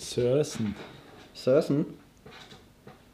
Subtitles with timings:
[0.00, 0.74] Sörsen.
[1.34, 1.84] Sörsen?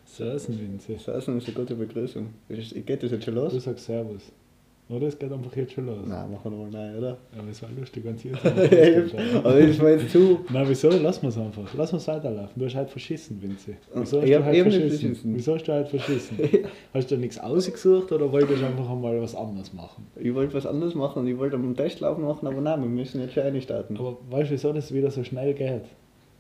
[0.04, 0.96] Sörsen, Vinzi.
[0.98, 2.28] Sörsen ist eine gute Begrüßung.
[2.48, 3.52] Geht das jetzt schon los?
[3.52, 4.22] Du sagst Servus.
[4.88, 6.06] Oder es geht einfach jetzt schon los.
[6.06, 7.18] Nein, machen wir mal nein, oder?
[7.36, 10.38] Aber es war lustig, wenn sie jetzt Aber das war jetzt zu.
[10.48, 10.88] Nein, wieso?
[10.90, 11.74] Lass mal es einfach.
[11.74, 12.52] Lass uns weiterlaufen.
[12.54, 13.74] Du hast halt verschissen, Vinzi.
[13.92, 14.88] Wieso hast Ich du halt verschissen?
[14.88, 15.34] verschissen.
[15.34, 16.38] Wieso hast du halt verschissen?
[16.94, 20.06] Hast du nichts ausgesucht oder wolltest du einfach einmal was anderes machen?
[20.14, 23.20] Ich wollte was anderes machen und ich wollte einen Testlauf machen, aber nein, wir müssen
[23.20, 23.96] jetzt schon reinstarten.
[23.98, 25.82] Aber weißt du, wieso das wieder so schnell geht,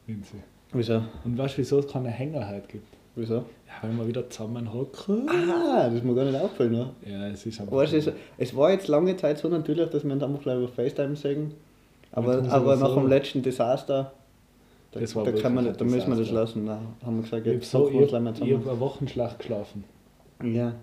[0.06, 0.36] Vinzi?
[0.72, 1.02] Wieso?
[1.24, 2.86] Und weißt du, wieso es keine Hängerheit gibt?
[3.14, 3.36] Wieso?
[3.36, 3.42] Ja,
[3.82, 5.28] weil wir wieder zusammenhocken.
[5.28, 6.90] Ah, das ist mir gar nicht aufgefallen, ne?
[7.06, 7.74] Ja, es ist einfach.
[7.76, 10.68] Weißt es, es war jetzt lange Zeit so natürlich, dass wir uns einfach gleich über
[10.68, 11.54] FaceTime sehen.
[12.12, 14.12] Aber, Jetzt aber nach so- dem letzten Desaster,
[14.92, 16.66] da, Das war da, kann man, da müssen wir das lassen.
[16.66, 19.38] Da haben wir gesagt, ich habe jetzt so, ich hab, ich hab eine Woche schlecht
[19.38, 19.84] geschlafen.
[20.42, 20.74] Ja.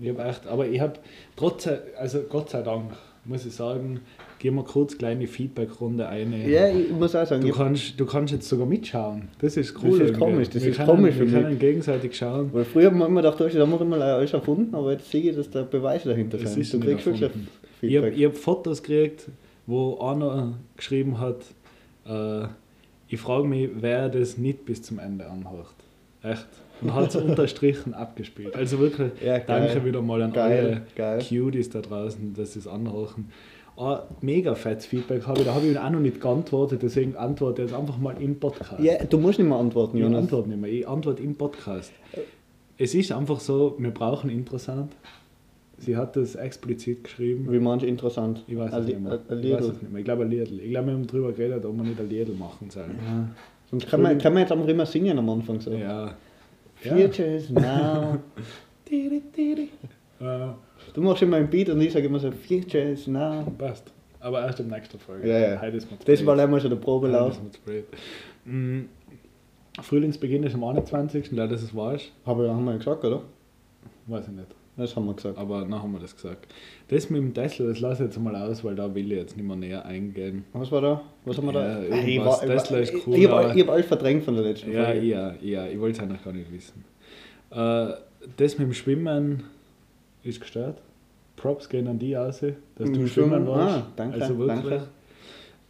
[0.00, 0.94] Ich habe echt, aber ich habe
[1.36, 2.92] trotz, also Gott sei Dank,
[3.26, 4.00] muss ich sagen,
[4.42, 6.32] gehen wir kurz kleine Feedback-Runde ein.
[6.50, 9.28] ja, ich muss auch sagen, Du kannst, du kannst jetzt sogar mitschauen.
[9.40, 9.90] Das ist cool.
[9.92, 10.18] ist irgendwie.
[10.18, 12.50] komisch, das wir ist können, komisch Wir können gegenseitig schauen.
[12.52, 15.30] weil früher haben wir immer gedacht, das haben wir immer alles erfunden, aber jetzt sehe
[15.30, 17.48] ich, dass da Beweise dahinter ist Du kriegst wirklich erfunden.
[17.80, 18.26] Ich habe Feedback.
[18.34, 19.28] hab Fotos gekriegt,
[19.66, 21.42] wo einer geschrieben hat,
[22.06, 22.48] äh,
[23.06, 25.74] ich frage mich, wer das nicht bis zum Ende anhört.
[26.24, 26.48] Echt.
[26.80, 28.56] Und hat es unterstrichen abgespielt.
[28.56, 31.18] Also wirklich, Ja, danke wieder mal an Geil, alle geil.
[31.28, 33.28] Cuties da draußen, dass sie es anhören.
[33.82, 37.62] Ah, mega fettes Feedback habe ich, da habe ich auch noch nicht geantwortet, deswegen antworte
[37.62, 38.80] ich jetzt einfach mal im Podcast.
[38.80, 40.22] Ja, du musst nicht mehr antworten, Ich Jonas.
[40.22, 41.92] antworte nicht mehr, ich antworte im Podcast.
[42.78, 44.92] Es ist einfach so, wir brauchen interessant.
[45.78, 47.50] Sie hat das explizit geschrieben.
[47.50, 48.44] Wie du interessant?
[48.46, 49.18] Ich weiß es nicht mehr.
[49.28, 49.98] Ich weiß es nicht mehr.
[49.98, 50.60] Ich glaube ein Liedl.
[50.60, 52.96] Ich glaube, wir haben darüber geredet, ob wir nicht ein Liedl machen sollen.
[53.04, 53.28] Ja.
[53.68, 55.72] Sonst kann man, kann man jetzt einfach immer singen am Anfang so.
[55.72, 56.14] Ja.
[56.76, 58.18] Futures now.
[60.94, 63.44] Du machst immer ein Beat und ich sage immer so, Futures now.
[63.58, 63.90] passt.
[64.20, 65.28] Aber erst der nächsten Folge.
[65.28, 65.60] Ja, ja.
[65.60, 67.32] Heute ist zu Das war einmal schon der Heute Probelauf.
[67.32, 67.84] ist mir zu spät.
[68.44, 68.80] Mm,
[69.80, 71.32] Frühlingsbeginn ist am 21.
[71.32, 71.96] Leider, dass es war.
[72.24, 73.22] Aber haben wir ja gesagt, oder?
[74.06, 74.48] Weiß ich nicht.
[74.76, 75.36] Das haben wir gesagt.
[75.38, 76.46] Aber dann haben wir das gesagt.
[76.88, 79.36] Das mit dem Tesla, das lasse ich jetzt mal aus, weil da will ich jetzt
[79.36, 80.44] nicht mehr näher eingehen.
[80.52, 81.02] Was war da?
[81.24, 81.82] Was haben wir Ja, da?
[81.82, 82.06] irgendwas.
[82.06, 84.34] ich war, ich, Tesla ist ich, cool, ich, hab, aber- ich hab alles verdrängt von
[84.34, 85.00] der letzten Ja, Folge.
[85.06, 86.84] ja, ja, ich wollte es eigentlich gar nicht wissen.
[87.50, 87.94] Äh,
[88.36, 89.42] das mit dem Schwimmen
[90.22, 90.80] ist gestört.
[91.36, 93.78] Props gehen an die aus, dass Mit du dem schwimmen warst.
[93.78, 94.60] Ah, danke, Also wirklich.
[94.70, 94.82] danke.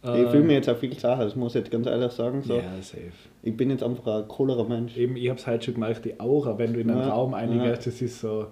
[0.05, 2.41] Äh, Ich fühle mich jetzt auch viel Sache, das muss ich jetzt ganz ehrlich sagen.
[2.43, 2.55] So.
[2.55, 3.11] Ja, safe.
[3.41, 4.97] Ich bin jetzt einfach ein coolerer Mensch.
[4.97, 7.31] Eben, ich habe es heute schon gemerkt, die Aura, wenn du in einen Ja, Raum
[7.31, 7.37] ja.
[7.37, 8.47] eingehst, das ist so,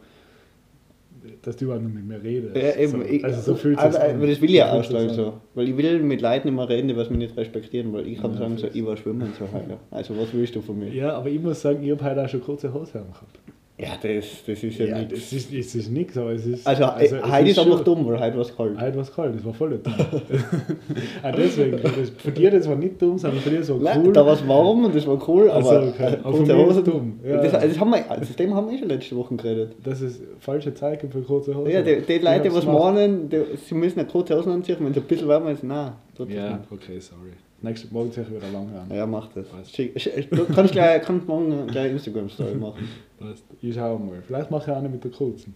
[1.42, 2.56] dass du einfach mit mir redest.
[2.56, 4.16] Ja, eben, so, ich, also so fühlt aber, sich an.
[4.16, 5.16] aber das will ich ja sich's ausstrahlen an.
[5.16, 5.34] so.
[5.54, 8.40] Weil ich will mit Leuten immer reden, was mich nicht respektieren, weil ich kann Ja,
[8.40, 9.66] sagen, so, ich war schwimmen so halt.
[9.92, 10.88] Also was willst du von mir?
[10.94, 13.40] Ja, aber ich muss sagen, ich habe heute auch schon kurze Hose gehabt.
[13.82, 15.14] Ja, das, das ist ja, Ja, nichts.
[15.16, 16.68] das ist, es ist nichts, aber es ist.
[16.68, 18.80] Also, es also heute ist schon- einfach dumm, weil heute war es kalt.
[18.80, 19.94] Heute war es kalt, das war voll dumm.
[21.24, 24.14] ah, deswegen, das, von dir das war nicht dumm, sondern von dir so Nein, cool.
[24.14, 26.18] da war es warm und das war cool, aber Also, okay.
[26.24, 27.20] Aber ist Hosen dumm.
[27.28, 27.38] Ja.
[27.42, 29.76] Das, das, haben wir, das Thema haben wir eh schon letzte Woche geredet.
[29.84, 31.72] Das ist falsche Zeichen für kurze Hosen.
[31.72, 34.92] Ja, die, die Leute, hab's was meinen, die, sie müssen eine kurze Hosen anziehen, wenn
[34.92, 35.94] es ein bisschen warmer ist, nein,
[36.28, 37.32] Ja, okay, sorry.
[37.64, 38.90] Nächste Morgen ich wieder lang an.
[38.96, 39.48] Ja, mach das.
[39.48, 39.76] Passt.
[39.76, 42.90] Schick, schick, du kannst gleich, kannst morgen gleich Instagram-Story machen.
[43.20, 43.44] Passt.
[43.62, 44.22] Ich schau mal.
[44.26, 45.54] Vielleicht mache ich auch nicht mit der kurzen.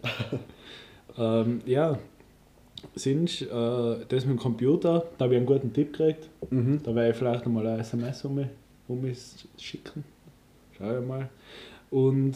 [1.18, 1.98] ähm, ja,
[2.94, 3.46] sind äh,
[4.08, 6.30] das mit dem Computer, da habe ich einen guten Tipp gekriegt.
[6.52, 6.82] Mhm.
[6.84, 8.48] Da werde ich vielleicht nochmal ein SMS um mich,
[8.88, 9.18] um mich
[9.58, 10.04] schicken.
[10.78, 11.30] Schau ich mal.
[11.90, 12.36] Und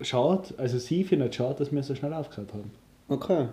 [0.00, 2.70] schaut, also sie findet es schade, dass wir so schnell aufgehört haben.
[3.08, 3.46] Okay.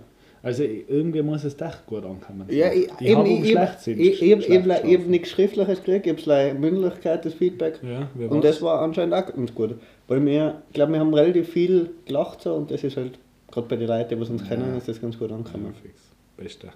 [0.44, 2.46] Also irgendwie muss es doch gut ankommen.
[2.50, 4.00] Ja, ich, die eben, ich, Schlechtsinn.
[4.00, 7.36] ich, ich, ich, ich, ich, schlecht habe nichts Schriftliches gekriegt, ich habe es Mündlichkeit, das
[7.36, 7.80] Feedback.
[7.84, 8.42] Ja, Und war's?
[8.44, 9.76] das war anscheinend auch ganz gut.
[10.08, 13.20] Weil wir, ich glaube, wir haben relativ viel gelacht so und das ist halt,
[13.52, 14.48] gerade bei den Leuten, die uns Ja.
[14.48, 15.76] kennen, ist das ganz gut Ja, angekommen.
[15.80, 16.02] fix.
[16.38, 16.68] Beste.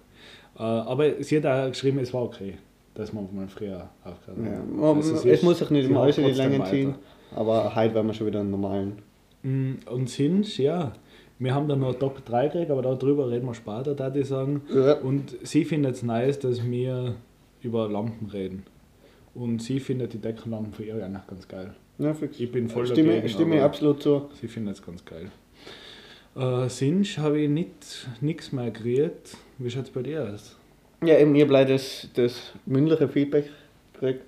[0.59, 2.53] Äh, aber sie hat auch geschrieben, es war okay,
[2.93, 4.57] dass wir mal früher aufgehört Ja.
[4.59, 4.79] haben.
[4.79, 6.95] man- Also es ist- muss sich nicht immer hat alles in die Länge ziehen,
[7.35, 8.99] aber heute werden wir schon wieder einen normalen.
[9.41, 10.91] Mm, Und sind, ja,
[11.39, 14.61] wir haben dann noch Top 3 gekriegt, aber darüber reden wir später, da ich sagen.
[14.73, 14.93] Ja.
[14.93, 17.15] Und sie findet es nice, dass wir
[17.61, 18.63] über Lampen reden.
[19.33, 21.73] Und sie findet die Deckenlampen für ihr eigentlich ganz geil.
[21.97, 22.39] Ja, fix.
[22.39, 24.29] Ich bin voll Stimme, dagegen, stimme absolut zu.
[24.39, 25.29] Sie findet es ganz geil.
[26.35, 27.49] Äh, Sinch habe ich
[28.21, 29.37] nichts mehr gekriegt.
[29.57, 30.57] Wie schaut es bei dir aus?
[31.03, 33.49] Ja, eben, ich habe leider das, das mündliche Feedback
[33.93, 34.23] gekriegt.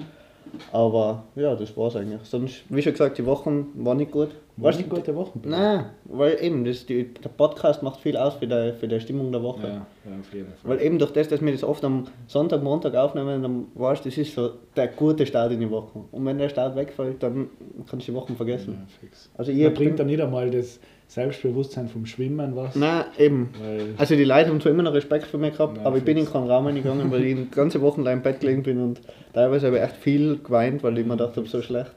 [0.71, 2.21] Aber ja, das war's eigentlich.
[2.23, 4.29] Sonst, wie schon gesagt, die Wochen waren nicht gut.
[4.57, 5.41] War Weißt nicht du, gute Wochen?
[5.45, 9.31] Nein, weil eben, das, die, der Podcast macht viel aus für die, für die Stimmung
[9.31, 9.67] der Woche.
[9.67, 10.71] Ja, ja, auf jeden Fall.
[10.71, 14.09] Weil eben durch das, dass wir das oft am Sonntag, Montag aufnehmen, dann weißt du,
[14.09, 15.99] das ist so der gute Start in die Woche.
[16.11, 17.49] Und wenn der Start wegfällt, dann
[17.87, 18.73] kannst du die Wochen vergessen.
[18.79, 19.29] Ja, fix.
[19.37, 22.75] Also Ihr bringt dann nicht einmal das, Selbstbewusstsein vom Schwimmen was.
[22.75, 23.49] Nein, eben.
[23.61, 26.03] Weil, Also die Leute haben zwar immer noch Respekt für mich gehabt, Nein, aber ich
[26.03, 29.01] bin in keinen Raum reingegangen, weil ich ganze Wochen lang im Bett gelegen bin und
[29.33, 31.93] teilweise habe ich echt viel geweint, weil ich mir gedacht habe, so schlecht.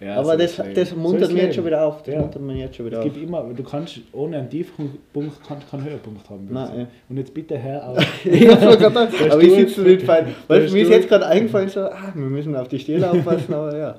[0.00, 2.02] Ja, aber so das, das muntert mich jetzt schon wieder auf.
[2.02, 2.20] Das Ja.
[2.20, 3.12] muntert mich jetzt schon wieder Es auf.
[3.12, 4.98] gibt immer, du kannst ohne einen Tiefpunkt
[5.46, 6.48] kannst keinen Höhepunkt haben.
[6.50, 6.86] Nein, ja.
[7.08, 7.98] Und jetzt bitte her auf.
[8.24, 10.34] Ich hab's aber ich sitze nicht fein.
[10.46, 13.52] Weißt du, mir ist jetzt gerade eingefallen, so, ah, wir müssen auf die Stele aufpassen,
[13.52, 13.94] aber ja.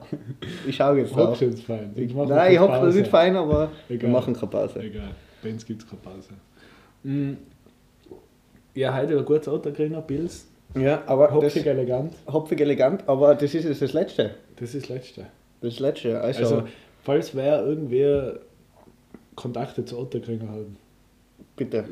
[0.67, 1.39] Ich schaue jetzt drauf.
[1.41, 1.91] Jetzt fein?
[1.95, 4.09] Ich Nein, ich hoffe, das ist fein, aber wir Egal.
[4.11, 4.79] machen keine Pause.
[4.81, 5.09] Egal,
[5.43, 6.29] bei uns gibt es keine Pause.
[7.03, 7.33] Mm.
[8.75, 10.47] Ja, heute ein gutes Auto gekriegt, Pilz.
[10.75, 12.13] Ja, aber das Hopfig elegant.
[12.31, 14.35] hopfig elegant, aber das ist jetzt das Letzte.
[14.57, 15.25] Das ist das Letzte.
[15.61, 16.19] Das Letzte.
[16.21, 16.63] Also, Also,
[17.03, 18.37] falls wer irgendwie
[19.35, 20.57] Kontakte zu Otto kriegen hat,
[21.55, 21.85] bitte,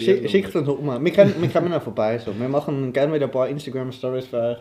[0.00, 1.04] sch- schickt uns um.
[1.04, 2.18] Wir können, wir kommen noch vorbei.
[2.18, 2.38] So.
[2.38, 4.58] Wir machen gerne wieder ein paar Instagram-Stories für euch.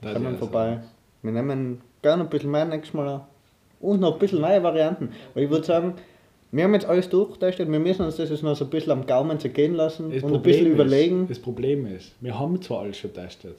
[0.00, 0.80] da Kommen die vorbei.
[1.22, 3.20] Wir nehmen gerne ein bisschen mehr nächstes Mal an.
[3.80, 5.10] Und noch ein bisschen neue Varianten.
[5.34, 5.94] Weil ich würde sagen,
[6.52, 9.06] wir haben jetzt alles durchtestet, wir müssen uns das jetzt noch so ein bisschen am
[9.06, 11.22] Gaumen zergehen lassen Das und ein bisschen Problem überlegen.
[11.24, 13.56] Ist, das Problem ist, wir haben zwar alles schon getestet,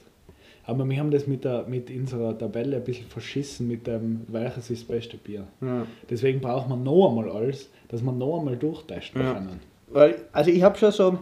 [0.66, 4.70] aber wir haben das mit, der, mit unserer Tabelle ein bisschen verschissen mit dem, welches
[4.70, 5.46] ist das beste Bier.
[5.60, 5.86] Ja.
[6.10, 9.34] Deswegen braucht man noch einmal alles, dass wir noch einmal durchtesten Ja.
[9.34, 9.60] können.
[9.88, 11.18] Weil, also ich habe schon so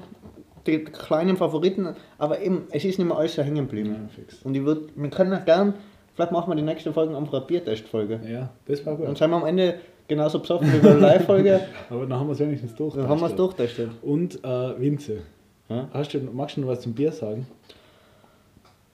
[0.67, 1.89] die kleinen Favoriten,
[2.19, 3.91] aber eben, es ist nicht mehr alles so hängen geblieben.
[4.17, 4.25] Ja.
[4.45, 5.75] Und ich würde, wir können auch gern,
[6.15, 8.21] vielleicht machen wir die nächste Folge einfach eine Biertestfolge.
[8.27, 9.19] Ja, das war Dann gut.
[9.19, 9.75] sind wir am Ende
[10.09, 11.61] genauso besoffen wie bei der Live-Folge.
[11.91, 13.03] Aber dann haben wir es wenigstens durchgetestet.
[13.05, 13.91] Dann haben wir es durchtestet.
[14.01, 15.19] Und äh, Vinze,
[15.69, 15.89] Ja?
[15.93, 17.47] hast du, magst du noch was zum Bier sagen?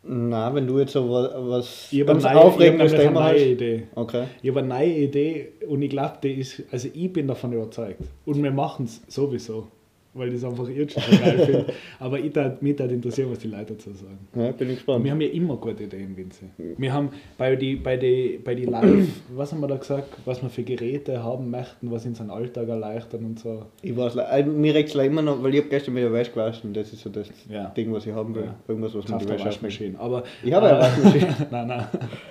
[0.03, 3.21] Na, wenn du jetzt so wa- was Ich ganz eine, neue- ich aufregendes eine Thema
[3.21, 3.47] neue hast.
[3.47, 3.83] Idee.
[3.95, 4.25] Okay.
[4.43, 8.01] Ich habe eine neue Idee und ich glaube, die ist, also ich bin davon überzeugt.
[8.25, 9.69] Und wir machen es sowieso,
[10.13, 11.67] weil ich es einfach jetzt schon so geil finde.
[12.01, 14.19] Aber ich tat, mich würde interessieren, was die Leute dazu sagen.
[14.35, 15.05] Ja, bin ich gespannt.
[15.05, 16.47] wir haben ja immer gute Ideen, Vinze.
[16.57, 20.43] Wir haben bei die, bei die, bei die Live, was haben wir da gesagt, was
[20.43, 23.67] wir für Geräte haben möchten, was unseren Alltag erleichtern und so.
[23.83, 26.73] Ich weiß, äh, mir regt es immer noch, weil ich habe gestern wieder Wäsche gewaschen.
[26.73, 27.69] Das ist so das Ja.
[27.71, 28.45] Ding, was ich haben will.
[28.45, 28.57] Ja.
[28.67, 29.45] Irgendwas, was man die der Wäsche.
[29.47, 29.99] Waschmaschine.
[29.99, 31.37] Aber, Ich habe eine äh, Waschmaschine.
[31.51, 31.87] nein, nein.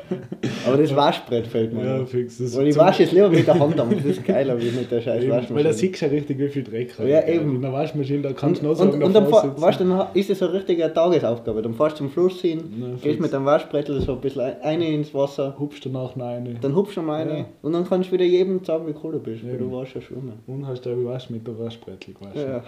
[0.67, 1.85] Aber das Waschbrett fällt mir.
[1.85, 2.37] Ja, fix.
[2.37, 4.91] Das Weil ich wasche es lieber mit der Hand, aber das ist geiler wie mit
[4.91, 5.57] der scheiß Waschmaschine.
[5.57, 7.07] Weil da siehst du ja richtig, wie viel Dreck hat.
[7.07, 7.68] Ja, eben.
[7.69, 10.07] In der Waschmaschine, da kannst und, du noch und, sagen, und dann, fahr- weißt, dann
[10.13, 11.61] ist das eine richtige Tagesaufgabe.
[11.61, 13.19] Dann fährst du zum Fluss hin, Na, gehst fix.
[13.19, 16.57] mit dem Waschbrettel so ein bisschen ein- rein ins Wasser, hupst danach rein.
[16.61, 17.45] dann hupst du mal rein Ja.
[17.61, 19.69] und dann kannst du wieder jedem sagen, wie cool du bist, weil Eben.
[19.69, 20.33] du warst ja schwimmen.
[20.47, 22.51] Und hast du Wasch mit der Waschbrettel gewaschen.
[22.51, 22.63] Ja.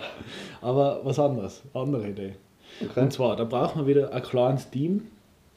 [0.62, 2.34] Aber was anderes, andere Idee.
[2.82, 3.02] Okay.
[3.02, 5.02] Und zwar, da braucht man wieder ein kleines Team.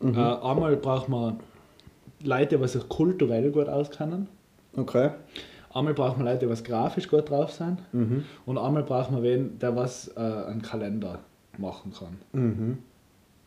[0.01, 0.15] Mhm.
[0.15, 1.39] Äh, einmal braucht man
[2.25, 4.29] Leute, die sich kulturell gut auskennen.
[4.77, 5.11] Okay.
[5.75, 7.79] Einmal braucht man Leute, die was grafisch gut drauf sind.
[7.93, 8.25] Mhm.
[8.47, 11.19] Und einmal braucht man wen, der was äh, einen Kalender
[11.59, 12.19] machen kann.
[12.33, 12.79] Mhm.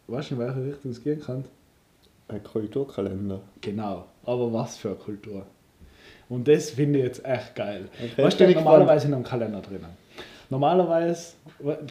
[0.07, 1.45] Weißt du, in welche Richtung es gehen kann?
[2.27, 3.39] Ein Kulturkalender.
[3.61, 5.45] Genau, aber was für eine Kultur.
[6.27, 7.87] Und das finde ich jetzt echt geil.
[7.97, 10.07] Okay, was steht normalerweise in einem Kalender drinnen?
[10.49, 11.33] Normalerweise,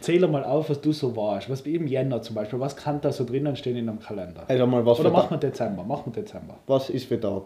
[0.01, 1.49] zähle mal auf, was du so warst.
[1.49, 4.43] Was im Jänner zum Beispiel, was kann da so drinnen stehen in einem Kalender?
[4.47, 6.55] Also mal was Oder machen wir Dezember, machen wir Dezember.
[6.67, 7.43] Was ist für Tag?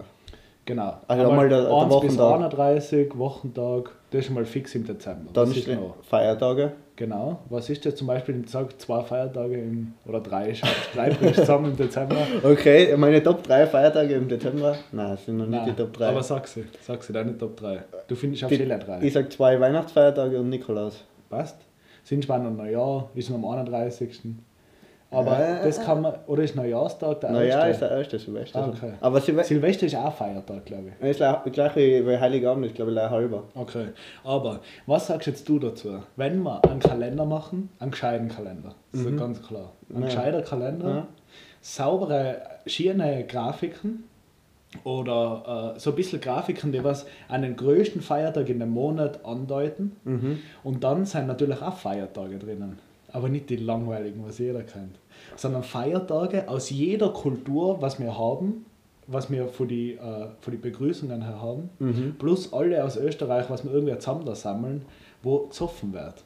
[0.66, 0.94] Genau.
[1.08, 2.34] Also einmal der- der 1 bis Wochentag.
[2.36, 5.32] 31, Wochentag, das ist schon mal fix im Dezember.
[5.34, 5.96] Dann Was ist noch?
[6.04, 6.74] Feiertage.
[6.96, 7.40] Genau.
[7.50, 10.54] Was ist das zum Beispiel, ich sage zwei Feiertage im, oder drei,
[10.94, 12.16] drei zusammen im Dezember?
[12.44, 14.76] Okay, meine Top 3 Feiertage im Dezember.
[14.92, 16.08] Nein, das sind noch nicht Nein, die Top 3.
[16.10, 17.80] aber sag sie, sag sie, deine Top 3.
[18.08, 19.00] Du findest auf Stelle 3.
[19.02, 21.04] ich sag zwei Weihnachtsfeiertage und Nikolaus.
[21.30, 21.58] Passt.
[22.04, 24.22] Sind zwar noch Neujahr, ist noch am 31.
[25.14, 27.86] Aber Äh, das kann man, oder ist Neujahrstag der ist erste?
[27.90, 28.64] der erste Silvester.
[28.64, 28.94] Ah, okay.
[29.02, 31.06] Aber Silvester Silvester ist auch Feiertag, glaube ich.
[31.10, 31.18] ist
[31.52, 33.44] gleich wie, wie Heiligabend, ist glaube ich halber.
[33.54, 33.88] Okay.
[34.24, 36.00] Aber was sagst jetzt du dazu?
[36.16, 39.74] Wenn wir einen Kalender machen, einen gescheiten Kalender, das ist ja ganz klar.
[39.90, 40.02] Ein Mhm.
[40.04, 40.08] Ja.
[40.08, 41.08] gescheiter Kalender, Ja.
[41.60, 44.06] saubere, schöne Grafiken
[44.86, 47.06] oder äh, so ein bisschen Grafiken, die was
[47.42, 49.96] den größten Feiertag in dem Monat andeuten.
[50.06, 50.40] Mhm.
[50.64, 52.80] Und dann sind natürlich auch Feiertage drinnen.
[53.14, 54.98] Aber nicht die langweiligen, was jeder kennt.
[55.36, 58.66] Sondern Feiertage aus jeder Kultur, was wir haben,
[59.08, 62.16] was wir für die, äh, für die Begrüßungen her haben, Mhm.
[62.18, 64.84] plus alle aus Österreich, was wir irgendwie zusammen da sammeln,
[65.24, 66.24] wo gesoffen wird.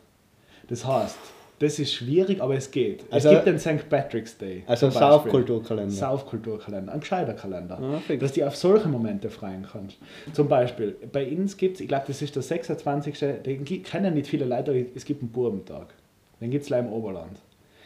[0.68, 1.18] Das heißt,
[1.60, 3.06] das ist schwierig, aber es geht.
[3.10, 3.90] Also- es gibt den St.
[3.90, 4.64] Patrick's Day.
[4.68, 5.00] Also Beispiel.
[5.00, 5.92] Saufkulturkalender.
[5.94, 7.80] Saufkulturkalender, ein gescheiter Kalender.
[7.82, 8.20] Ja, fix.
[8.22, 9.98] dass du auf solche Momente freien kannst.
[10.34, 13.18] Zum Beispiel, bei uns gibt es, ich glaube, das ist der 26.
[13.44, 15.94] Den kennen nicht viele Leute, aber es gibt einen Bubentag.
[16.42, 17.38] Den gibt es im Oberland.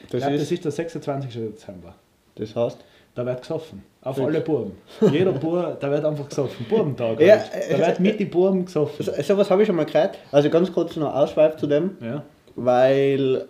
[0.04, 1.34] ich Das glaube, das ist, der 26.
[1.34, 1.96] Dezember.
[2.36, 2.78] das heißt,
[3.16, 3.84] Da wird gesoffen.
[4.02, 4.28] Auf Fix.
[4.28, 4.72] alle Buben.
[5.12, 6.66] Jeder Bub, da wird einfach gesoffen.
[6.70, 7.20] Bubentag.
[7.20, 7.52] Ja, halt.
[7.72, 9.06] Da wird mit den Buben gesoffen.
[9.06, 10.18] so, so was habe ich schon mal gehört.
[10.32, 12.24] Also ganz kurz noch Ausschweif zu dem, Ja.
[12.56, 13.46] weil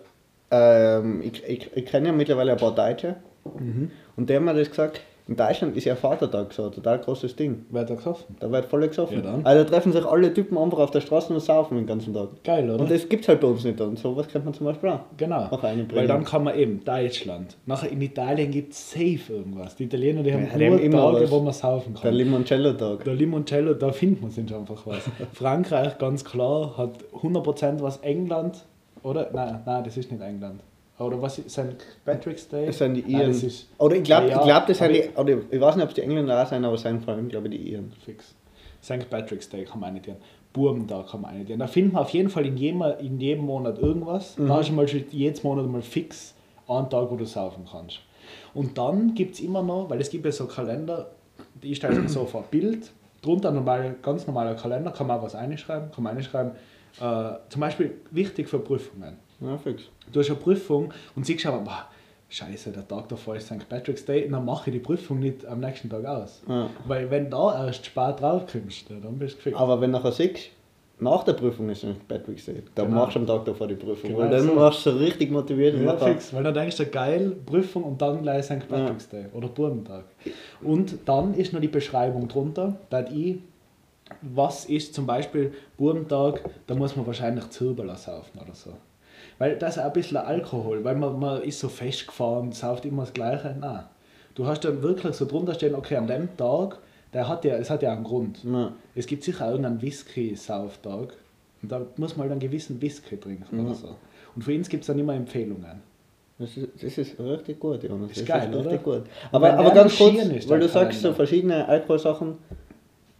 [0.50, 3.90] ähm, ich, ich, ich kenne ja mittlerweile ein paar Deutsche Mhm.
[4.16, 7.36] und der hat mir das gesagt, In Deutschland ist ja Vatertag so ein total großes
[7.36, 7.64] Ding.
[7.70, 8.34] Wer hat da gesoffen?
[8.40, 9.22] Da wird voll gesoffen.
[9.22, 9.38] Ja.
[9.44, 12.30] Also da treffen sich alle Typen einfach auf der Straße und saufen den ganzen Tag.
[12.42, 12.80] Geil, oder?
[12.82, 13.80] Und das gibt's halt bei uns nicht.
[13.80, 14.98] Und sowas könnte man zum Beispiel auch.
[15.16, 15.42] Genau.
[15.44, 17.56] Noch Weil dann kann man eben Deutschland.
[17.64, 19.76] Nachher in Italien gibt es safe irgendwas.
[19.76, 21.30] Die Italiener, die haben Ja, die haben immer Tage, was.
[21.30, 22.14] wo man saufen Der kann.
[22.14, 23.04] Limoncello-Tag.
[23.04, 25.08] Der Limoncello, da findet man sich einfach was.
[25.32, 28.64] Frankreich, ganz klar, hat 100% was England,
[29.04, 29.30] oder?
[29.32, 30.60] Nein, nein, das ist nicht England.
[31.00, 31.76] Oder was ist St.
[32.04, 32.66] Patrick's Day?
[32.66, 33.30] Das sind die Nein, Iren.
[33.30, 35.90] ist Oder ich glaube, ja, ich glaub, das sind die, oder ich weiß nicht, ob
[35.90, 37.92] es die Engländer auch sind, aber es sind vor allem, glaube ich, die Iren.
[38.04, 38.34] fix.
[38.82, 39.08] St.
[39.08, 40.18] Patrick's Day kann man nicht dienen.
[40.52, 41.60] Burmtag kann man nicht dienen.
[41.60, 44.36] Da findet man auf jeden Fall in jedem, in jedem Monat irgendwas.
[44.36, 44.48] Mhm.
[44.48, 46.34] Da hast du mal jedes Monat mal fix
[46.68, 48.00] einen Tag, wo du saufen kannst.
[48.54, 51.10] Und dann gibt es immer noch, weil es gibt ja so Kalender,
[51.62, 52.90] ich stelle so vor, Bild,
[53.22, 56.52] drunter normal, ganz normaler Kalender, kann man auch was einschreiben, kann man einschreiben,
[57.00, 59.16] äh, zum Beispiel wichtig für Prüfungen.
[59.40, 59.84] Ja, fix.
[60.12, 61.86] Du hast eine Prüfung und siehst aber, boah,
[62.28, 63.68] scheiße, der Tag davor ist St.
[63.68, 66.42] Patrick's Day, dann mache ich die Prüfung nicht am nächsten Tag aus.
[66.48, 66.68] Ja.
[66.86, 69.56] Weil wenn da erst spät drauf kommst, dann bist du gefickt.
[69.56, 70.50] Aber wenn du nachher siehst,
[71.02, 72.06] nach der Prüfung ist St.
[72.06, 73.00] Patrick's Day, dann Genau.
[73.00, 74.10] machst du am Tag davor die Prüfung.
[74.10, 74.56] Genau weil dann so.
[74.56, 75.74] warst du richtig motiviert.
[75.74, 78.68] und Ja, fix, weil dann denkst du, geil, Prüfung und dann gleich St.
[78.68, 80.04] Patrick's Day oder Burmentag.
[80.62, 83.38] Und dann ist noch die Beschreibung drunter, da ich,
[84.20, 88.72] was ist zum Beispiel Burmentag, da muss man wahrscheinlich Zirbeler saufen oder so.
[89.40, 93.02] Weil das ist auch ein bisschen Alkohol, weil man, man ist so festgefahren, sauft immer
[93.02, 93.56] das Gleiche.
[93.58, 93.84] Nein.
[94.34, 96.78] Du hast dann wirklich so drunter stehen, okay, an dem Tag,
[97.14, 98.44] der hat ja, es hat ja einen Grund.
[98.44, 98.72] Ja.
[98.94, 101.14] Es gibt sicher irgendeinen Whisky-Sauftag
[101.62, 103.74] und da muss man halt einen gewissen Whisky trinken oder Mhm.
[103.74, 103.88] so.
[104.36, 105.82] Und für uns gibt es dann immer Empfehlungen.
[106.38, 108.10] Das ist, das ist richtig gut, Jonas.
[108.12, 108.98] Ist das geil, ist richtig oder?
[109.00, 109.08] gut.
[109.32, 112.36] Aber, aber ganz kurz, weil du sagst so verschiedene Alkoholsachen,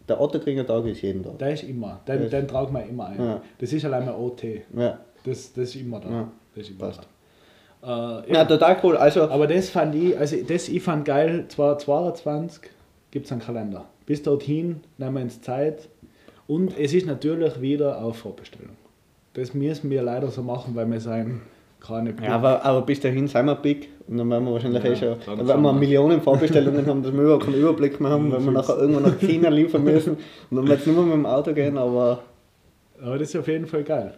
[0.07, 1.37] der Otterkringer Tag ist jeden Tag.
[1.37, 3.19] Der ist immer, den, den tragen wir immer ein.
[3.19, 3.41] Ja.
[3.59, 4.43] Das ist allein mal OT.
[4.75, 4.99] Ja.
[5.23, 6.09] Das, das ist immer da.
[6.09, 6.31] Ja.
[6.55, 7.07] Das ist immer Passt.
[7.81, 8.21] da.
[8.23, 8.97] Äh, ja, total cool.
[8.97, 12.69] Also, Aber das fand ich, also das ich fand geil, 2022
[13.11, 13.85] gibt es einen Kalender.
[14.05, 15.89] Bis dorthin nehmen wir uns Zeit.
[16.47, 18.75] Und es ist natürlich wieder auf Vorbestellung.
[19.33, 21.41] Das müssen wir leider so machen, weil wir sein
[21.79, 24.91] keine ja, aber, aber bis dahin sind wir big und dann werden wir wahrscheinlich Ja,
[24.91, 25.73] eh schon, dann werden wir.
[25.73, 29.19] Millionen Vorbestellungen haben, dass wir überhaupt keinen Überblick mehr haben, wenn wir nachher irgendwann nach
[29.19, 30.17] China liefern müssen
[30.51, 32.19] und dann wird es nicht mehr mit dem Auto gehen, aber
[33.01, 34.13] Aber das ist auf jeden Fall geil.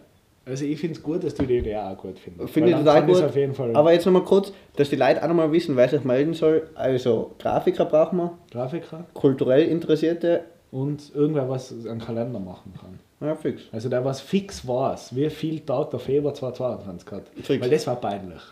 [0.46, 2.52] Also ich finde es gut, dass du die Idee auch gut findest.
[2.52, 3.22] finde ich total gut.
[3.22, 6.04] auf jeden Fall Aber jetzt nochmal kurz, dass die Leute auch nochmal wissen, wer sich
[6.04, 6.68] melden soll.
[6.74, 12.98] Also Grafiker brauchen wir, Grafiker kulturell Interessierte, und irgendwer was einen Kalender machen kann.
[13.20, 13.62] ja fix.
[13.70, 17.22] Also der was fix weiß, wie viel Tag der Februar 2022 hat.
[17.44, 17.62] Fix.
[17.62, 18.42] Weil das war peinlich.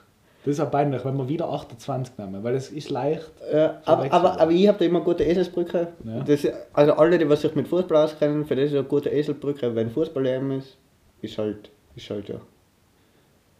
[0.44, 3.32] Das ist auch peinlich, wenn wir wieder 28 nehmen, weil es ist leicht.
[3.52, 5.88] Ja, aber, aber, aber ich habe da immer gute Eselsbrücke.
[6.04, 6.20] Ja.
[6.20, 9.75] Das, also alle, die was sich mit Fußball auskennen, für das ist eine gute Eselsbrücke.
[9.75, 10.78] Wenn Fußball EM ist,
[11.22, 12.40] ist halt, ist halt ja.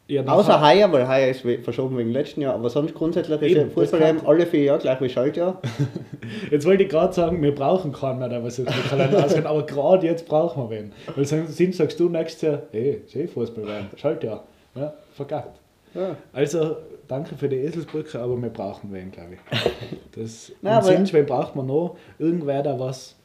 [0.09, 3.67] Ja, Außer heuer, weil heuer ist verschoben wegen letzten Jahr, aber sonst grundsätzlich ist ja
[3.67, 5.63] Fußball alle vier Jahre gleich wie Schaltjahr.
[6.51, 9.47] Jetzt wollte ich gerade sagen, wir brauchen keinen mehr, der was sich mit Kalender auskennt,
[9.47, 10.93] aber gerade jetzt brauchen wir wen.
[11.15, 14.43] Weil sonst sagst du nächstes Jahr, hey, eh Fußball werden, schalt ja.
[15.15, 15.61] Vergackt.
[15.95, 16.17] Ja.
[16.33, 16.77] Also,
[17.09, 19.61] danke für die Eselsbrücke, aber wir brauchen wen, glaube ich.
[20.13, 21.97] Das, Nein, und sonst, wen braucht man noch?
[22.19, 23.17] Irgendwer, der was.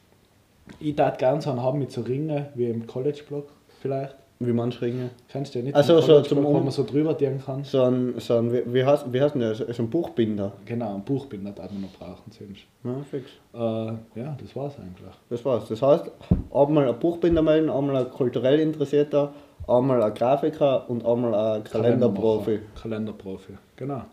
[0.80, 3.48] Ich darf gerne so einen haben mit so Ringen, wie im College-Block
[3.82, 4.16] vielleicht.
[4.40, 5.10] Wie manche Ringe.
[5.30, 5.76] Kennst du ja nicht?
[5.76, 7.64] Ach so, zum wo man so drüber dienen kann.
[7.64, 9.56] So ein, so ein wie, wie, heißt, wie heißt denn der?
[9.56, 10.54] So ein Buchbinder.
[10.66, 12.66] Genau, ein Buchbinder darf man noch brauchen, sonst.
[12.84, 13.32] Ja, fix.
[13.54, 15.16] Äh, ja, das war's eigentlich.
[15.30, 15.68] Das war's.
[15.68, 16.12] Das heißt,
[16.54, 19.34] einmal ein Buchbinder melden, einmal ein kulturell Interessierter,
[19.68, 22.60] einmal ein Grafiker und einmal ein Kalenderprofi.
[22.80, 24.04] Kalenderprofi, genau.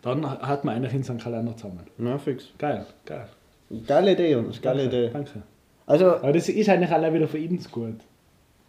[0.00, 1.80] Dann hat man eigentlich in seinen Kalender zusammen.
[1.98, 2.48] Ja, fix.
[2.56, 3.28] Geil, geil.
[3.86, 5.10] Geile Idee, Jonas, geile Idee.
[5.12, 5.42] Danke.
[5.86, 7.96] Also, Aber das ist eigentlich allein wieder für ihn gut.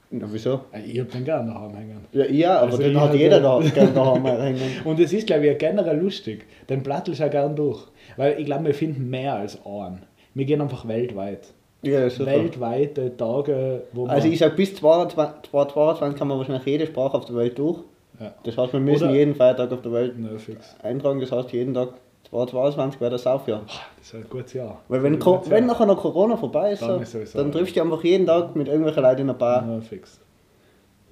[0.09, 0.61] Na, wieso?
[0.85, 2.05] Ich hab den gerne daheim hängen.
[2.13, 4.61] Ja, ja aber Also den hat jeder da gerne daheim hängen.
[4.85, 6.45] Und es ist, glaube ich, generell lustig.
[6.69, 7.81] Den Plattel ich auch gern durch.
[8.15, 10.03] Weil ich glaube, wir finden mehr als einen.
[10.33, 11.47] Wir gehen einfach weltweit.
[11.83, 12.09] Ja.
[12.25, 14.15] Weltweite Tage, wo man.
[14.15, 17.79] Also ich sag bis 22, 2022 kann man wahrscheinlich jede Sprache auf der Welt durch.
[18.19, 18.33] ja.
[18.43, 20.75] Das heißt, wir müssen Oder- jeden Feiertag auf der Welt Na, fix.
[20.81, 21.19] eintragen.
[21.19, 21.89] Das heißt, jeden Tag
[22.29, 23.62] 2022 wäre das Saufjahr.
[23.98, 24.81] Das ist ein gutes Jahr.
[24.89, 27.81] Weil wenn, Co wenn nachher noch Corona vorbei ist, Dann so, ist dann triffst du
[27.81, 29.65] einfach jeden Tag mit irgendwelchen Leuten in einer Bar.
[29.67, 30.19] Ja, fix.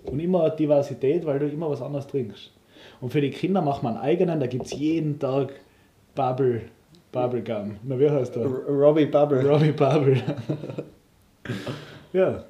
[0.04, 2.52] Und immer Diversität, weil du immer was anderes trinkst.
[3.02, 5.54] Und für die Kinder macht man einen eigenen, da gibt es jeden Tag
[6.16, 6.64] Bubble,
[7.12, 7.78] Bubblegum.
[7.84, 8.46] Na, wie heißt der?
[8.46, 9.48] Robbie Bubble.
[9.48, 10.22] Robbie Bubble.
[12.14, 12.44] ja,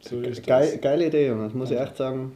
[0.00, 0.80] so ist Geil, das.
[0.80, 2.32] geile Idee, Jonas, muss ich echt sagen.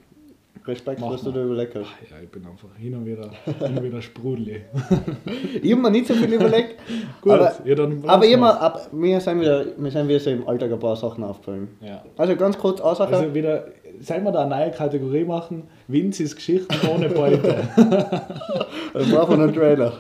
[0.68, 1.87] Respekt, was du da überlegt hast.
[2.10, 4.62] Ja, ich bin einfach hin und wieder, hin und wieder sprudelig.
[5.62, 6.76] Ich habe mir nicht so viel überlegt.
[7.20, 10.46] Gut, aber ja, dann aber immer, ab, mir, sind wieder, mir sind wieder so im
[10.46, 11.68] Alltag ein paar Sachen aufgefallen.
[11.80, 12.04] Ja.
[12.16, 13.16] Also ganz kurz Aussage.
[13.16, 13.66] Also wieder,
[14.00, 15.64] sollen wir da eine neue Kategorie machen?
[15.88, 17.56] Vinzis Geschichten ohne Beute.
[17.76, 19.92] Dann brauchen wir noch einen Trailer.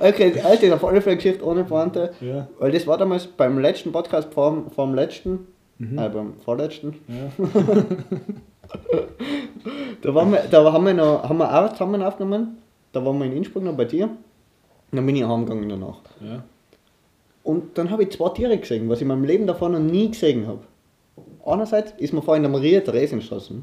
[0.00, 0.32] Okay,
[0.62, 2.12] ist auf alle Fälle Geschichte ohne Pointe.
[2.20, 2.48] ja.
[2.58, 5.46] Weil das war damals beim letzten Podcast vor dem letzten,
[5.78, 5.98] Mhm.
[5.98, 6.94] äh, beim vorletzten.
[7.08, 7.44] ja.
[10.02, 12.58] Da, waren wir, da haben, wir noch, haben wir auch zusammen aufgenommen.
[12.92, 14.10] Da waren wir in Innsbruck noch bei dir.
[14.92, 15.98] Dann bin ich heimgegangen danach.
[16.20, 16.42] ja.
[17.42, 20.08] Und dann habe ich zwei Tiere gesehen, was ich in meinem Leben davor noch nie
[20.10, 20.60] gesehen habe.
[21.44, 23.56] Einerseits ist mir vorhin in der Maria-Theresienstraße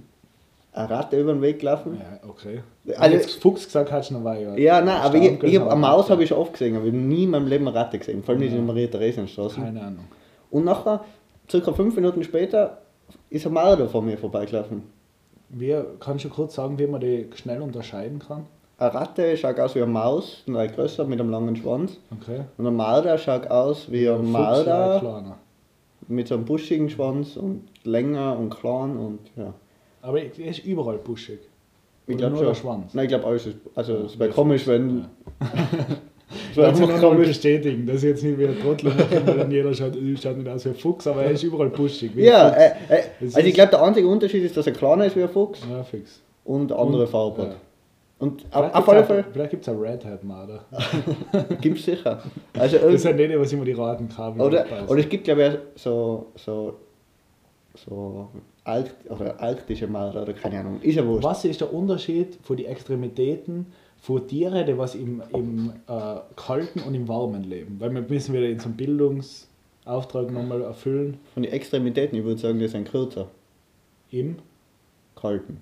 [0.74, 2.00] eine Ratte über den Weg gelaufen.
[2.00, 2.62] Ja, okay.
[2.96, 4.56] Also- jetzt Fuchs gesagt hast, dann war ich ja.
[4.56, 6.30] Ja, nein, aber ich, ich hab, eine Maus habe ich.
[6.30, 8.22] schon oft gesehen, aber ich habe nie in meinem Leben eine Ratte gesehen.
[8.24, 9.60] Vor allem nicht in der Maria-Theresienstraße.
[9.62, 10.06] Keine Ahnung.
[10.52, 11.04] Und nachher,
[11.50, 12.82] circa fünf Minuten später,
[13.32, 14.84] ist ein Marder vor mir vorbeigelaufen.
[15.54, 18.46] Wie, kannst du kurz sagen, wie man die schnell unterscheiden kann?
[18.78, 22.00] Eine Ratte schaut aus wie eine Maus, nur ein größer mit einem langen Schwanz.
[22.20, 22.42] Okay.
[22.58, 25.38] Und ein Marder schaut aus wie ein Fuchs Marder
[26.08, 29.54] mit so einem buschigen Schwanz und länger und klein und ja.
[30.02, 31.40] Aber er ist überall buschig.
[32.08, 32.64] Ich glaube nur der schon.
[32.64, 32.94] Schwanz.
[32.94, 33.58] Nein, ich glaube alles ist.
[33.76, 35.00] Also es wäre komisch, wenn.
[35.00, 35.08] ja.
[36.52, 37.28] Ich einfach nur noch komisch.
[37.30, 40.38] bestätigen, dass ich jetzt nicht wie ein Trottel mache, weil dann jeder schaut, äh, schaut
[40.38, 43.54] nicht aus wie ein Fuchs, aber er ist überall ein Ja, äh, äh, also ich
[43.54, 46.22] glaube der einzige Unterschied ist, dass er kleiner ist wie ein Fuchs Ja, fix.
[46.46, 47.48] und andere Und- Farbe ja.
[47.50, 47.56] hat.
[48.20, 50.64] Und Vielleicht auf, alle Fälle Vielleicht gibt es ein Red Hat Marder.
[51.62, 52.22] gibt es sicher.
[52.58, 54.40] Also Das ist ja nicht, was immer die raten kann.
[54.40, 56.76] oder, oder es gibt glaube ich so, so,
[57.76, 58.28] so
[58.64, 60.80] Arkt, oder arktische Marder oder keine Ahnung.
[60.84, 61.24] Ist ja wurscht.
[61.24, 63.66] Was ist der Unterschied von den Extremitäten
[64.02, 67.78] von Tieren, die was im, im äh, kalten und im warmen leben?
[67.80, 71.20] Weil wir müssen wieder in so einem Bildungsauftrag nochmal erfüllen.
[71.34, 73.28] Von den Extremitäten, ich würde sagen, die sind kürzer.
[74.10, 74.38] Im,
[75.16, 75.62] Kalten.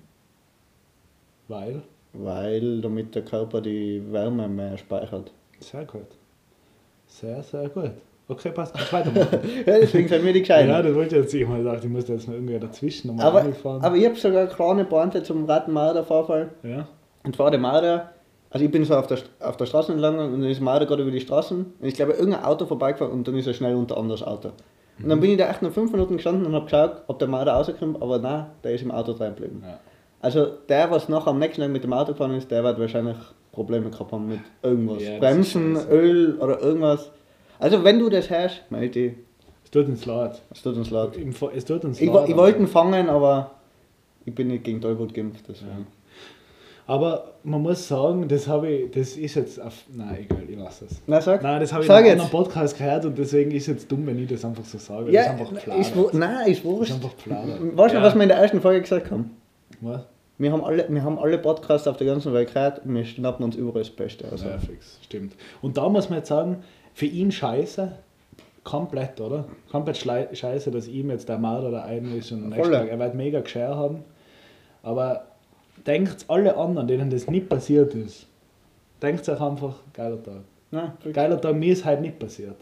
[1.48, 1.82] weil,
[2.14, 5.30] Weil damit der Körper die Wärme mehr speichert.
[5.60, 6.06] sehr gut.
[7.06, 7.90] Sehr, sehr gut.
[8.28, 8.74] Okay, passt.
[8.74, 9.40] Kannst weitermachen.
[9.66, 10.70] Ja, deswegen sind wir die Gescheiten.
[10.70, 11.34] ja, das wollte ich jetzt.
[11.34, 13.82] Ich habe gedacht, ich muss jetzt noch irgendwie dazwischen nochmal aber, angefahren.
[13.82, 16.50] aber ich habe sogar eine kleine Pointe zum Rattenmarder-Vorfall.
[16.62, 16.86] ja,
[17.24, 18.12] Und zwar der Marder,
[18.50, 21.02] also ich bin so auf der, auf der Straße entlang und dann ist Marder gerade
[21.02, 23.96] über die Straßen und ich glaube irgendein Auto vorbeigefahren und dann ist er schnell unter
[23.96, 24.50] anderes Auto.
[25.02, 27.28] Und dann bin ich da echt noch fünf Minuten gestanden und habe geschaut, ob der
[27.28, 29.62] Marder rauskommt, aber nein, der ist im Auto drin geblieben.
[29.66, 29.78] ja.
[30.22, 33.16] Also der, was nachher am nächsten Tag mit dem Auto gefahren ist, der wird wahrscheinlich
[33.52, 35.02] Probleme gehabt haben mit irgendwas.
[35.02, 35.78] Ja, Bremsen.
[35.90, 37.10] Öl oder irgendwas.
[37.58, 39.12] Also wenn du das hast, melde dich.
[39.64, 40.42] Es tut uns leid.
[40.50, 41.12] Es tut uns leid.
[41.54, 42.24] Es tut uns Ich, leid.
[42.28, 43.52] ich aber- wollte ihn fangen, aber
[44.26, 45.44] ich bin nicht gegen Tollwut geimpft.
[45.48, 45.86] Deswegen.
[46.90, 50.86] Aber man muss sagen, das habe ich, das ist jetzt auf, nein, egal, ich lasse
[50.86, 51.00] es.
[51.06, 51.40] Na sag.
[51.40, 53.92] Nein, das habe ich Sag in einem anderen Podcast gehört und deswegen ist es jetzt
[53.92, 55.12] dumm, wenn ich das einfach so sage.
[55.12, 56.90] Ja, das ist einfach ist, wo- nein, ist Das wurscht.
[56.90, 57.58] ist einfach Plader.
[57.76, 58.02] Weißt du, Ja.
[58.04, 59.30] was wir in der ersten Folge gesagt haben?
[59.80, 60.00] Was?
[60.38, 63.44] Wir haben alle, wir haben alle Podcasts auf der ganzen Welt gehört und wir schnappen
[63.44, 64.42] uns überall das Beste aus.
[64.42, 65.34] Ja, fix, stimmt.
[65.62, 67.92] Und da muss man jetzt sagen, für ihn scheiße,
[68.64, 69.44] komplett, oder?
[69.70, 72.72] Komplett scheiße, dass ihm jetzt der Marder da ein ist und am nächsten.
[72.72, 74.02] Tag, er wird mega gescheit haben.
[74.82, 75.26] Aber
[75.86, 78.26] denkt alle anderen, denen das nicht passiert ist,
[79.02, 80.42] denkt euch einfach, geiler Tag.
[80.70, 82.56] Nein, Geiler Tag, mir ist halt nicht passiert.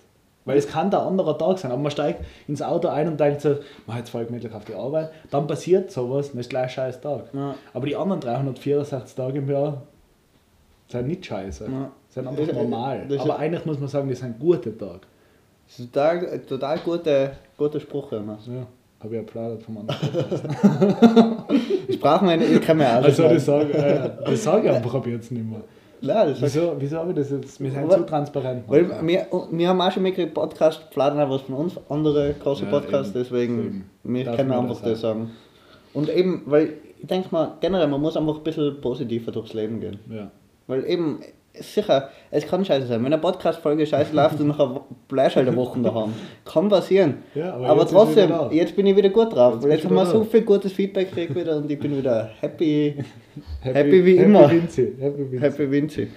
[0.45, 3.43] Weil es kann der andere Tag sein, aber man steigt ins Auto ein und denkt
[3.43, 5.11] so, man jetzt fahre ich gemütlich auf die Arbeit.
[5.31, 7.25] Dann passiert sowas, dann ist gleich ein scheiß Tag.
[7.35, 7.55] Ja.
[7.75, 9.83] Aber die anderen 364 Tage im Jahr
[10.89, 11.65] sind nicht scheiße.
[11.71, 11.91] Ja.
[12.09, 13.07] Sind einfach Das- normal.
[13.09, 15.01] das- aber eigentlich muss man sagen, das sind gute Tage.
[15.67, 18.11] Das ist total, total guter, guter Spruch.
[18.13, 18.47] Jonas.
[18.47, 18.67] Ja,
[19.01, 20.45] habe ich applaudert vom anderen Podcast.
[21.89, 25.07] Ich brauche meine, ich kann mir auch Also das sage äh, das sag ich einfach
[25.07, 25.61] jetzt nicht mehr.
[26.01, 27.59] Nein, das Wieso, wieso habe ich das jetzt?
[27.61, 28.65] Wir sind Aber- zu transparent.
[28.69, 32.65] Weil wir, wir haben auch schon mitgekriegt, Podcast flattern auch was von uns, andere große
[32.65, 33.25] Ja, Podcasts, eben.
[33.25, 33.85] deswegen Eben.
[34.05, 35.31] wir Darf können man einfach das das sagen.
[35.95, 39.81] Und eben, weil ich denke mal, generell, man muss einfach ein bisschen positiver durchs Leben
[39.81, 39.99] gehen.
[40.11, 40.31] Ja.
[40.69, 41.21] Weil eben,
[41.63, 43.01] sicher, es kann scheiße sein.
[43.01, 46.13] Wenn eine Podcast-Folge scheiße läuft und nachher bleibst du halt eine Woche daheim.
[46.45, 47.19] Kann passieren.
[47.35, 49.55] Ja, aber aber jetzt trotzdem, jetzt bin ich wieder gut drauf.
[49.63, 52.97] Jetzt jetzt haben wir so viel gutes Feedback gekriegt wieder und ich bin wieder happy,
[53.63, 54.49] Happy wie immer.
[54.49, 54.93] Happy Vinci.
[55.01, 55.41] Happy Vinci.
[55.41, 56.09] happy Vinci.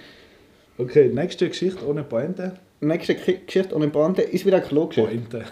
[0.78, 2.54] Okay, nächste Geschichte ohne Pointe.
[2.80, 5.10] Nächste Geschichte ohne Pointe ist wieder eine Klo-Geschichte.
[5.20, 5.44] Pointe.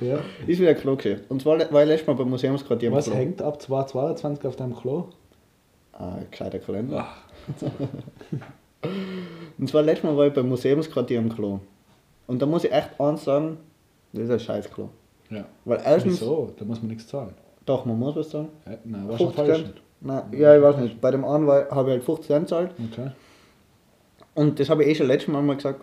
[0.00, 0.18] ja.
[0.46, 1.24] Ist wieder eine Klo-Geschichte.
[1.28, 5.06] Und zwar war ich letztes Mal beim Museumsquartier Was hängt ab 2022 auf deinem Klo?
[5.92, 7.06] Ah, gescheiter Kalender.
[7.08, 7.27] Ach,
[9.58, 11.60] Und zwar letztes Mal war ich beim Museumsquartier am Klo.
[12.26, 13.58] Und da muss ich echt eins sagen,
[14.12, 14.88] das ist ein scheiß Klo.
[15.30, 15.44] ja.
[15.64, 16.52] Weil erstens, Wieso?
[16.56, 17.34] Da muss man nichts zahlen.
[17.66, 18.48] doch, man muss was sagen.
[18.66, 19.64] Ja, nein, war schon 50 falsch.
[20.00, 21.00] Nein, ja, ich weiß nicht.
[21.00, 22.70] Bei dem einen habe ich halt 50 Cent gezahlt.
[22.92, 23.10] Okay.
[24.34, 25.80] Und das habe ich eh schon letztes Mal mal gesagt.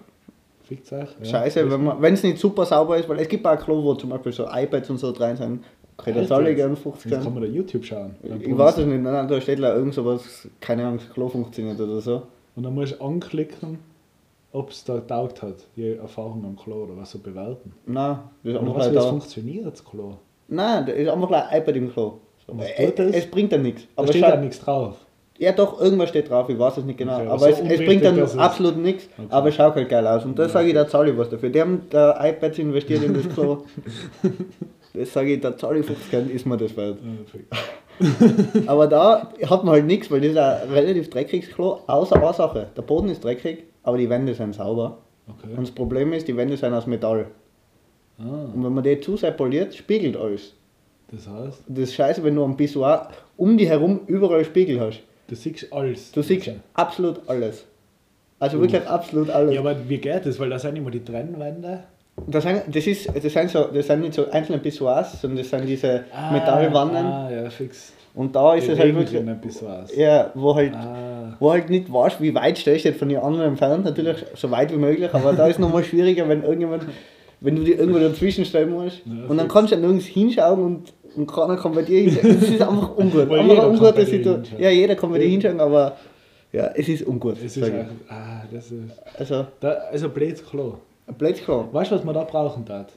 [0.63, 1.09] Fickt euch.
[1.21, 1.69] Ja, Scheiße,
[2.01, 4.31] wenn es nicht super sauber ist, weil es gibt auch ein Klo, wo zum Beispiel
[4.31, 5.63] so iPads und so drin sind.
[5.97, 6.57] Da zahle ich jetzt?
[6.57, 7.33] gerne 50 Jetzt kann Cent.
[7.35, 8.15] man da YouTube schauen.
[8.41, 11.79] Ich weiß es nicht, nein, da steht da irgend sowas, keine Ahnung, das Klo funktioniert
[11.79, 12.23] oder so.
[12.55, 13.79] Und dann musst du anklicken,
[14.51, 15.55] ob es da getaugt hat.
[15.75, 17.73] Die Erfahrung am Klo oder was so bewerten.
[17.85, 19.01] Nein, das ist einfach gleich da.
[19.01, 20.13] funktioniert, das Klo.
[20.47, 22.13] Nein, da ist einfach gleich ein iPad im Klo.
[22.77, 23.15] Es, das?
[23.15, 23.83] es bringt dann nichts.
[23.95, 24.97] Da Aber steht schau- ja nichts drauf.
[25.37, 27.17] Ja, doch, irgendwas steht drauf, ich weiß es nicht genau.
[27.17, 29.27] Okay, aber so es, es bringt dann absolut nichts, Okay.
[29.29, 30.23] aber es schaut halt geil aus.
[30.23, 30.53] Und das Ja.
[30.53, 31.49] sage ich, da zahle ich was dafür.
[31.49, 33.63] Die haben da iPads investiert in das Klo.
[34.97, 36.97] das sage ich, da zahle ich 50 Cent, ist mir das wert.
[38.67, 42.33] Aber da hat man halt nichts, weil das ist ein relativ dreckiges Klo, außer eine
[42.33, 42.67] Sache.
[42.75, 44.97] Der Boden ist dreckig, aber die Wände sind sauber.
[45.27, 45.53] Und Okay.
[45.57, 47.27] das Problem ist, die Wände sind aus Metall.
[48.19, 50.53] Ah, Und wenn man die zu sehr poliert, spiegelt alles.
[51.11, 54.79] das heißt, Und das ist scheiße, wenn du am Pissoir um die herum überall Spiegel
[54.79, 55.01] hast.
[55.27, 56.11] du siehst alles.
[56.11, 57.65] Du siehst absolut alles.
[58.39, 59.53] Also wirklich absolut alles.
[59.53, 60.37] Ja, aber wie geht das?
[60.39, 61.83] Weil da sind immer die Trennwände.
[62.27, 65.49] Das, sind, das, ist, das, sind so, das sind nicht so einzelne Pissoirs, sondern das
[65.49, 67.05] sind diese Metallwannen.
[67.05, 67.91] Ah, ja, fix.
[68.13, 69.21] Und da ist es halt wirklich.
[69.97, 73.49] Ja, wo halt, Ah, wo halt nicht weißt, wie weit stehst du von den anderen
[73.49, 73.83] entfernt.
[73.83, 76.83] Natürlich so weit wie möglich, aber da ist nochmal schwieriger, wenn irgendjemand,
[77.41, 79.01] wenn du dir irgendwo dazwischen stellen musst.
[79.05, 82.39] Ja, und dann kannst du ja nirgends hinschauen und, und keiner kann bei dir hinschauen.
[82.39, 83.29] Das ist einfach ungut.
[83.29, 84.59] Weil einfach ungute Situation.
[84.61, 85.97] Ja, jeder kann bei dir hinschauen, aber
[86.53, 87.35] ja, es ist ungut.
[87.43, 90.75] es ist einfach, ah, das ist, Also, da, also blödes Klo.
[91.07, 91.67] Ein Klo.
[91.71, 92.91] Weißt du, was man da brauchen tat?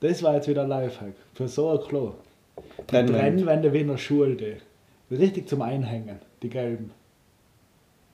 [0.00, 1.12] Das war jetzt wieder ein Lifehack.
[1.34, 2.12] Für so ein Klo.
[2.78, 3.18] Die Trennwände.
[3.20, 4.34] Trennwände wie in der Schule.
[4.36, 5.14] Die.
[5.14, 6.92] Richtig zum Einhängen, die gelben.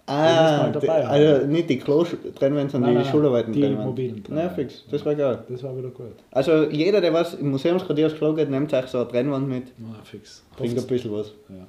[0.08, 4.54] Ah, dabei die- also nicht die Klo-Trennwände, sondern Nein, die Schularbeiten die mobilen Trennwände.
[4.54, 5.42] fix, das war geil.
[5.48, 6.12] Das war wieder gut.
[6.30, 9.64] Also jeder, der was im Museumsquartier aufs Klo geht, nimmt sich so eine Trennwand mit,
[9.82, 10.44] Ah, fix.
[10.56, 11.32] bringt ein bisschen was.
[11.48, 11.66] Ja.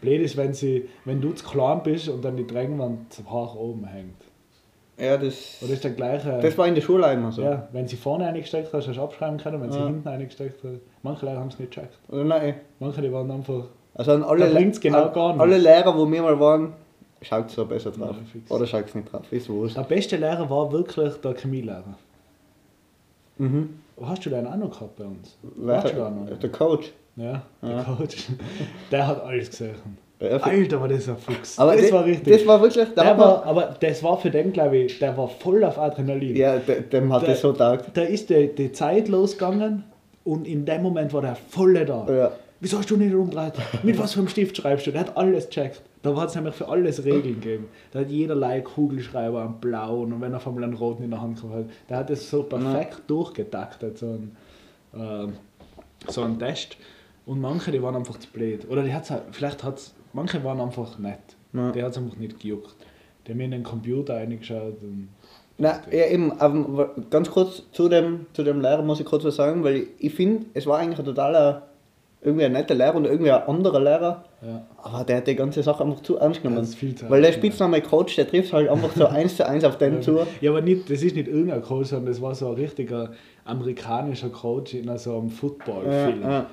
[0.00, 3.54] Blöd ist, wenn, sie, wenn du zu klein bist und dann die Trennwand zu hoch
[3.54, 4.16] oben hängt.
[4.98, 6.38] Ja, das, Oder ist der gleiche.
[6.40, 7.42] das war in der Schule immer so.
[7.42, 9.86] ja, wenn sie vorne eingesteckt hast, hast du abschreiben können, wenn sie Ja.
[9.86, 10.80] hinten eingesteckt hast.
[11.02, 11.98] Manche Lehrer haben es nicht gecheckt.
[12.08, 12.54] Oder nein.
[12.78, 13.64] Manche die waren einfach.
[13.94, 15.42] Also an alle, Da bringt's genau gar nichts.
[15.42, 16.74] alle Lehrer, wo wir mal waren,
[17.22, 18.16] schaut so besser drauf.
[18.32, 18.50] Fix.
[18.50, 19.76] Oder schaut nicht drauf, ist wurscht.
[19.76, 21.94] Der beste Lehrer war wirklich der Chemielehrer.
[23.38, 23.80] Mhm.
[24.02, 25.36] Hast du den auch noch gehabt bei uns?
[25.42, 26.26] Warst du da noch?
[26.26, 26.92] Welcher, der Coach.
[27.16, 27.82] Ja, der.
[27.84, 28.28] Coach.
[28.90, 29.74] Der hat alles gesehen.
[30.22, 30.36] Ja.
[30.36, 31.58] Alter, war das ein Fuchs.
[31.58, 32.32] aber das das, war richtig.
[32.36, 35.16] Das war wirklich, da der hat war, aber das war für den, glaube ich, der
[35.16, 36.36] war voll auf Adrenalin.
[36.36, 37.86] ja, de- dem hat Der- das so taugt.
[37.94, 39.84] Da ist die, die Zeit losgegangen
[40.24, 42.06] und in dem Moment war der volle da.
[42.08, 42.30] Ja.
[42.60, 43.54] Wieso hast du nicht umgedreht?
[43.82, 44.92] Mit was für einem Stift schreibst du?
[44.92, 45.82] Der hat alles gecheckt.
[46.02, 47.68] Da hat es nämlich für alles Regeln gegeben.
[47.92, 51.40] Da hat jederlei Kugelschreiber am blauen und wenn er von einen roten in der Hand
[51.40, 54.36] gehabt hat, der hat das so perfekt durchgetaktet, so ein,
[54.94, 55.32] ähm,
[56.08, 56.76] so ein Test.
[57.26, 58.68] Und manche, die waren einfach zu blöd.
[58.68, 61.20] Oder die hat's, auch- vielleicht hat's, manche waren einfach nett.
[61.52, 61.70] Ja.
[61.72, 62.74] Die hat es einfach nicht gejuckt.
[63.26, 65.08] Die haben in den Computer reingeschaut und
[65.58, 69.36] Na, ja, eben, aber ganz kurz zu dem, zu dem Lehrer muss ich kurz was
[69.36, 71.68] sagen, weil ich, finde, es war eigentlich ein totaler,
[72.20, 74.66] irgendwie ein netter Lehrer und irgendwie ein anderer Lehrer, ja.
[74.82, 76.66] aber der hat die ganze Sache einfach zu ernst genommen.
[76.80, 77.32] Der zu weil der.
[77.32, 80.20] Spitzname Coach, der trifft halt einfach so eins zu eins auf den zu.
[80.40, 83.12] Ja, aber nicht, das ist nicht irgendein Coach, sondern das war so ein richtiger
[83.44, 86.22] amerikanischer Coach in so einem Ja, Footballfilm.
[86.22, 86.46] ja.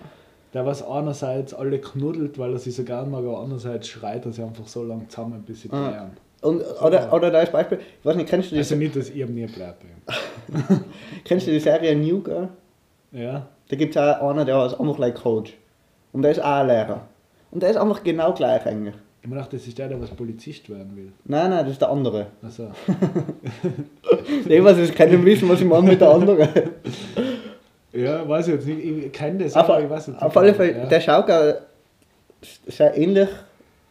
[0.54, 4.32] Der was einerseits alle knuddelt, weil er sie so gern mag, aber andererseits schreit er
[4.32, 5.90] sie einfach so lange zusammen, bis sie Ah.
[5.90, 6.12] blären.
[6.42, 9.10] Und, oder, oder da ist Beispiel, ich weiß nicht, kennst du die, Also nicht, dass
[9.10, 9.50] ich nie bin.
[11.26, 12.48] kennst du die Serie New Girl?
[13.12, 13.46] Ja?
[13.68, 15.54] Da gibt es auch einen, der ist einfach like Coach.
[16.14, 17.02] Und der ist auch ein Lehrer.
[17.52, 18.96] Und der ist einfach genau gleich eigentlich.
[19.22, 21.12] Ich dachte, das ist der, der was Polizist werden will.
[21.26, 22.28] Nein, nein, das ist der andere.
[22.42, 22.70] Also,
[24.48, 26.48] Nee, was ist, keinem wissen, was ich meine mit der anderen.
[27.94, 28.84] Ja, weiß ich jetzt nicht.
[29.06, 30.24] Ich kenne das, Auf, aber ich weiß jetzt nicht.
[30.24, 30.86] auf alle Fälle, ja.
[30.86, 31.54] der schaut auch
[32.68, 33.30] sehr ähnlich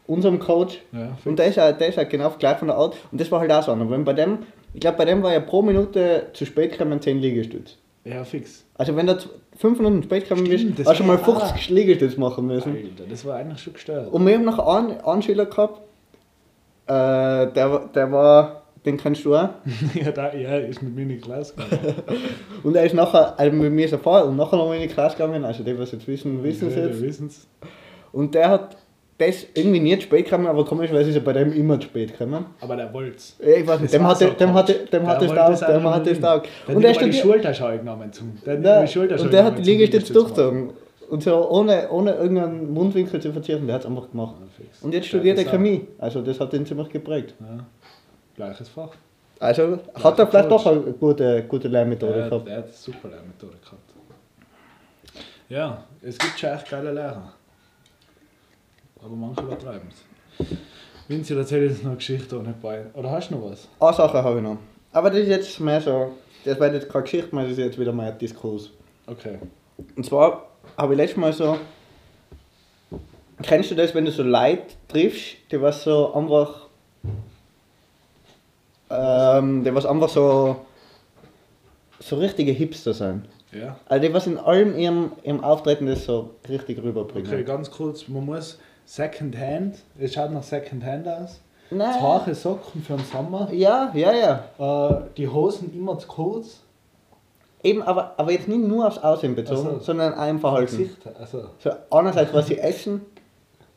[0.06, 0.78] unserem Coach.
[0.92, 2.96] Ja, Und der ist, auch, der ist auch genau gleich von der Art.
[3.12, 3.72] Und das war halt auch so.
[3.72, 4.38] Und wenn bei dem,
[4.72, 7.76] ich glaube, bei dem war ja pro Minute zu spät gekommen 10 Liegestütz.
[8.04, 8.64] ja, fix.
[8.76, 9.18] Also wenn du
[9.58, 12.72] 5 Minuten spät gekommen bist, hast du mal war- 50 Liegestütz machen müssen.
[12.74, 14.10] Alter, das war eigentlich schon gestört.
[14.12, 15.80] Und wir haben noch einen, einen Schüler gehabt,
[16.86, 19.50] äh, der, der war, den kennst du auch.
[19.94, 21.94] ja, da, ja, ist mit mir in die Klasse gegangen.
[22.62, 24.82] Und er ist nachher, also mit mir ist er vorher und nachher noch mal in
[24.82, 27.00] die Klasse gegangen, also die, was jetzt wissen, wissen es Ja, jetzt.
[27.02, 27.46] wissen's.
[28.12, 28.76] Und der hat
[29.18, 32.46] das irgendwie nicht spät gekommen, aber komischerweise ist er bei dem immer zu spät gekommen.
[32.60, 33.36] Aber der wollt's.
[33.40, 35.60] Ja, Ich weiß nicht, dem hatte, so dem hatte, dem Der hat es wollte das
[35.60, 36.48] dem hat es taugt.
[36.68, 38.38] Der Und hat er die Schultasche genommen zum.
[38.46, 40.34] Der hat die und der hat die zum Liegestütz Liegestütz machen.
[40.34, 40.70] durchgezogen.
[41.10, 44.34] Und so ohne, ohne irgendeinen Mundwinkel zu verzieren, der hat es einfach gemacht.
[44.82, 47.34] Und jetzt Der studiert er hat Chemie, also das hat ihn ziemlich geprägt.
[47.40, 47.64] Ja.
[48.38, 48.90] Gleiches Fach.
[49.40, 52.46] Also hat er vielleicht doch eine gute, gute Lehrmethode gehabt.
[52.46, 53.82] der hat eine super Lehrmethode gehabt.
[55.48, 57.32] Ja, es gibt schon echt geile Lehrer.
[59.02, 60.46] Aber manche übertreiben es.
[61.08, 62.84] Vinci, erzähl jetzt noch eine Geschichte ohne bei.
[62.94, 63.66] Oder hast du noch was?
[63.80, 64.58] Eine Sache habe ich noch.
[64.92, 66.12] Aber das ist jetzt mehr so,
[66.44, 68.70] das wird jetzt keine Geschichte mehr, das ist jetzt wieder mehr ein Diskurs.
[69.08, 69.38] Okay.
[69.96, 70.46] Und zwar
[70.76, 71.58] habe ich letztes Mal so.
[73.42, 76.67] Kennst du das, wenn du so Leute triffst, die was so einfach.
[78.90, 80.56] Ähm, die was einfach so.
[82.00, 83.24] so richtige Hipster sind.
[83.52, 83.76] Ja.
[83.86, 87.30] Also die was in allem ihrem, ihrem Auftreten das so richtig rüberbringen.
[87.30, 91.40] Okay, ganz kurz, man muss Secondhand, es schaut nach Secondhand aus.
[91.70, 92.00] Nein.
[92.00, 93.48] Zache Socken für den Sommer.
[93.52, 94.12] Ja, ja,
[94.58, 94.88] ja.
[94.90, 96.60] Äh, die Hosen immer zu kurz.
[97.62, 99.80] Eben, aber, aber jetzt nicht nur aufs Aussehen bezogen, Ach so.
[99.80, 100.78] sondern im Verhalten.
[100.78, 103.02] Gesicht, also So einerseits, was sie essen,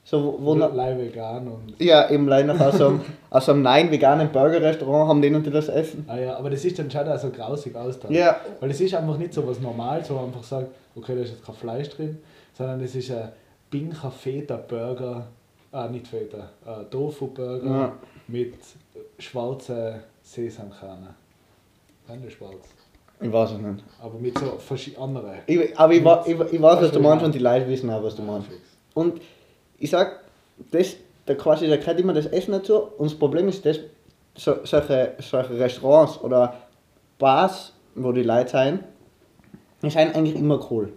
[0.04, 1.80] so wo, Leih vegan und.
[1.80, 5.52] ja, eben leider aus so einem, aus einem nein veganen Burger-Restaurant haben die und die
[5.52, 6.06] das essen.
[6.08, 8.12] Ah ja, aber das ist dann auch so grausig aus dann.
[8.12, 8.38] Ja.
[8.60, 11.32] Weil es ist einfach nicht so was Normales, wo man einfach sagt, okay, da ist
[11.32, 12.18] jetzt kein Fleisch drin,
[12.54, 13.30] sondern das ist ein
[13.70, 15.28] Bincher Feta Burger,
[15.72, 17.94] ah nicht Feta, äh, Tofu Burger Ja.
[18.28, 18.56] mit
[19.20, 21.16] schwarzen Sesamkerne.
[22.08, 22.68] Sind die schwarz?
[23.22, 23.84] Ich weiß es nicht.
[24.02, 25.36] Aber mit so verschiedenen anderen.
[25.46, 28.16] Ich, aber ich, ich, ich weiß, was du meinst und die Leute wissen auch, was
[28.16, 28.50] du meinst.
[28.96, 29.22] Und
[29.82, 30.20] ich sag,
[30.72, 32.76] das, da quasi, da gehört immer das Essen dazu.
[32.98, 33.80] Und das Problem ist, dass
[34.36, 36.54] so, solche, solche Restaurants oder
[37.20, 38.84] Bars, wo die Leute sind,
[39.82, 40.94] die sind eigentlich immer cool.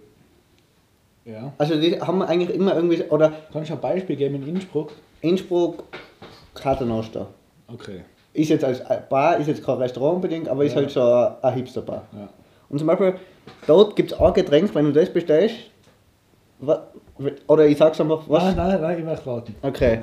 [1.24, 1.52] Ja.
[1.56, 4.92] Also die haben eigentlich immer irgendwie, oder Kannst du ein Beispiel geben in Innsbruck?
[5.22, 5.84] Innsbruck,
[6.54, 7.26] Katernoster.
[7.72, 8.02] Okay.
[8.34, 10.80] Ist jetzt als Bar, ist jetzt kein Restaurant unbedingt, aber ist Ja.
[10.82, 11.00] halt so
[11.40, 12.04] ein, Hipster-Bar.
[12.12, 12.28] Ja.
[12.68, 13.14] Und zum Beispiel,
[13.66, 15.54] dort gibt es ein Getränk, wenn du das bestellst,
[17.46, 18.42] oder ich sag's einfach, was?
[18.44, 19.54] Nein, nein, nein, ich möchte warten.
[19.62, 20.00] Okay.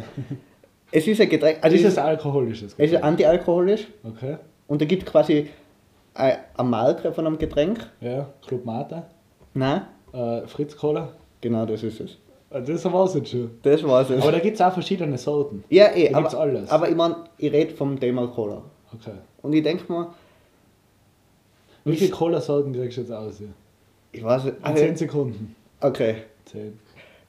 [0.91, 2.75] Es ist ein Getränk, also ist es alkoholisches?
[2.77, 4.37] es ist antialkoholisch Okay.
[4.67, 5.49] und da gibt quasi
[6.13, 7.79] eine, Marke von einem Getränk.
[8.01, 9.03] Ja, Club Mate,
[9.53, 11.09] Nein, äh, Fritz Cola.
[11.39, 12.11] genau das ist es.
[12.49, 13.51] Äh, Das war es jetzt schon.
[13.63, 14.21] Das war's es.
[14.21, 15.63] Aber da gibt es auch verschiedene Sorten.
[15.69, 16.69] ja, eh, da gibt's aber, alles.
[16.69, 18.61] aber ich mein, ich rede vom Thema Cola.
[18.93, 19.13] Okay.
[19.41, 20.13] Und ich denke mir,
[21.85, 23.47] Wie viele Cola-Sorten kriegst du jetzt aus hier?
[24.11, 25.55] ich weiß nicht, In also, 10 Sekunden.
[25.79, 26.77] okay, 10.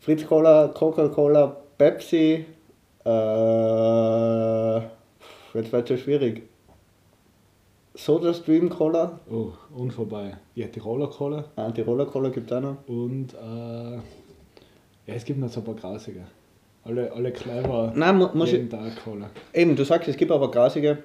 [0.02, 2.44] Fritz Cola, Coca-Cola, Pepsi,
[3.04, 4.76] äh,
[5.54, 6.42] jetzt wird schon schwierig.
[7.94, 10.36] Soda Stream Cola, Oh, und vorbei.
[10.56, 12.76] Ja, Tiroler Cola Antiroller Cola gibt es auch noch.
[12.88, 13.96] und äh,
[15.06, 16.22] ja, es gibt noch so ein paar grausige.
[16.84, 17.92] Alle, alle clever.
[17.94, 19.30] Nein, mu muss jeden ich, Tag Cola.
[19.54, 20.98] eben, du sagst, es gibt aber grasige,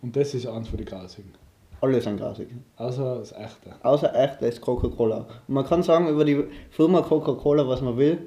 [0.00, 1.34] Und das ist eins von den grausigen.
[1.80, 2.48] Alle sind grasig.
[2.76, 3.70] Außer das echte.
[3.82, 5.26] Außer echt ist Coca-Cola.
[5.48, 8.26] Und man kann sagen über die Firma Coca-Cola, was man will,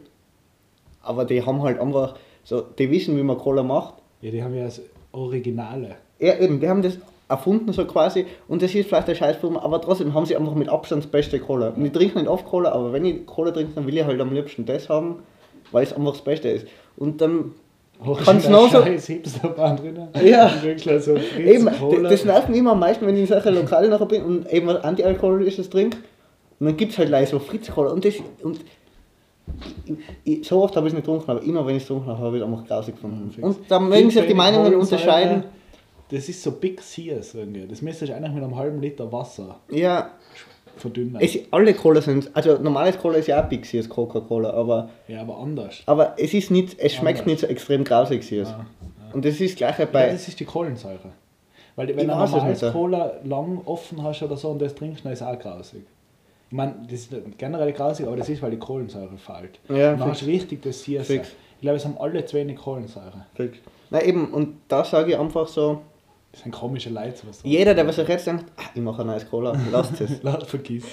[1.02, 3.96] aber die haben halt einfach so, die wissen, wie man Cola macht.
[4.22, 5.96] Ja, die haben ja das Originale.
[6.20, 6.98] Ja, eben, die haben das
[7.30, 10.70] erfunden so quasi und das ist vielleicht eine Scheißfirma, aber trotzdem haben sie einfach mit
[10.70, 11.70] Abstand das beste Cola.
[11.70, 14.20] Und ich trinke nicht oft Cola, aber wenn ich Cola trinke, dann will ich halt
[14.22, 15.24] am liebsten das haben,
[15.72, 16.68] weil es einfach das Beste ist.
[16.98, 17.54] Und dann,
[18.26, 19.80] Kannst noch so- Hipsterbahn.
[20.24, 20.50] Ja.
[21.00, 21.70] So eben,
[22.04, 24.68] das nervt mich immer am meisten, wenn ich in solche Lokale nachher bin und eben
[24.68, 25.98] was Antialkoholisches trinke.
[26.60, 28.60] Und dann gibt es halt leider so Fritz-Cola und das, und
[30.24, 32.20] ich, so oft habe ich es nicht getrunken, aber immer wenn ich es getrunken habe,
[32.26, 33.34] habe ich es einfach grausig gefunden.
[33.42, 35.44] Und dann mögen sich die Meinungen unterscheiden.
[36.10, 37.66] Das ist so Big Sears irgendwie.
[37.68, 40.12] Das müsstest du eigentlich mit einem halben Liter Wasser Ja,
[40.78, 41.18] verdünnen.
[41.20, 45.22] es, alle Cola sind, also normales Cola ist ja auch Big als Coca-Cola, aber, ja,
[45.22, 45.84] aber anders.
[45.86, 47.26] aber es ist nicht, es schmeckt Anders.
[47.28, 48.50] nicht so extrem grausig es.
[48.50, 48.66] Ja,
[49.14, 51.12] Und das ist das gleiche ja, bei, das ist die Kohlensäure.
[51.76, 52.62] Weil wenn du normales.
[52.72, 55.82] Cola lang offen hast oder so und das trinkst, dann ist es auch grausig.
[56.50, 59.60] Ich meine, das ist generell grausig, aber das ist, weil die Kohlensäure fällt.
[59.70, 60.12] Ja, und dann fix.
[60.12, 60.82] hast du richtig das.
[60.82, 61.10] Fix.
[61.10, 63.26] Ich glaube, es haben alle zu wenig Kohlensäure.
[63.90, 65.82] na eben, und da sage ich einfach so,
[66.34, 67.48] Das sind komische Leute, was so.
[67.48, 70.20] jeder, der was sich jetzt denkt, ah, ich mache ein neues Cola, lasst es.
[70.48, 70.84] Vergiss.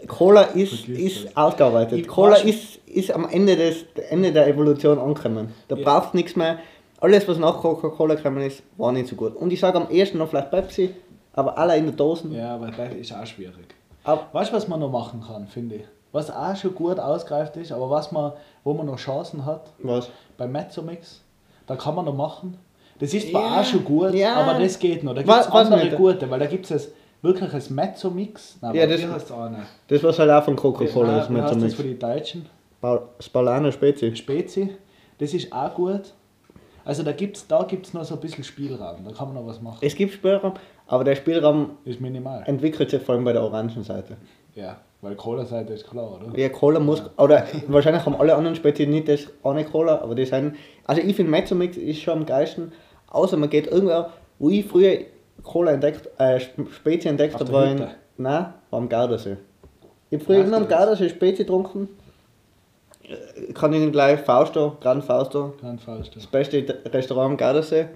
[0.00, 0.06] es.
[0.06, 1.98] Cola ist, Vergiss ist ausgearbeitet.
[2.00, 5.52] Ich Cola ist, ist am Ende, des, Ende der Evolution angekommen.
[5.68, 5.82] Da Ja.
[5.84, 6.58] braucht nichts mehr.
[7.00, 9.34] Alles, was nach Coca-Cola gekommen ist, war nicht so gut.
[9.36, 10.94] Und ich sage am ersten noch vielleicht Pepsi,
[11.32, 12.32] aber alle in der Dosen.
[12.32, 13.74] Ja, aber das ist auch schwierig.
[14.04, 15.84] Aber, Weißt du, was man noch machen kann, finde ich?
[16.12, 20.08] Was auch schon gut ausgereift ist, aber was man, wo man noch Chancen hat, was?
[20.36, 21.22] bei Mezzomix,
[21.66, 22.58] da kann man noch machen.
[23.04, 24.34] Das ist zwar Ja, auch schon gut, ja.
[24.34, 25.14] aber das geht noch.
[25.14, 26.90] Da gibt es andere gute, weil da gibt es
[27.22, 28.56] wirklich das Mezzomix.
[28.62, 29.62] Ja, ja, das- das heißt auch nicht.
[29.88, 32.46] Das was halt auch von Coca-Cola Nein, ist so das für die Deutschen?
[33.20, 34.14] Spalano Spezi.
[34.14, 34.70] Spezi.
[35.18, 36.12] Das ist auch gut.
[36.84, 39.46] Also da gibt es da gibt's noch so ein bisschen Spielraum, da kann man noch
[39.46, 39.78] was machen.
[39.80, 40.52] Es gibt Spielraum,
[40.86, 42.42] aber der Spielraum Ist minimal.
[42.46, 44.18] entwickelt sich vor allem bei der orangen Seite.
[44.54, 46.38] Ja, weil Cola-Seite ist klar, oder?
[46.38, 50.26] Ja, Cola muss, oder wahrscheinlich haben alle anderen Spezi nicht das eine Cola, aber die
[50.26, 52.70] sind, also ich finde Mezzomix ist schon am geilsten,
[53.14, 54.06] außer man geht irgendwo,
[54.38, 54.98] wo ich früher
[55.42, 57.78] Cola entdeckt, äh, Sp- Spezi entdeckt habe, war in,
[58.16, 59.36] nein, war am Gardasee.
[60.10, 60.70] Ich habe früher immer am das.
[60.78, 61.88] Gardasee Spezi getrunken,
[63.02, 66.10] Äh, kann ich Ihnen gleich Fausto, Grand Fausto, Kein falsch.
[66.10, 67.86] das beste Restaurant am Gardasee.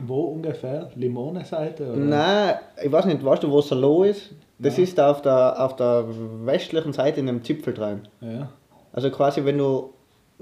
[0.00, 0.90] Wo ungefähr?
[0.96, 1.84] Limone-Seite?
[1.92, 1.96] oder?
[1.96, 2.54] Nein,
[2.84, 4.30] ich weiß nicht, weißt du, wo Salo ist?
[4.58, 4.84] Das Nein.
[4.84, 6.04] ist da auf der, auf der
[6.44, 8.02] westlichen Seite in dem Zipfel drin.
[8.20, 8.48] Ja.
[8.92, 9.90] Also quasi, wenn du.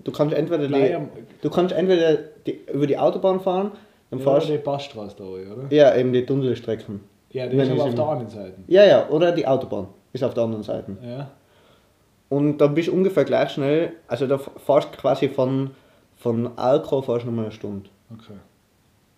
[0.05, 0.97] Du kannst entweder, die,
[1.41, 3.73] du kannst entweder die, über die Autobahn fahren,
[4.11, 5.67] dann Ja, fahrst die Passstraße da, oder?
[5.71, 7.01] Ja, eben die Tunnelstrecken.
[7.31, 8.55] Ja, die Wenn ist aber auf der anderen Seite.
[8.67, 10.97] Ja, ja, oder die Autobahn ist auf der anderen Seite.
[11.03, 11.31] Ja.
[12.29, 15.71] Und dann bist du ungefähr gleich schnell, also da fahrst du quasi von,
[16.17, 17.89] von Alko fahrst du nochmal eine Stunde.
[18.13, 18.39] Okay.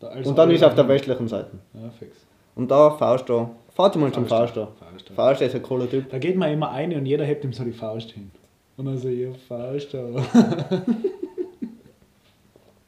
[0.01, 1.51] Da, also Und dann ist auf der westlichen Seite.
[1.75, 2.17] Ja, fix.
[2.55, 4.67] Und da fahrst du, fahrt mal zum fahrst du.
[5.15, 6.11] Fahrst ist ein cooler Typ.
[6.11, 8.31] Da geht man immer eine und jeder hebt ihm so die Faust hin.
[8.77, 10.01] Und dann so, ihr Faust da.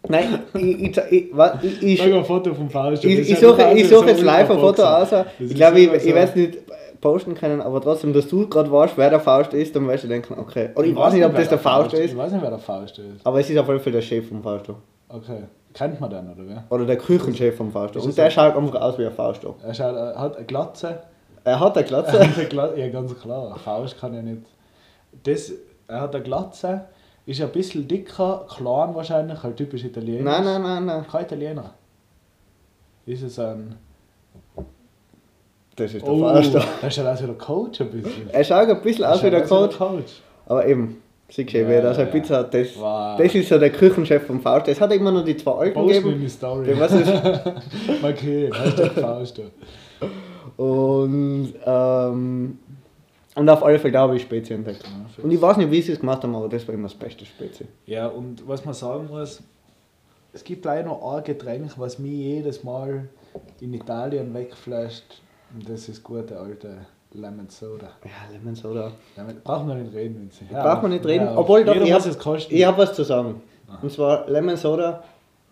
[0.08, 3.04] Nein, ich, ich, ich, ein Foto vom Faust.
[3.04, 5.08] ich, suche, ich suche jetzt live ein Foto aus.
[5.38, 6.58] Ich glaube, ich, ich es nicht
[7.00, 10.08] posten können, aber trotzdem, dass du gerade weißt, wer der Faust ist, dann wirst du
[10.08, 10.70] denken, okay.
[10.74, 12.98] Oder ich, weiß nicht, ob das der Faust ist, Ich weiß nicht, wer der Faust
[12.98, 13.24] ist.
[13.26, 14.70] aber es ist auf jeden Fall der Chef vom Faust.
[15.08, 15.42] Okay.
[15.72, 16.64] Kennt man den, oder wer?
[16.70, 17.96] Oder der Küchenchef vom Faust.
[17.96, 19.44] Und der schaut einfach aus wie ein Faust.
[19.62, 21.00] Er schaut, er hat eine Glatze.
[21.44, 22.12] Er hat eine Er Glatze.
[22.20, 22.80] hat eine Glatze.
[22.80, 23.56] Ja, ganz klar.
[23.64, 24.42] Faust kann ja nicht.
[25.22, 25.52] Das,
[25.88, 26.82] er hat eine Glatze,
[27.30, 30.22] ist ein bisschen dicker, klein wahrscheinlich, halt typisch Italiener.
[30.22, 31.06] nein, nein, nein, nein.
[31.10, 31.74] Kein Italiener.
[33.06, 33.76] Ist es ein.
[35.76, 36.54] Das ist der Oh, Faust.
[36.54, 38.30] der schaut aus wie der Coach ein bisschen.
[38.30, 39.76] Er schaut ein bisschen aus wie der Coach.
[39.78, 40.20] Coach.
[40.46, 42.04] Aber eben, siehst du, Ja, wer das ja.
[42.06, 43.16] Pizza hat, das, Wow.
[43.18, 44.68] das ist so der Küchenchef vom Faust.
[44.68, 46.28] Es hat immer noch die zwei Alten gegeben.
[46.28, 46.66] Story.
[46.66, 47.12] Der was ist.
[48.02, 49.38] Okay, Hashtag Faust.
[49.38, 50.62] da.
[50.62, 52.58] Und, ähm,
[53.36, 54.82] und auf alle Fälle da habe ich Spezi entdeckt.
[54.82, 55.24] Ja, fix.
[55.24, 57.24] Und ich weiß nicht, wie sie es gemacht haben, aber das war immer das beste
[57.24, 57.66] Spezi.
[57.86, 59.42] Ja, und was man sagen muss,
[60.32, 63.08] es gibt leider noch ein Getränk, was mich jedes Mal
[63.60, 65.20] in Italien wegflasht.
[65.54, 66.76] Und das ist gute alte
[67.12, 67.88] Lemon Soda.
[68.04, 68.92] Ja, Lemon Soda.
[69.16, 70.44] Lemon, brauchen wir nicht reden, Vinzi.
[70.44, 72.54] Braucht man nicht reden, ja, obwohl doch, ich hab- es kosten.
[72.54, 73.42] Ich habe was zu sagen.
[73.68, 73.78] Aha.
[73.82, 75.02] Und zwar Lemon Soda,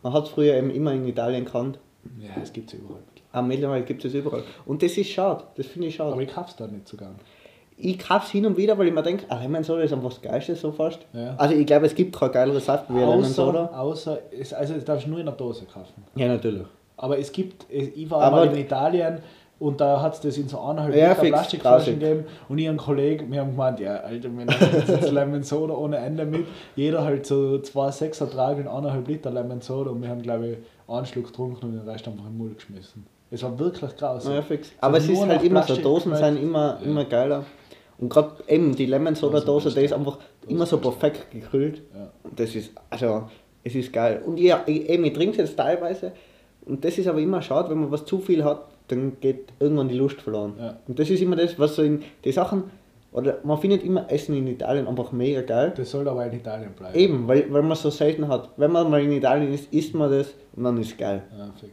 [0.03, 1.79] man hat es früher eben immer in Italien gekannt.
[2.21, 3.03] Ja, es gibt es überall.
[3.33, 4.45] Aber mittlerweile gibt es überall.
[4.67, 6.12] Und das ist schade, das finde ich schade.
[6.12, 7.17] Aber ich kauf's da nicht so gern.
[7.81, 10.09] Ich kaufe es hin und wieder, weil ich mir denke, ah, Lemon Soda ist einfach
[10.11, 10.99] das Geilste so fast.
[11.12, 11.35] Ja.
[11.37, 13.67] Also ich glaube, es gibt kein geileres Saft wie Lemon Soda.
[13.67, 16.03] Außer, es, also das darfst du nur in der Dose kaufen.
[16.17, 16.67] Ja, natürlich.
[16.97, 19.19] Aber es gibt, ich war Aber- mal in Italien
[19.61, 22.75] und da hat es das in so eineinhalb Ja, Liter Plastikflaschen gegeben und ich und
[22.75, 24.55] ein Kollege, wir haben gemeint, ja Alter, wir nehmen
[24.88, 26.47] jetzt, Lemon Soda ohne Ende mit.
[26.75, 30.49] Jeder halt so zwei Sechser Trag in eineinhalb Liter Lemon Soda und wir haben glaube
[30.49, 30.57] ich
[30.93, 33.07] einen Schluck getrunken und den Rest einfach in den Mund geschmissen.
[33.31, 34.33] Es war wirklich grausig.
[34.33, 34.71] Ja, fix.
[34.81, 36.35] Aber es ist halt immer so, Dosen geschmeckt.
[36.35, 36.87] sind immer, Ja.
[36.87, 37.45] immer geiler.
[37.98, 41.82] Und gerade eben die Lemon Soda Dose, die ist einfach immer so perfekt gekühlt.
[42.37, 43.24] Das ist, also,
[43.64, 44.22] es ist geil.
[44.24, 46.12] Und ja, eben, ich trinke es jetzt teilweise.
[46.64, 49.88] Und das ist aber immer schade, wenn man was zu viel hat, dann geht irgendwann
[49.88, 50.54] die Lust verloren.
[50.58, 50.78] Ja.
[50.87, 52.64] Und das ist immer das, was so in die Sachen,
[53.12, 55.72] oder man findet immer Essen in Italien einfach mega geil.
[55.76, 56.96] Das soll aber in Italien bleiben.
[56.96, 58.50] Eben, weil, weil man es so selten hat.
[58.56, 61.22] Wenn man mal in Italien ist, isst man das und dann ist es geil.
[61.37, 61.72] Ja, fix.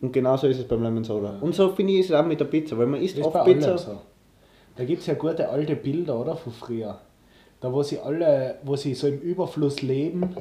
[0.00, 1.34] Und genauso ist es beim Lemon Soda.
[1.34, 1.38] Ja.
[1.40, 3.76] Und so finde ich es auch mit der Pizza, weil man isst oft Pizza.
[3.76, 3.98] so.
[4.80, 6.36] Da gibt es ja gute alte Bilder, oder?
[6.36, 6.98] Von früher.
[7.60, 10.34] Da wo sie alle, wo sie so im Überfluss leben.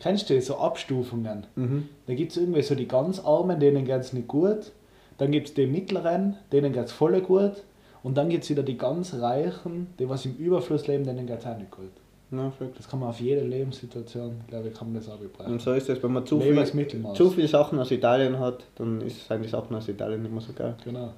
[0.00, 1.44] Kennst du das, so Abstufungen?
[1.56, 1.88] Mhm.
[2.06, 4.70] Da gibt es irgendwie so die ganz Armen, denen geht es nicht gut.
[5.18, 7.64] Dann gibt es die Mittleren, denen geht es voll gut.
[8.04, 11.40] Und dann gibt es wieder die ganz Reichen, die was im Überfluss leben, denen geht
[11.40, 11.90] es auch nicht gut.
[12.30, 12.52] Ja.
[12.76, 15.54] Das kann man auf jede Lebenssituation, glaube ich, kann man das auch beibringen.
[15.54, 19.00] Und so ist es, wenn man zu viel, zu viel Sachen aus Italien hat, dann
[19.00, 20.76] ist, sind die Sachen aus Italien nicht mehr so geil.
[20.84, 21.12] Genau.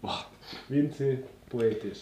[0.00, 0.20] Boah,
[0.68, 1.18] Vinci,
[1.58, 1.98] poetisch.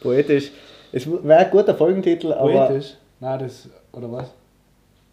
[0.00, 0.50] Poetisch.
[0.92, 2.66] Es wäre ein guter Folgentitel, aber.
[2.68, 2.94] Poetisch?
[3.20, 4.28] Nein, das, oder was?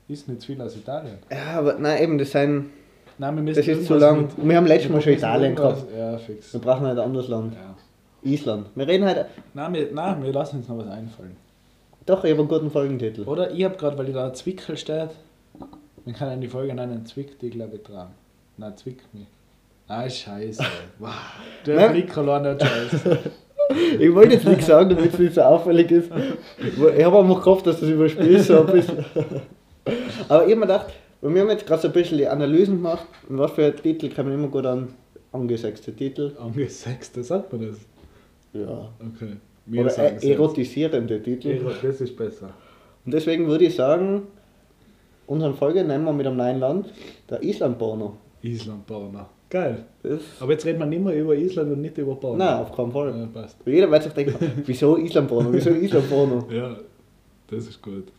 [0.08, 1.18] Ist nicht zu viel aus Italien.
[1.32, 2.70] Ja, aber nein, eben, das sind.
[3.18, 4.22] Nein, wir müssen Das ist zu lang.
[4.24, 5.84] mit- Wir haben letztes Mal schon Italien gehabt.
[5.96, 6.52] Ja, fix.
[6.54, 7.54] Wir brauchen halt ein anderes Land.
[7.54, 8.30] Ja.
[8.30, 8.68] Island.
[8.76, 9.26] Wir reden halt.
[9.54, 11.36] Nein, wir, nein, wir lassen uns noch was einfallen.
[12.06, 13.22] Doch, ich habe einen guten Folgentitel.
[13.24, 15.10] Oder ich habe gerade, weil da Zwickel steht,
[16.06, 18.08] man kann in die Folge nennen, Zwick die glaube ich dran.
[18.58, 19.28] Nein, Zwick mich.
[19.88, 20.64] Ah, scheiße.
[21.00, 21.10] Wow.
[21.66, 21.90] Der.
[21.90, 23.20] Blick allein der Scheiße.
[24.00, 26.10] Ich wollte jetzt nichts sagen, damit es nicht so auffällig ist.
[26.98, 29.06] Ich habe einfach gehofft, dass das überspielst so ein bisschen.
[30.30, 30.88] Aber ich habe mir gedacht,
[31.22, 34.26] wir haben jetzt gerade so ein bisschen die Analysen gemacht und was für Titel kann
[34.26, 34.90] man immer gut an
[35.32, 36.32] angesexte Titel.
[36.40, 37.78] Angesexte, sagt man das?
[38.54, 38.90] Ja.
[39.00, 39.34] Okay.
[39.66, 41.48] Wir Oder äh, erotisierende Titel.
[41.50, 42.50] Ero- Das ist besser.
[43.06, 44.24] Und deswegen würde ich sagen,
[45.28, 46.94] unsere Folge nennen wir mit einem neuen Land,
[47.30, 48.18] der Island-Porno.
[48.42, 49.26] Island Porno.
[49.54, 49.86] Geil.
[50.40, 52.38] Aber jetzt reden wir nicht mehr über Island und nicht über Porno.
[52.38, 53.16] Nein, auf keinen Fall.
[53.16, 53.56] Ja, passt.
[53.68, 56.48] Jeder wird sich denken, wieso Island-Porno, wieso Island-Porno?
[56.52, 56.76] Ja,
[57.52, 58.12] das ist gut.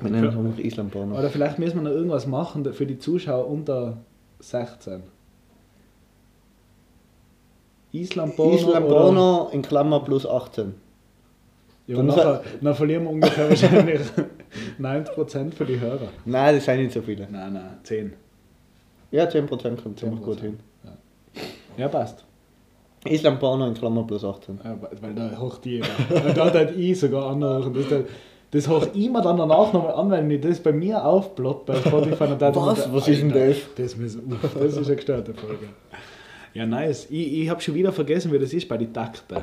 [0.00, 1.18] Wir nennen einfach Island-Porno.
[1.18, 3.96] Oder vielleicht müssen wir noch irgendwas machen für die Zuschauer unter
[4.38, 5.02] 16.
[7.92, 8.52] Island Porno.
[8.52, 10.74] oder- Island-Porno in Klammer plus 18.
[11.88, 14.00] Ja, Dann nachher, dann verlieren wir ungefähr wahrscheinlich
[14.78, 16.08] 90% für die Hörer.
[16.24, 17.26] Nein, das sind nicht so viele.
[17.28, 18.12] Nein, nein, 10.
[19.10, 20.58] Ja, 10% kommt ziemlich gut hin.
[21.76, 22.24] Ja, passt.
[23.06, 24.60] Island-Porno in Klammer plus 18.
[24.64, 25.86] Ja, weil da hocht jeder.
[26.26, 27.72] Und da hat halt ich sogar anhören.
[27.72, 27.86] Das
[28.50, 31.76] Das höre ich mir dann danach nochmal an, wenn ich das bei mir aufblatt bei
[31.76, 32.24] Spotify.
[32.24, 32.82] Und dann Was?
[32.84, 33.56] dann- Was ist denn das?
[33.76, 35.68] Das, müssen, uff, das ist eine gestörte Folge.
[36.54, 37.06] Ja, nice.
[37.10, 39.36] Ich, ich habe schon wieder vergessen, wie das ist bei den Takten.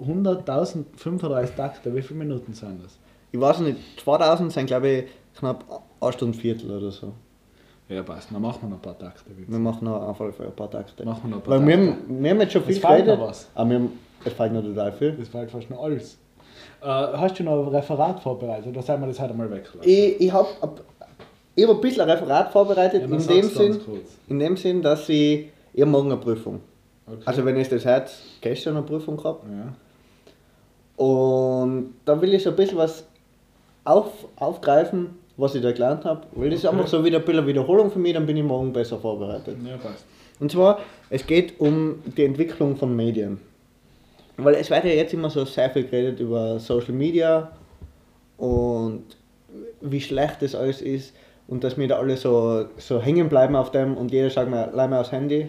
[0.00, 2.98] 100.035 Takte, wie viele Minuten sind das?
[3.32, 5.04] Ich weiß nicht, 2000 sind glaube ich
[5.38, 7.12] knapp 1 Stunde Viertel oder so.
[7.90, 8.28] Ja, passt.
[8.32, 9.24] Dann machen wir noch ein paar Takte.
[9.36, 11.04] Wir machen noch Fall ein paar Takte.
[11.04, 11.90] Machen wir noch ein paar Weil wir, Takte.
[12.08, 13.20] haben- wir haben jetzt schon viel Es fehlt noch geredet.
[13.28, 13.48] was.
[13.54, 15.18] Aber wir haben, es fehlt noch total viel.
[15.32, 16.16] War halt fast noch alles.
[16.82, 19.80] Äh, hast du noch ein Referat vorbereitet oder sollen wir das heute mal weglassen?
[19.82, 20.48] Ich, ich habe
[21.56, 24.16] ich hab ein bisschen ein Referat vorbereitet, Ja, in, dem Sinn, kurz.
[24.28, 26.60] in dem Sinn, dass ich, ich morgen eine Prüfung.
[27.06, 27.22] Okay.
[27.24, 28.10] Also wenn ich das hört,
[28.40, 29.44] gestern eine Prüfung gehabt.
[29.50, 29.74] ja.
[31.04, 33.04] Und da will ich so ein bisschen was
[33.84, 36.22] auf, aufgreifen, was ich da gelernt habe.
[36.32, 36.76] Weil das ist Okay.
[36.76, 39.56] einfach so wieder ein bisschen Wiederholung für mich, dann bin ich morgen besser vorbereitet.
[39.64, 40.04] ja, passt.
[40.38, 40.78] Und zwar,
[41.10, 43.40] es geht um die Entwicklung von Medien.
[44.36, 47.50] Weil es wird ja jetzt immer so sehr viel geredet über Social Media
[48.38, 49.04] und
[49.82, 51.14] wie schlecht das alles ist
[51.46, 54.70] und dass wir da alle so, so hängen bleiben auf dem und jeder schaut mal,
[54.72, 55.48] leih mal aufs Handy.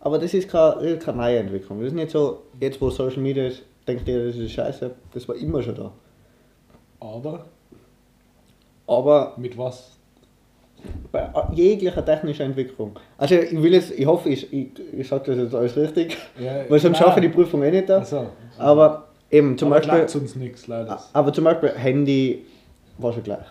[0.00, 1.80] Aber das ist keine, ist keine neue Entwicklung.
[1.80, 4.90] Das ist nicht so, jetzt wo Social Media ist, denkt jeder, das ist scheiße.
[5.12, 5.92] Das war immer schon da.
[7.00, 7.44] Aber
[8.86, 9.96] Aber mit was?
[11.10, 12.92] bei jeglicher technischer Entwicklung.
[13.18, 16.68] Also ich will jetzt, ich hoffe, ich, ich, ich sage das jetzt alles richtig, Ja,
[16.68, 17.98] weil sonst schaffe ich die Prüfung eh nicht da.
[17.98, 18.26] Also,
[18.58, 21.00] Aber eben zum aber Beispiel, uns nichts, leider.
[21.12, 22.44] aber zum Beispiel Handy
[22.98, 23.46] war schon gleich.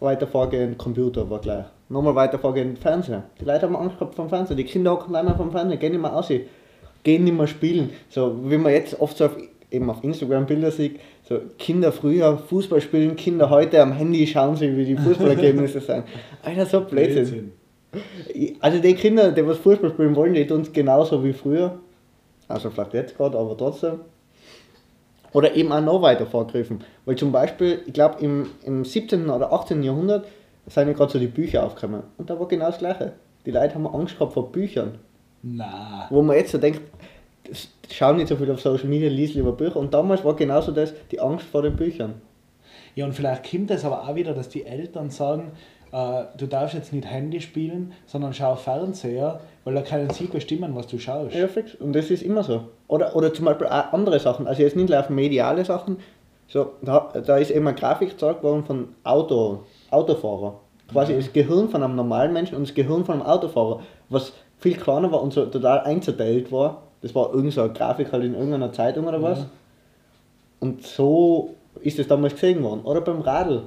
[0.00, 1.64] Weiter vorgehend Computer war gleich.
[1.88, 3.24] Nochmal weiter vorgehend Fernseher.
[3.40, 4.56] Die Leute haben Angst gehabt vom Fernseher.
[4.56, 6.28] Die Kinder hocken nicht mehr vom Fernseher, gehen nicht mehr raus,
[7.02, 7.90] gehen nicht mehr spielen.
[8.08, 9.36] So wie man jetzt oft so auf,
[9.74, 14.56] eben auf Instagram Bilder sieht, so Kinder früher Fußball spielen, Kinder heute am Handy schauen
[14.56, 16.04] sie, wie die Fußballergebnisse sind.
[16.42, 17.52] Alter, so Blödsinn.
[18.60, 21.78] Also die Kinder, die was Fußball spielen wollen, die tun es genauso wie früher.
[22.48, 24.00] Also vielleicht jetzt gerade, aber trotzdem.
[25.32, 26.82] Oder eben auch noch weiter vorgriffen.
[27.04, 29.28] Weil zum Beispiel, ich glaube im, im 17.
[29.28, 29.82] oder 18.
[29.82, 30.26] Jahrhundert
[30.66, 32.02] sind ja gerade so die Bücher aufgekommen.
[32.18, 33.12] Und da war genau das Gleiche.
[33.44, 34.98] Die Leute haben Angst gehabt vor Büchern.
[35.42, 36.06] Na.
[36.08, 36.80] Wo man jetzt so denkt,
[37.54, 39.76] das- schau nicht so viel auf Social Media, lies lieber Bücher.
[39.76, 42.14] Und damals war genauso das, die Angst vor den Büchern.
[42.94, 45.52] Ja, und vielleicht kommt es aber auch wieder, dass die Eltern sagen,
[45.92, 50.74] äh, du darfst jetzt nicht Handy spielen, sondern schau Fernseher, weil da können sie bestimmen,
[50.74, 51.34] was du schaust.
[51.34, 51.74] Ja, fix.
[51.74, 52.62] Und das ist immer so.
[52.88, 54.46] Oder, oder zum Beispiel auch andere Sachen.
[54.46, 55.98] Also jetzt nicht nur auf mediale Sachen.
[56.46, 60.60] So, da, da ist eben eine Grafik gezeigt worden von Auto, Autofahrer.
[60.92, 63.80] Quasi das Gehirn von einem normalen Menschen und das Gehirn von einem Autofahrer,
[64.10, 66.82] was viel kleiner war und so total einzerteilt war.
[67.04, 69.40] Das war irgend so Grafik halt in irgendeiner Zeitung oder was.
[69.40, 69.50] Ja.
[70.60, 72.80] Und so ist es damals gesehen worden.
[72.80, 73.64] Oder beim Radl.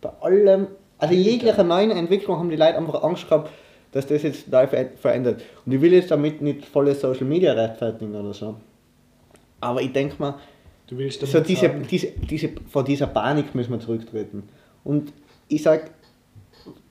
[0.00, 0.66] Bei allem,
[0.98, 3.52] also jeglicher neuen Entwicklung haben die Leute einfach Angst gehabt,
[3.92, 5.42] dass das jetzt ver- verändert.
[5.64, 8.56] Und ich will jetzt damit nicht volles Social Media rechtfertigen oder so.
[9.60, 10.34] Aber ich denke mal,
[10.90, 14.48] so diese, sagen, diese, diese, vor dieser Panik müssen wir zurücktreten.
[14.82, 15.12] Und
[15.46, 15.90] ich sage,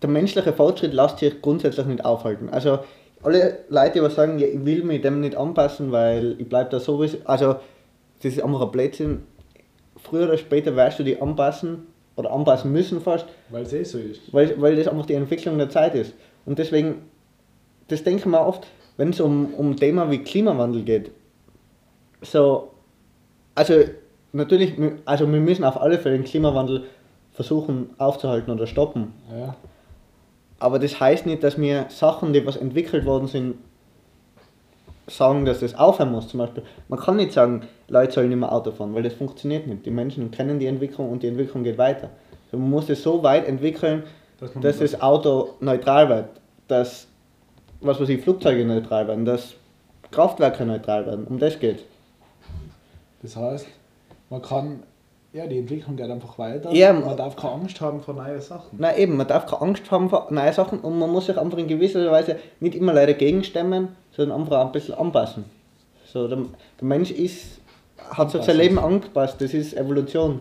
[0.01, 2.47] der menschliche Fortschritt lässt sich grundsätzlich nicht aufhalten.
[2.49, 2.79] Also
[3.23, 6.79] alle Leute, die sagen, ja, ich will mich dem nicht anpassen, weil ich bleibe da
[6.79, 7.55] sowieso, also
[8.21, 9.23] das ist einfach ein Blödsinn.
[9.97, 13.97] Früher oder später wirst du dich anpassen oder anpassen müssen fast, weil es eh so
[13.97, 14.33] ist.
[14.33, 16.13] weil, weil das einfach die Entwicklung der Zeit ist.
[16.45, 17.03] Und deswegen,
[17.87, 21.11] das denke ich mir oft, wenn es um, um Thema wie Klimawandel geht,
[22.21, 22.71] so,
[23.55, 23.83] also
[24.33, 24.73] natürlich,
[25.05, 26.85] also wir müssen auf alle Fälle den Klimawandel
[27.31, 29.13] versuchen aufzuhalten oder stoppen.
[29.31, 29.55] Ja.
[30.59, 33.55] Aber das heißt nicht, dass wir Sachen, die was entwickelt worden sind,
[35.07, 36.27] sagen, dass das aufhören muss.
[36.27, 39.67] Zum Beispiel, man kann nicht sagen, Leute sollen nicht mehr Auto fahren, weil das funktioniert
[39.67, 39.85] nicht.
[39.85, 42.09] Die Menschen kennen die Entwicklung und die Entwicklung geht weiter.
[42.45, 44.03] Also man muss es so weit entwickeln,
[44.39, 46.29] Dass man dass das Auto neutral wird,
[46.67, 47.07] dass
[47.81, 49.53] was weiß ich, Flugzeuge neutral werden, dass
[50.11, 51.25] Kraftwerke neutral werden.
[51.27, 51.85] Um das geht.
[53.21, 53.67] Das heißt,
[54.29, 54.83] man kann,
[55.33, 56.71] ja, die Entwicklung geht einfach weiter.
[56.73, 58.77] Ja, man darf keine Angst haben vor neuen Sachen.
[58.79, 61.57] Na eben, man darf keine Angst haben vor neuen Sachen und man muss sich einfach
[61.57, 65.45] in gewisser Weise nicht immer leider gegenstemmen, sondern einfach ein bisschen anpassen.
[66.05, 67.59] So, der, der Mensch ist,
[68.09, 68.57] hat sich sein.
[68.57, 70.39] Leben angepasst, das ist Evolution.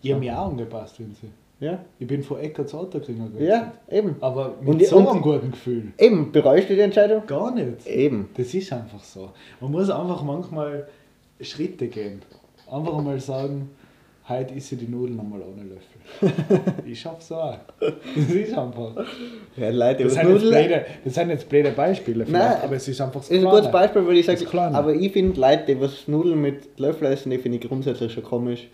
[0.00, 1.28] Ich habe mich auch angepasst, wenn sie.
[1.60, 3.48] Ja, Ich bin von Ecker zu Autokringer gewechselt.
[3.48, 4.16] ja eben.
[4.20, 5.92] Aber mit Und so und- einem guten Gefühl.
[5.96, 7.24] Eben, bereust du die Entscheidung?
[7.26, 7.86] Gar nicht.
[7.86, 8.30] Eben.
[8.36, 9.30] Das ist einfach so.
[9.60, 10.88] Man muss einfach manchmal
[11.40, 12.22] Schritte gehen.
[12.68, 13.70] Einfach mal sagen,
[14.32, 16.72] heute ich die Nudeln einmal ohne Löffel.
[16.86, 17.58] ich schaff's auch.
[17.80, 18.92] Das ist einfach.
[19.56, 20.50] Ja, Leute, Das sind, jetzt Nudeln.
[20.68, 23.70] blöde, das sind jetzt blöde Beispiele, Nein, aber es ist einfach Das ist ein gutes
[23.70, 27.38] Beispiel, weil ich sage, aber ich finde Leute, die was Nudeln mit Löffel essen, die
[27.38, 28.68] finde ich grundsätzlich schon komisch.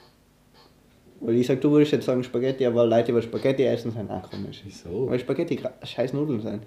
[1.21, 4.11] Weil ich sage, du würdest jetzt sagen Spaghetti, aber Leute, die was Spaghetti essen, sind
[4.11, 4.63] auch komisch.
[4.65, 5.09] Wieso?
[5.11, 6.63] Weil Spaghetti scheiß Nudeln sind.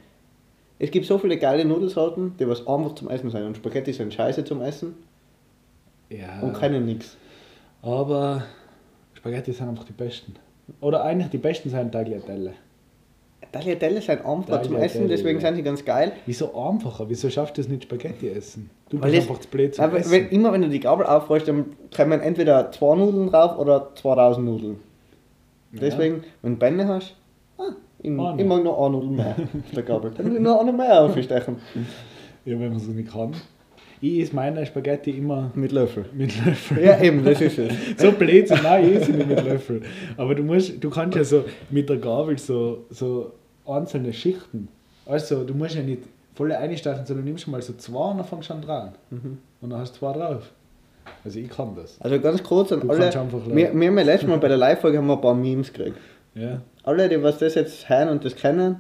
[0.78, 3.44] Es gibt so viele geile Nudelsorten, die was einfach zum Essen sind.
[3.44, 4.96] Und Spaghetti sind scheiße zum Essen
[6.10, 6.42] Ja.
[6.42, 7.16] und keine nix.
[7.82, 8.44] Aber
[9.22, 10.34] Spaghetti sind einfach die besten.
[10.80, 12.54] Oder eigentlich die besten sind Tagliatelle.
[13.52, 15.46] Tagliatelle sind einfach zum Essen, deswegen ja.
[15.48, 16.14] sind sie ganz geil.
[16.26, 17.08] Wieso einfacher?
[17.08, 18.72] Wieso schaffst du das nicht Spaghetti essen?
[18.90, 20.12] Du Weil bist das- einfach zu blöd zum Aber Essen.
[20.12, 21.66] wenn, immer wenn du die Gabel aufrollst, dann
[21.96, 24.80] kommen entweder zwei Nudeln drauf oder 2000 Nudeln.
[25.72, 27.16] Deswegen, wenn du Bände hast,
[27.60, 30.12] ah, ich, ich mag noch eine Nudel mehr auf der Gabel.
[30.18, 31.58] Dann will ich noch eine mehr aufstechen.
[32.46, 33.34] Ja, wenn man so nicht kann.
[34.02, 36.06] Ich esse meine Spaghetti immer Mit Löffel.
[36.14, 36.84] mit Löffel.
[36.84, 37.72] Ja, eben, das ist es.
[37.98, 39.82] So blöd sind, nein, ich esse nicht mit Löffel.
[40.18, 43.32] Aber du musst, du kannst ja so mit der Gabel so, so
[43.66, 44.68] einzelne Schichten.
[45.06, 48.26] Also, du musst ja nicht voll einstechen, sondern du nimmst mal so zwei und dann
[48.26, 48.92] fängst du an dran.
[49.62, 50.50] Und dann hast du zwei drauf.
[51.24, 52.00] Also ich kann das.
[52.00, 53.12] Also ganz kurz an Du alle.
[53.12, 55.98] Wir, wir haben ja letztes Mal bei der Live-Folge haben wir ein paar Memes gekriegt.
[56.36, 56.62] Ja.
[56.84, 58.78] Alle, die was das jetzt hören und das kennen,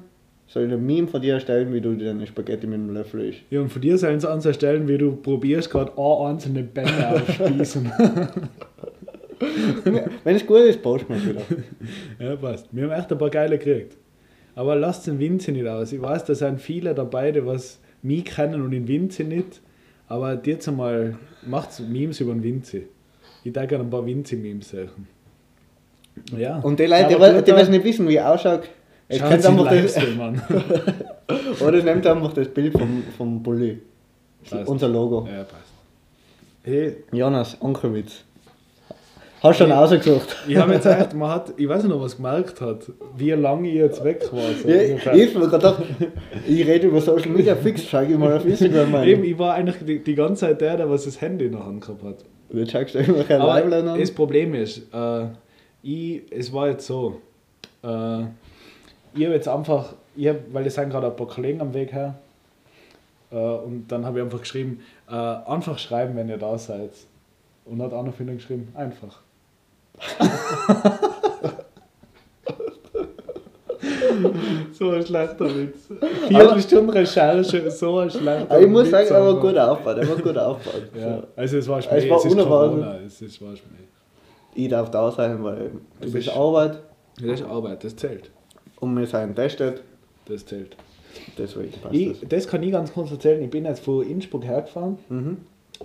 [0.51, 3.39] sollen ein Meme von dir erstellen, wie du deine Spaghetti mit dem Löffel isst.
[3.49, 6.63] Ja, und von dir sollen sie an so stellen, wie du probierst, gerade eine einzelne
[6.63, 7.89] Bälle aufspießen.
[10.23, 11.41] Wenn es gut ist, posten wir es wieder.
[12.19, 12.67] ja, passt.
[12.71, 13.95] Wir haben echt ein paar geile gekriegt.
[14.53, 15.93] Aber lasst den Winzi nicht aus.
[15.93, 19.61] Ich weiß, da sind viele dabei, die was mich kennen und den Winzi nicht.
[20.09, 21.15] Aber jetzt einmal
[21.47, 22.87] macht Memes über den Winzi.
[23.45, 25.07] Ich denke an ein paar Winzi-Memes suchen.
[26.37, 26.59] Ja.
[26.59, 28.69] Und die Leute, die, die, die was nicht wissen, wie er ausschaut,
[29.19, 33.79] könnt sich einfach das, oder es nimmt einfach das Bild vom, vom Bulli.
[34.49, 34.67] Passt.
[34.67, 35.27] Unser Logo.
[35.31, 35.71] ja, passt.
[36.63, 38.23] Hey, Jonas Ankerwitz.
[39.41, 39.83] Hast du schon Ja.
[39.83, 40.35] ausgesucht?
[40.47, 43.31] ich habe jetzt echt, man hat, ich weiß nicht, ob man es gemerkt hat, wie
[43.31, 44.41] lange ich jetzt weg war.
[44.61, 45.03] So Ja, ich
[45.35, 45.81] hab mir gedacht,
[46.47, 49.07] ich rede über Social Media fix, schau ich mal auf Instagram rein.
[49.07, 51.65] Eben, ich war eigentlich die, die ganze Zeit der, der was das Handy in der
[51.65, 52.17] Hand gehabt hat.
[52.53, 53.99] Jetzt schaust du immer kein Aber Live an.
[53.99, 55.25] das Problem ist, äh,
[55.81, 57.19] ich, es war jetzt so,
[57.83, 57.87] äh,
[59.13, 61.91] ich habe jetzt einfach, ich hab, weil es sind gerade ein paar Kollegen am Weg
[61.93, 62.15] her,
[63.31, 66.91] äh, und dann habe ich einfach geschrieben, äh, einfach schreiben, wenn ihr da seid.
[67.65, 69.19] Und hat einer von ihnen geschrieben, einfach.
[74.73, 75.87] so ein schlechter Witz.
[76.27, 80.09] Viertelstunde Recherche, so ein schlechter Aber ich muss Witz sagen, er war gut aufgebaut, er
[80.09, 80.83] war gut aufgebaut.
[80.99, 82.79] Ja, also es war Es Schmäh, war es ist unerwartet.
[82.83, 83.69] Corona, es ist, war Schmäh.
[84.53, 86.79] Ich darf da sein, weil Du es bist- ist Arbeit
[87.17, 88.31] das ist Arbeit, das zählt.
[88.81, 89.81] Und wir sind testet,
[90.25, 90.75] Das zählt.
[91.37, 92.29] deswegen passt Ich, das.
[92.29, 93.41] das kann ich ganz kurz erzählen.
[93.41, 94.97] Ich bin jetzt von Innsbruck hergefahren.
[95.09, 95.37] Mhm.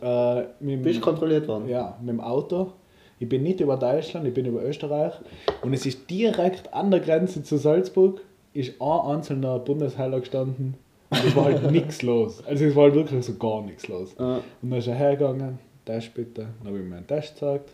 [0.03, 1.69] Äh, mit, Bist dem- kontrolliert worden?
[1.69, 2.73] ja, mit dem Auto.
[3.19, 5.15] Ich bin nicht über Deutschland, ich bin über Österreich.
[5.63, 8.21] Und es ist direkt an der Grenze zu Salzburg,
[8.53, 10.75] ist ein einzelner Bundesheiler gestanden.
[11.09, 12.45] Und es war halt nichts los.
[12.45, 14.15] Also es war halt wirklich so gar nichts los.
[14.19, 14.37] Ja.
[14.61, 16.49] Und dann ist er hergegangen, Test bitte.
[16.59, 17.71] Dann habe ich mir einen Test gezeigt.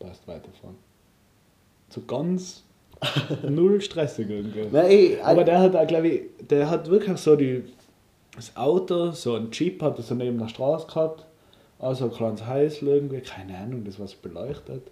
[0.00, 0.76] Passt weiterfahren.
[1.88, 2.64] So ganz
[3.48, 4.64] null stressig irgendwie.
[4.70, 7.64] Nein, Aber der hat auch, glaube ich, der hat wirklich so die,
[8.34, 11.26] das Auto, so ein Jeep hat er so neben der Straße gehabt,
[11.78, 14.82] also ein kleines Häusl irgendwie, keine Ahnung, das was beleuchtet.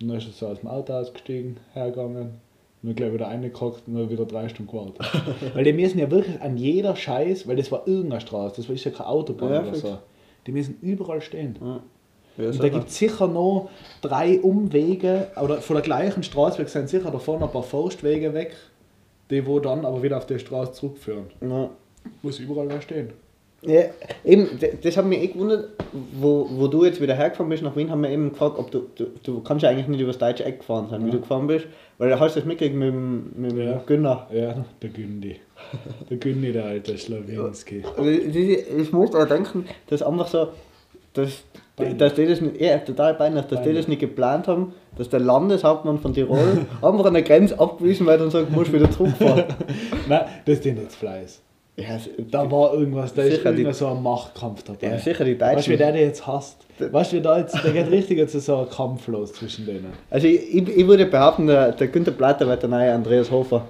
[0.00, 2.40] Und dann ist er so aus dem Auto ausgestiegen, hergegangen,
[2.82, 4.98] und dann gleich wieder reingehockt und dann wieder drei Stunden gewartet.
[5.54, 8.76] weil die müssen ja wirklich an jeder Scheiß, weil das war irgendeine Straße, das war
[8.76, 9.98] ja keine Autobahn Ja, oder so.
[10.46, 11.56] Die müssen überall stehen.
[11.60, 11.80] ja.
[12.38, 13.70] Ja, Und da gibt es sicher noch
[14.02, 18.54] drei Umwege, oder von der gleichen Straße sind sicher davon ein paar Forstwege weg,
[19.30, 21.26] die wo dann aber wieder auf die Straße zurückführen.
[21.40, 21.70] ja.
[22.22, 23.10] Muss überall wer stehen.
[23.62, 23.80] Ja,
[24.24, 24.48] eben,
[24.82, 25.70] das hat mich eh gewundert,
[26.12, 28.82] wo, wo du jetzt wieder hergefahren bist nach Wien, haben wir eben gefragt, ob du,
[28.94, 31.14] du, du kannst ja eigentlich nicht über das deutsche Eck gefahren sein, wie Ja.
[31.14, 31.66] du gefahren bist,
[31.98, 33.82] weil da hast du das mitgekriegt mit dem, mit dem Ja.
[33.86, 34.28] Günner.
[34.32, 35.36] Ja, der Gündi.
[36.08, 37.82] Der Gündi, der alte Schlawinski.
[38.04, 40.48] Ich, ich muss auch denken, dass einfach so,
[41.14, 41.42] dass,
[41.76, 43.76] Dass die das nicht, ja, total peinlich, dass die Peinlich.
[43.76, 48.20] das nicht geplant haben, dass der Landeshauptmann von Tirol einfach an der Grenze abgewiesen wird
[48.22, 49.44] und sagt, du musst wieder zurückfahren.
[50.08, 51.42] Nein, das ist jetzt Fleiß.
[51.76, 51.98] ja,
[52.30, 54.86] Da war irgendwas, da ist die- irgendein so ein Machtkampf dabei.
[54.92, 55.78] ja, sicher die Weißt du, wie Deutschen.
[55.78, 56.64] der den jetzt hasst?
[56.78, 59.92] Weißt du, wie da jetzt, da geht richtig jetzt so ein Kampf los zwischen denen.
[60.08, 63.66] Also ich, ich, ich würde behaupten, der, der Günther Platter wird der neue Andreas Hofer.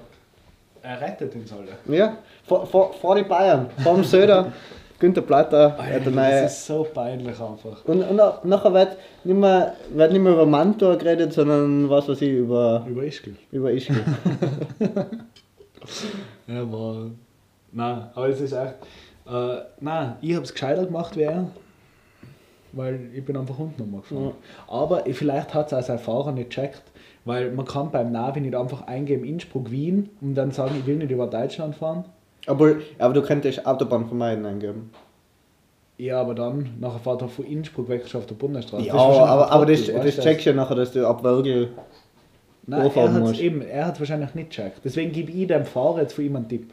[0.81, 1.95] Er rettet uns alle.
[1.97, 4.53] Ja, vor, vor, vor die Bayern, vor dem Söder,
[4.99, 6.41] Günther Platter, wird der neue.
[6.43, 7.85] Das ist so peinlich einfach.
[7.85, 12.07] Und, und na- nachher wird nicht, mehr, wird nicht mehr über Mantua geredet, sondern was
[12.09, 13.35] weiß ich, über, Über Ischgl.
[13.51, 13.95] über Ischgl.
[16.47, 17.11] Ja, war.
[17.71, 18.75] Nein, aber es ist echt.
[19.29, 21.47] Äh, nein, ich habe es gescheiter gemacht wie er.
[22.73, 24.31] Weil ich bin einfach unten nochmal gefahren.
[24.67, 26.83] Aber ich- vielleicht hat es als ein Fahrer nicht gecheckt.
[27.25, 30.95] Weil man kann beim Navi nicht einfach eingeben Innsbruck, Wien und dann sagen, ich will
[30.97, 32.05] nicht über Deutschland fahren.
[32.47, 34.91] Aber, aber du könntest Autobahn vermeiden eingeben.
[35.97, 38.85] Ja, aber dann, nachher fährt er von Innsbruck weg auf der Bundesstraße.
[38.85, 40.21] Ja, Das aber, aber das, Trottel, das du?
[40.21, 41.69] checkst du ja nachher, dass du ab Wörgl.
[42.67, 44.81] Nein, er hat eben, er hat wahrscheinlich nicht gecheckt.
[44.83, 46.71] Deswegen gebe ich dem Fahrer jetzt von ihm einen Tipp.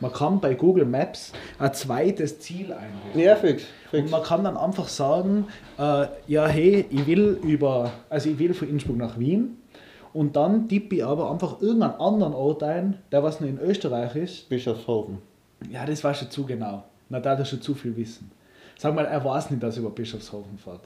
[0.00, 3.20] man kann bei Google Maps ein zweites Ziel einrichten.
[3.20, 3.64] Ja, fix.
[3.92, 4.10] Und fix.
[4.10, 5.46] man kann dann einfach sagen,
[5.78, 9.58] äh, ja hey, ich will über, also ich will von Innsbruck nach Wien
[10.12, 14.14] und dann tippe ich aber einfach irgendeinen anderen Ort ein, der was noch in Österreich
[14.16, 14.48] ist.
[14.48, 15.18] Bischofshofen.
[15.70, 16.82] Ja, das war schon zu genau.
[17.08, 18.30] Na, da hat er schon zu viel Wissen.
[18.78, 20.80] Sag mal, er weiß nicht, dass er über Bischofshofen fährt.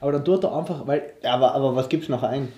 [0.00, 2.48] Aber dann tut er einfach, weil Ja, aber, aber was gibt's noch ein?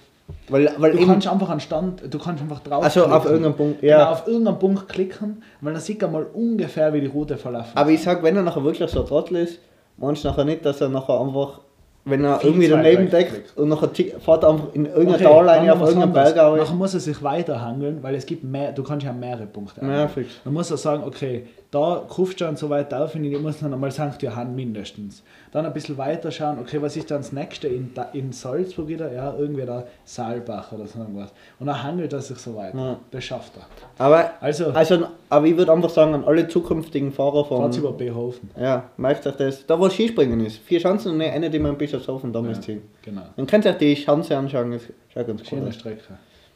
[0.48, 3.82] Weil, weil du kannst einfach einen Stand, du kannst einfach drauf also auf irgendeinem Punkt,
[3.82, 3.98] ja.
[3.98, 7.72] Genau, auf irgendeinen Punkt klicken, weil dann sieht er mal ungefähr, wie die Route verlaufen
[7.74, 9.58] Aber ich sag, wenn er nachher wirklich so Trottel ist,
[9.96, 11.60] meinst du nachher nicht, dass er nachher einfach,
[12.04, 15.24] wenn er Viel irgendwie daneben deckt und nachher tick- fährt er einfach in irgendeiner Okay,
[15.24, 16.34] Talline dann auf anderes.
[16.34, 19.80] Berg Nachher muss er sich weiterhangeln, weil es gibt mehr, du kannst ja mehrere Punkte
[19.86, 20.28] Ja, fix.
[20.44, 22.02] Dann muss er sagen, okay, da
[22.40, 24.20] du schon so weit auf, und ich muss dann einmal St.
[24.20, 25.22] Johann mindestens.
[25.52, 28.88] Dann ein bisschen weiter schauen, okay, was ist dann das nächste in, Da- in Salzburg
[28.88, 29.12] wieder?
[29.12, 31.30] Ja, irgendwie da Saalbach oder so irgendwas.
[31.60, 32.76] Und dann handelt er sich so weiter.
[32.78, 32.96] Ja.
[33.10, 33.66] Das schafft er.
[34.02, 37.58] Aber, Also, also, aber ich würde einfach sagen, an alle zukünftigen Fahrer von.
[37.58, 38.50] fahrt über Behofen.
[38.58, 39.66] Ja, merkt euch das.
[39.66, 40.56] Da wo Skispringen ist.
[40.56, 42.62] Vier Chancen und eine, die man in Bischofshofen damals Ja.
[42.62, 42.82] ziehen.
[43.02, 43.22] Genau.
[43.36, 44.82] Dann könnt ihr euch die Schanze anschauen, das
[45.12, 45.74] schaut ganz cool Schöne aus.
[45.74, 46.00] Strecke.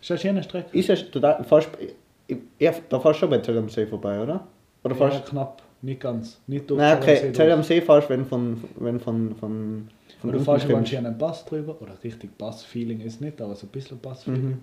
[0.00, 0.78] Ist eine schöne Strecke.
[0.78, 1.68] Ist ja total, fast,
[2.58, 4.46] ja, da fährst du schon bei Zell am See vorbei, oder?
[4.84, 5.60] Oder ja, fährst knapp.
[5.82, 6.40] Nicht ganz.
[6.46, 9.88] Nicht durch Nein, okay, Zell am See fährst wenn von, wenn von, von,
[10.20, 11.76] von du fährst über einen Pass drüber.
[11.80, 14.42] Oder richtig Bass-Feeling ist nicht, aber so ein bisschen Bass-Feeling.
[14.42, 14.58] Mhm.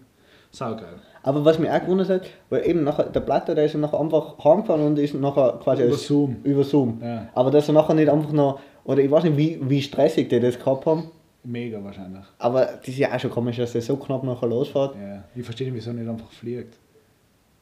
[0.52, 1.00] Saugeil.
[1.24, 4.00] Aber was mich auch gewundert hat, weil eben nachher, der Platte, der ist ja nachher
[4.00, 6.36] einfach heimgefahren und ist nachher quasi Über Zoom.
[6.44, 7.00] über Zoom.
[7.02, 7.28] Ja.
[7.34, 10.40] Aber dass er nachher nicht einfach noch, oder ich weiß nicht, wie, wie stressig die
[10.40, 11.10] das gehabt haben,
[11.46, 12.24] Mega wahrscheinlich.
[12.38, 14.96] aber das ist ja auch schon komisch, dass der so knapp nachher losfährt.
[14.96, 15.24] Ja.
[15.36, 16.78] Ich verstehe nicht, wieso er nicht einfach fliegt.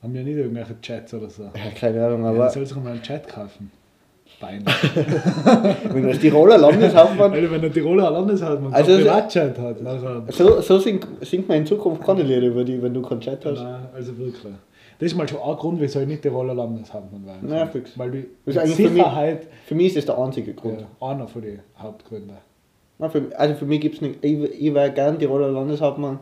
[0.03, 1.43] Haben ja nicht irgendwelche Chats oder so.
[1.43, 1.49] Ja,
[1.79, 3.71] keine Ahnung, Ja, aber aber soll sich mal einen Chat kaufen.
[4.39, 4.65] Peinlich.
[5.93, 10.23] wenn das Tiroler Landeshauptmann, Alter, wenn der Tiroler Landeshauptmann Also so- Privatchat hat, nachher.
[10.29, 13.45] so, so singt, singt man in Zukunft keine Lieder über die, wenn du keinen Chat
[13.45, 13.61] hast.
[13.61, 14.53] Nein, also wirklich.
[14.97, 17.69] Das ist mal schon ein Grund, wieso ich nicht Tiroler Landeshauptmann Ja, kann.
[17.71, 17.97] fix.
[17.99, 20.81] Weil du mit eigentlich für mich- Sicherheit Für mich ist das der einzige Grund.
[20.81, 22.37] ja, einer von den Hauptgründen.
[23.09, 26.19] Für, also für mich gibt es nicht, ich, ich wäre gern Tiroler Landeshauptmann.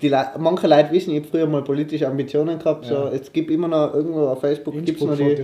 [0.00, 2.84] Die Le manche Leute wissen, ich habe früher mal politische Ambitionen gehabt.
[2.84, 3.08] So, Ja.
[3.10, 5.36] es gibt immer noch irgendwo auf Facebook gibt's noch die,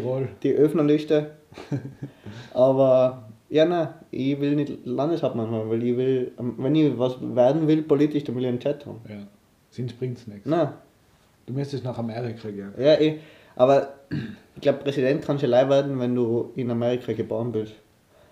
[0.43, 1.31] die Öffnerliste.
[2.55, 7.17] Aber ja, nein, ich will nicht Landeshauptmann haben, weil ich will, ähm, wenn ich was
[7.21, 9.01] werden will politisch, dann will ich einen Chat haben.
[9.09, 9.17] Ja.
[9.71, 10.47] Sonst bringt es nichts.
[10.47, 10.69] Nein,
[11.47, 12.73] Du müsstest nach Amerika gehen.
[12.79, 13.17] ja, ich,
[13.57, 13.89] aber
[14.57, 17.75] ich glaube, Präsident kannst du allein werden, wenn du in Amerika geboren bist.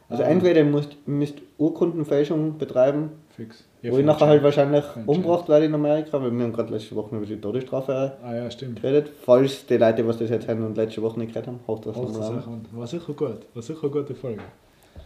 [0.08, 0.28] Also Ah.
[0.28, 3.64] entweder musst musst Urkundenfälschung betreiben, Fix.
[3.82, 7.16] wo ich nachher halt wahrscheinlich umgebracht werde in Amerika, weil wir haben gerade letzte Woche
[7.16, 8.80] über die Todesstrafe Ah ja, stimmt.
[8.82, 9.10] geredet.
[9.24, 11.96] Falls die Leute, was das jetzt haben und letzte Woche nicht geredet haben, haut das
[11.96, 12.66] Auch das nochmal an.
[12.72, 13.38] War sicher gut.
[13.54, 14.42] War sicher eine gute Folge.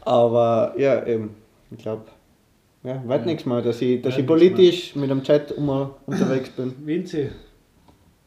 [0.02, 1.34] Aber ja, eben,
[1.70, 2.02] ich glaube,
[2.84, 3.26] ja, wird Ja.
[3.26, 6.74] nichts mehr, dass ich, dass ich politisch mit dem Chat um, unterwegs bin.
[6.86, 7.30] Vinzi,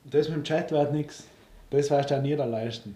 [0.09, 1.25] das mit dem Chat wird nichts.
[1.69, 2.95] Das wirst du auch nie da leisten.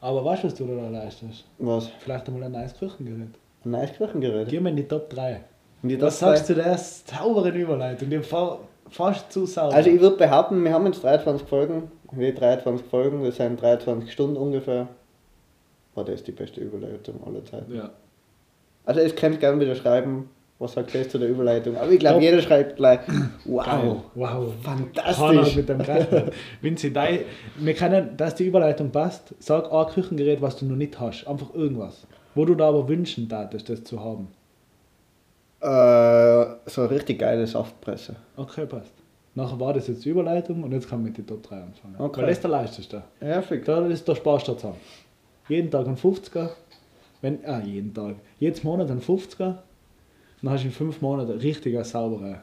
[0.00, 1.44] Aber weißt du, was du da leistest?
[1.58, 1.88] Was?
[1.98, 3.28] Vielleicht einmal ein neues Küchengerät.
[3.64, 4.48] Ein neues Küchengerät.
[4.48, 5.40] Gehen wir in die Top 3.
[5.94, 7.04] Und Top sagst du das?
[7.06, 8.10] Saubere Überleitung.
[8.10, 8.58] Die fa
[8.90, 9.74] fast zu sauber.
[9.74, 14.12] Also ich würde behaupten, wir haben jetzt 23 Folgen, wie 23 Folgen, das sind 23
[14.12, 14.86] Stunden ungefähr.
[15.94, 17.74] War das die beste Überleitung aller Zeiten.
[17.74, 17.90] ja.
[18.84, 20.30] Also es könnt gerne wieder schreiben,
[20.60, 21.76] was sagt ihr zu der Überleitung.
[21.76, 23.28] Aber ich glaube, jeder schreibt gleich, Geil.
[23.44, 24.52] wow, Wow.
[24.62, 25.56] fantastisch.
[25.56, 25.80] Mit dem.
[26.60, 27.20] Vinzi, dein,
[27.56, 31.26] wir können, dass die Überleitung passt, sag ein Küchengerät, was du noch nicht hast.
[31.26, 32.06] Einfach irgendwas.
[32.36, 34.28] Wo du da aber wünschen darfst, das zu haben.
[35.60, 38.16] Äh, so eine richtig geile Saftpresse.
[38.36, 38.92] Okay, passt.
[39.34, 41.94] Nachher war das jetzt die Überleitung und jetzt kann man mit die Top 3 anfangen.
[41.98, 42.20] Okay.
[42.20, 43.02] Weil das ist der leichteste.
[43.20, 43.66] Ja, fix.
[43.66, 44.76] Da ist der Sparst zusammen.
[45.48, 46.50] Jeden Tag ein 50er.
[47.20, 48.16] Wenn, ah, jeden Tag.
[48.38, 49.56] Jedes Monat ein 50er.
[50.42, 52.40] Dann hast du in fünf Monaten eine richtig saubere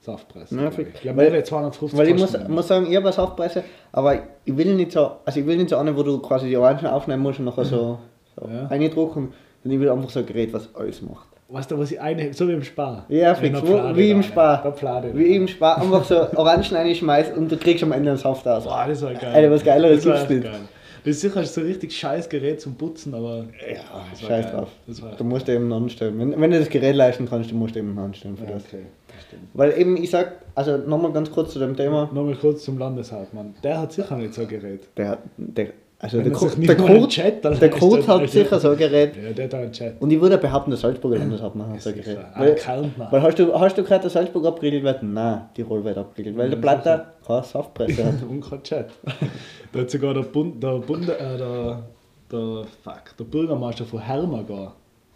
[0.00, 0.56] Saftpresse.
[0.60, 0.90] Ja, fix.
[0.94, 1.00] ich.
[1.00, 4.14] Glaube, Weil- mehr als 250 Weil ich muss, muss sagen, ich habe eine Saftpresse, aber
[4.44, 6.86] ich will nicht so, also ich will nicht so eine, wo du quasi die Orangen
[6.86, 7.98] aufnehmen musst und nachher so,
[8.36, 8.66] so Ja.
[8.68, 9.32] eindrucken.
[9.64, 11.26] Und ich will einfach so ein Gerät, was alles macht.
[11.48, 13.06] Weißt du, was ich eine, so wie im Spar.
[13.08, 14.22] Ja, fix, Pflade wie im.
[14.22, 14.62] Spar.
[14.64, 18.46] Da Wie im Spar, einfach so Orangen reinschmeißt und du kriegst am Ende einen Saft
[18.48, 18.64] aus.
[18.64, 19.32] Boah, das war geil.
[19.32, 20.42] Alter, was Geileres gibt's nicht.
[20.42, 20.60] geil.
[21.04, 23.44] Das ist sicher so ein richtig scheiß Gerät zum Putzen, aber.
[23.72, 24.52] Ja, scheiß geil.
[24.52, 24.68] drauf.
[25.18, 26.18] Du musst eben anstellen.
[26.18, 28.64] Wenn, wenn du das Gerät leisten kannst, du musst eben anstellen für ja, das.
[28.64, 28.82] okay.
[29.54, 33.54] Weil eben, ich sag, also nochmal ganz kurz zu dem Thema, Nochmal kurz zum Landeshauptmann.
[33.62, 34.88] Der hat sicher nicht so ein Gerät.
[34.96, 35.68] der, hat- der,
[35.98, 39.16] also der, man nicht der, Kurt, Chat der Kurt hat sicher so Gerät.
[39.16, 39.94] Ja, der hat einen Chat.
[40.00, 42.04] Und ich würde behaupten, der Salzburger Landeshauptmann hat so Gerät.
[42.04, 42.24] sicher.
[42.34, 42.56] Ah, Weil,
[43.10, 45.02] weil hast du, hast du gehört, der Salzburg abgeriegelt wird?
[45.02, 46.36] Nein, Tirol wird abgeriegelt.
[46.36, 48.14] Weil der Platter keine Saftpresse hat.
[48.28, 48.88] Und kein Chat.
[49.72, 51.82] Da hat sogar der, Bund, der, Bund, äh, der,
[52.30, 54.74] der, fuck, der Bürgermeister von Hermagor,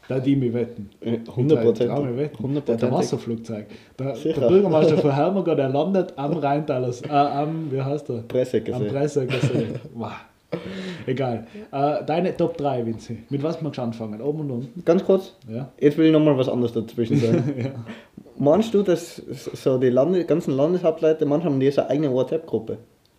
[0.08, 0.90] der hat die mich wetten.
[1.00, 1.88] Äh, Der 100%.
[1.90, 2.54] hat mich wetten.
[2.66, 2.90] Der 100%.
[2.90, 3.66] Wasserflugzeug.
[3.98, 8.22] Der, der Bürgermeister von Hermagor, der landet am Rheintaler, äh, am, wie heißt der?
[8.26, 8.86] Presse Am.
[8.88, 9.66] Pressegesee.
[9.94, 10.10] wow,
[11.06, 11.46] Egal.
[11.72, 13.18] Äh, deine Top 3, Vinzi.
[13.30, 14.20] Mit was magst du anfangen?
[14.20, 14.84] Oben und unten?
[14.84, 15.70] Ganz kurz, Ja.
[15.78, 17.54] jetzt will ich nochmal was anderes dazwischen sagen.
[17.56, 17.70] ja.
[18.38, 22.78] Meinst du, dass so die Lande, ganzen Landeshauptleute, manchmal haben die so eine eigene WhatsApp-Gruppe?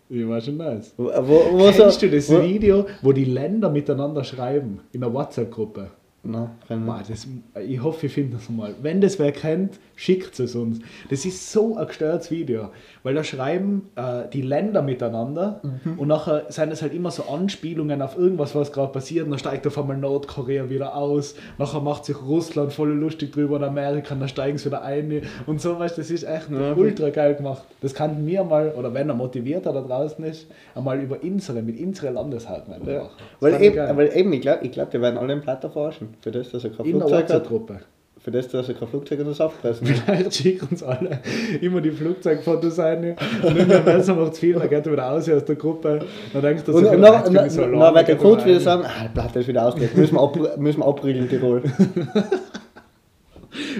[0.10, 0.94] Ich war schon nice.
[0.98, 1.12] Wo, wo,
[1.60, 4.82] wo Kennst so, du das wo, Video, wo die Länder miteinander schreiben?
[4.92, 5.92] In einer WhatsApp-Gruppe?
[6.24, 6.52] Nein,
[6.86, 7.28] Boah, das,
[7.68, 8.76] ich hoffe, ich finde das mal.
[8.80, 10.78] Wenn das wer kennt, schickt es uns.
[11.10, 12.70] Das ist so ein gestörtes Video,
[13.02, 15.62] weil da schreiben äh, die Länder miteinander
[15.98, 19.26] und nachher sind es halt immer so Anspielungen auf irgendwas, was gerade passiert.
[19.26, 23.56] Und dann steigt auf einmal Nordkorea wieder aus, nachher macht sich Russland voll lustig drüber
[23.56, 26.74] und Amerika, und dann steigen sie wieder ein und so, weißt das ist echt Ja.
[26.74, 27.64] ultra geil gemacht.
[27.82, 30.46] Das kann mir mal, oder wenn er motivierter da draußen ist,
[30.76, 33.00] einmal über unsere, mit unseren Landeshauptleuten Ja.
[33.04, 33.12] machen.
[33.40, 36.11] Weil, eben, weil eben, ich glaube, ich glaub, die werden alle im Platter verarschen.
[36.20, 37.22] Für das, dass er kein Flugzeug hat.
[37.22, 37.80] WhatsApp-Gruppe.
[38.24, 39.98] Für das, dass er kein Flugzeug oder Saft fressen hat.
[40.06, 41.22] Vielleicht schicken uns alle
[41.60, 45.44] immer die Flugzeugfotos ein und irgendwann Messer macht viel, dann geht er wieder aus aus
[45.44, 46.06] der Gruppe.
[46.32, 48.46] Dann so, und jetzt dann, bin dann, ich so dann, alleine, wird der er Coach
[48.46, 51.64] wieder sagen, ah, Platter ist wieder ausgelegt, müssen wir, ab, müssen wir in Tirol.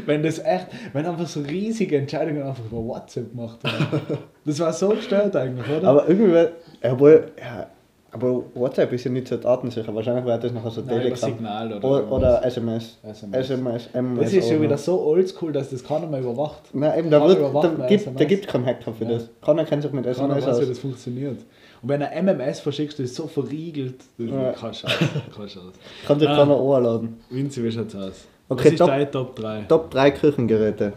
[0.06, 4.18] Wenn das echt, wenn einfach so riesige Entscheidungen einfach über WhatsApp gemacht werden.
[4.44, 5.88] Das war so gestört eigentlich, oder?
[5.88, 6.48] Aber irgendwie,
[6.84, 7.68] obwohl, ja,
[8.14, 9.94] aber WhatsApp ist ja nicht so datensicher.
[9.96, 11.30] Wahrscheinlich wird das nachher so Nein, Telegram.
[11.32, 12.98] Signal oder oder, SMS.
[13.04, 13.50] SMS.
[13.50, 14.20] SMS, MS.
[14.24, 16.62] das ist schon wieder so oldschool, dass das keiner mehr überwacht.
[16.74, 19.12] Nein, eben, da, Kann wird, da, gibt, da gibt es keinen Hacker für Ja.
[19.12, 19.30] das.
[19.42, 20.68] Keiner kennt sich mit Keiner SMS weiß, wie aus.
[20.70, 21.40] das funktioniert.
[21.82, 24.02] Und wenn er MMS verschickst, das ist so verriegelt.
[24.18, 24.52] Das Ja.
[24.52, 24.82] kann aus.
[24.84, 25.58] Kann aus.
[26.06, 26.36] Kann sich Ah.
[26.36, 27.18] keiner anladen.
[27.30, 28.26] Vinzi, wie schaut's aus?
[28.50, 28.88] Okay, Was ist top.
[28.88, 29.62] dein Top 3?
[29.70, 30.94] Top 3 Küchengeräte.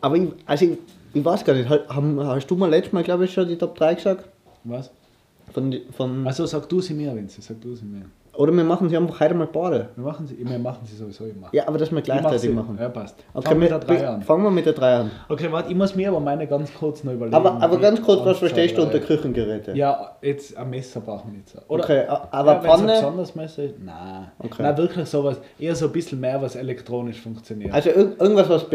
[0.00, 0.78] Aber ich, also ich,
[1.12, 3.94] ich weiß gar nicht, hast du mal letztes Mal, glaube ich, schon die Top 3
[3.94, 4.28] gesagt?
[4.62, 4.90] Was?
[5.54, 8.02] Von, von, Also sag du sie mir, Vinzi, sag du sie mir.
[8.36, 9.90] oder wir machen sie einfach heute mal beide.
[9.94, 11.46] Wir machen sie, wir machen sie sowieso immer.
[11.52, 12.48] Ja, aber dass wir Ich mach gleichzeitig sie.
[12.48, 12.76] machen.
[12.80, 13.14] Ja, passt.
[13.32, 14.22] Okay, Fangen wir mit der 3 an.
[14.22, 15.10] Fangen wir mit der 3 an.
[15.28, 17.36] Okay, warte, ich muss mir aber meine ganz kurz noch überlegen.
[17.36, 19.76] Aber, aber ganz kurz, was verstehst du unter Küchengeräte?
[19.76, 21.60] Ja, jetzt ein Messer brauchen wir so.
[21.68, 23.74] Oder okay, aber ja, wenn's ein Pfanne, besonderes Messer ist?
[23.78, 24.32] Nein.
[24.40, 24.62] Okay.
[24.64, 25.36] Nein, wirklich sowas.
[25.56, 27.72] Eher so ein bisschen mehr, was elektronisch funktioniert.
[27.72, 28.72] also irg irgendwas, was wir,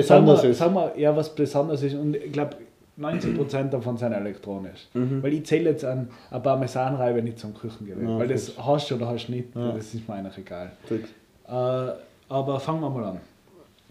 [0.49, 0.57] ist.
[0.57, 1.95] Sagen wir, ja, was besonders ist.
[1.95, 2.55] Und ich glaube,
[2.99, 4.87] 90% davon sind elektronisch.
[4.93, 5.23] Mhm.
[5.23, 8.03] Weil ich zähle jetzt an ein Parmesanreibe nicht zum Küchengerät.
[8.03, 9.55] Ja, weil das hast du oder hast du nicht.
[9.55, 9.71] Ja.
[9.71, 10.71] Das ist mir eigentlich egal.
[10.87, 11.03] Gut.
[11.47, 11.91] Äh,
[12.29, 13.19] aber fangen wir mal an.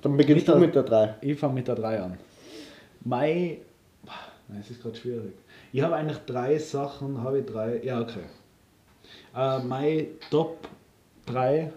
[0.03, 1.15] Dann beginnst Mit du mit der 3.
[1.23, 2.19] Ich fange mit der 3 an.
[3.05, 3.57] Mein.
[4.61, 5.35] Es ist gerade schwierig.
[5.73, 7.81] Ich habe eigentlich drei Sachen, habe ich drei.
[7.83, 8.23] Ja, okay.
[9.37, 10.67] Äh, mein Top
[11.27, 11.71] 3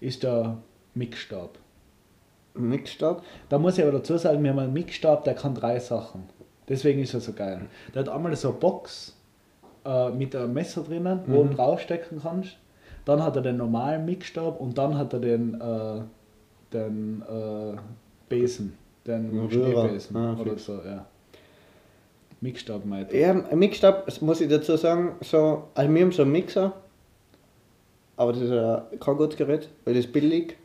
[0.00, 0.56] ist der
[0.94, 1.58] Mixstab.
[2.58, 3.22] Mixstab.
[3.48, 6.24] Da muss ich aber dazu sagen, wir haben einen Mixstab, der kann drei Sachen.
[6.68, 7.60] Deswegen ist er so geil.
[7.94, 9.16] Der hat einmal so eine Box
[9.84, 11.50] äh, mit einem Messer drinnen, wo Mhm.
[11.50, 12.56] du draufstecken kannst.
[13.04, 16.00] Dann hat er den normalen Mixstab und dann hat er den, äh,
[16.72, 17.76] den äh,
[18.28, 18.74] Besen,
[19.06, 19.50] den Ein.
[19.50, 21.06] Schneebesen Ah, oder so, ja.
[22.40, 23.12] Mixstab meint.
[23.12, 26.72] Ja, ein Mixstab, muss ich dazu sagen, so, also wir haben so einen Mixer,
[28.16, 30.56] aber das ist ja kein gutes Gerät, weil das ist billig.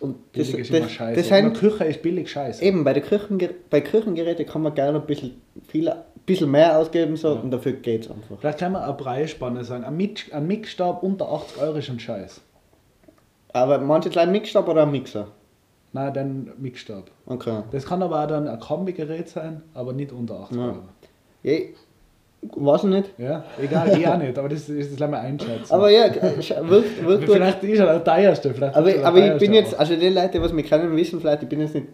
[0.00, 1.16] Und das, Billig ist das, immer scheiße.
[1.20, 2.62] das sind, Küche ist billig scheiße.
[2.64, 6.78] eben bei, der Küchenger bei Küchengeräten kann man gerne ein bisschen, viel, ein bisschen mehr
[6.78, 7.40] ausgeben so, Ja.
[7.40, 8.38] und dafür geht es einfach.
[8.40, 9.84] Vielleicht kann man eine Preisspanne sagen.
[9.84, 12.40] Ein, Mix, ein Mixstab unter 80 Euro ist ein Scheiß.
[13.52, 15.28] Aber manche kleinen Mixstab oder ein Mixer?
[15.92, 17.04] Nein, den Mixstab.
[17.26, 17.62] Okay.
[17.70, 20.64] Das kann aber auch dann ein Kombigerät sein, aber nicht unter 80 Ja.
[20.66, 20.78] Euro.
[21.44, 21.58] Ja,
[22.56, 23.10] weiß ich nicht.
[23.18, 25.72] Ja, egal, ich auch nicht, aber das ist das lassen wir einschätzen.
[25.72, 28.52] Aber ja, sch- wirkt, vielleicht ist er der teuerste.
[28.54, 31.20] Vielleicht Aber, ist er aber ich bin jetzt, also die Leute, was mich kennen, wissen
[31.20, 31.86] vielleicht, ich bin jetzt nicht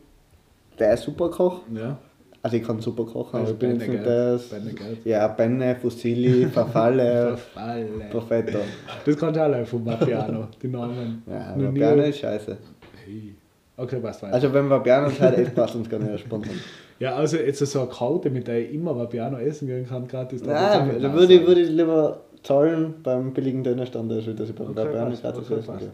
[0.78, 1.60] der Superkoch.
[1.74, 1.98] Ja,
[2.42, 4.48] Also ich kann super kochen, aber Das ich bin jetzt nicht das.
[4.48, 4.70] Benne?
[5.04, 7.86] Ja, Benne, Fusilli, Verfalle, Verfalle.
[8.10, 8.58] Profetto.
[9.04, 11.22] Das kannst du alle vom Vapiano, die Namen.
[11.26, 12.56] Ja, Vapiano ist scheiße.
[13.04, 13.34] Hey.
[13.76, 14.34] Okay, passt weiter.
[14.34, 16.58] Also wenn Vapiano halt echt passt, uns gar nicht sponsern.
[17.00, 20.42] Ja, also jetzt so eine Karte, mit der ich immer Vapiano essen gehen kann, gratis.
[20.44, 24.68] Nein, da würde ich, würde ich lieber zahlen beim billigen Dönerstand, als dass ich beim
[24.68, 25.80] Okay, Vapiano passt, gratis okay, essen passt.
[25.80, 25.92] gehe.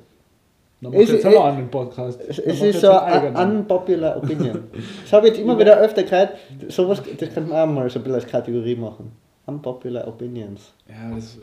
[0.83, 2.21] Dann mach jetzt auch einen Podcast.
[2.29, 4.65] Es, ist so eine unpopular Opinion.
[5.03, 6.37] Das habe ich jetzt immer wieder öfter gehört.
[6.69, 9.11] Sowas, das könnte man auch mal so ein bisschen als Kategorie machen.
[9.47, 10.73] Unpopular Opinions.
[10.89, 11.39] Ja, das,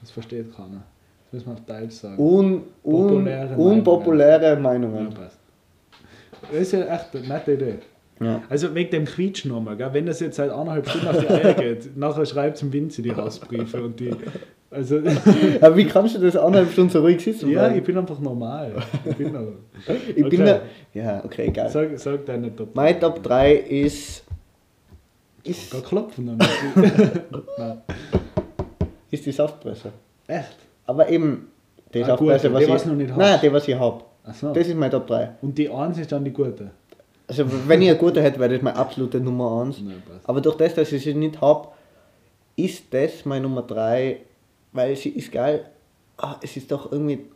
[0.00, 0.82] das versteht keiner.
[1.30, 2.18] Das müssen wir auf Deutsch sagen.
[2.18, 5.10] Un, un, Populäre unpopuläre Ja, Meinungen.
[5.10, 5.38] passt.
[6.50, 7.74] Das ist ja echt eine nette Idee.
[8.24, 8.42] Ja.
[8.48, 9.90] Also wegen dem Quietsch nochmal, gell?
[9.92, 13.02] wenn das jetzt seit eineinhalb Stunden auf die Eier geht, nachher schreibt es im Vinzi
[13.02, 14.10] die Hausbriefe und die.
[14.70, 15.00] Also,
[15.60, 17.50] Aber wie kannst du das anderthalb Stunden so ruhig sitzen?
[17.50, 17.78] ja, bleiben?
[17.78, 18.72] ich bin einfach normal.
[19.04, 19.52] Ich bin aber.
[20.16, 20.60] ich bin da.
[20.94, 21.68] Ja, okay, egal.
[21.68, 22.74] Sag, sag deine Top.
[22.74, 24.24] Mein Top 3 ist.
[25.44, 26.24] Ist, Gar klopfen.
[27.58, 27.82] Nein.
[29.10, 29.92] ist die Saftpresse.
[30.26, 30.56] Echt?
[30.86, 31.48] Aber eben,
[31.92, 32.86] die Ah, Saftpresse, gut, was die, ich.
[32.86, 33.18] noch nicht hast.
[33.18, 34.04] Nein, die, was ich habe.
[34.24, 34.52] Achso.
[34.52, 35.30] Das ist mein Top 3.
[35.42, 36.70] Und die 1 ist dann die gute.
[37.28, 39.80] Also, wenn ich eine gute hätte, wäre das meine absolute Nummer 1.
[39.80, 40.28] Nein, passt.
[40.28, 41.68] Aber durch das, dass ich sie nicht habe,
[42.56, 44.18] ist das meine Nummer 3
[44.74, 45.66] weil sie ist geil.
[46.16, 47.26] Ah, es ist doch irgendwie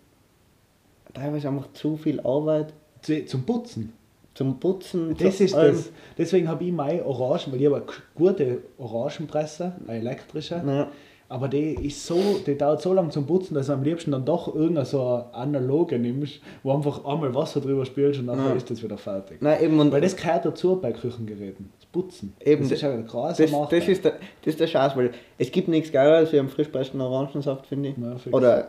[1.12, 2.72] teilweise einfach zu viel Arbeit
[3.02, 3.92] Zu- Zum Putzen.
[4.34, 5.14] zum Putzen.
[5.18, 5.76] Das ist allem.
[5.76, 5.90] das.
[6.16, 7.84] Deswegen habe ich meine Orangen, weil ich habe eine
[8.14, 10.62] gute Orangenpresse, eine elektrische.
[10.66, 10.88] Ja.
[11.28, 14.24] Aber die ist so, die dauert so lange zum Putzen, dass du am liebsten dann
[14.24, 18.52] doch irgendeine so eine analoge nimmst, wo einfach einmal Wasser drüber spielst und dann Ja.
[18.52, 19.38] ist das wieder fertig.
[19.42, 21.70] Nein, eben, und Weil das gehört dazu bei Küchengeräten.
[21.80, 22.32] Das Putzen.
[22.40, 25.10] Eben, das ist ja ein krasser das, das, ist der, das ist der Schatz, weil
[25.36, 27.96] es gibt nichts Geileres wie einen frisch pressten Orangensaft, finde ich.
[27.96, 28.14] Ja.
[28.32, 28.68] Oder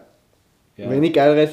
[0.77, 1.51] ja, wenig Geileres.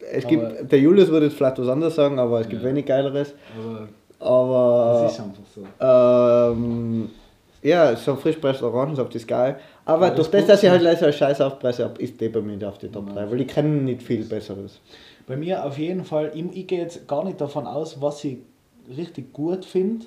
[0.00, 2.84] Es Aber- gibt, der Julius würde jetzt vielleicht was anderes sagen, aber es gibt wenig
[2.84, 3.32] Geileres.
[3.56, 3.88] aber
[4.20, 5.62] Aber das ist einfach so.
[6.52, 7.08] ähm,
[7.62, 9.56] ja, so frisch presster Orangensaft ist geil.
[9.84, 12.40] Aber durch das das, dass ich halt leider einen Scheiß aufpresse, ab, ist der bei
[12.40, 13.14] mir nicht auf die Top Ja.
[13.14, 14.80] 3, weil ich kenne nicht viel Besseres.
[15.26, 18.38] Bei mir auf jeden Fall, ich, ich gehe jetzt gar nicht davon aus, was ich
[18.96, 20.06] richtig gut finde,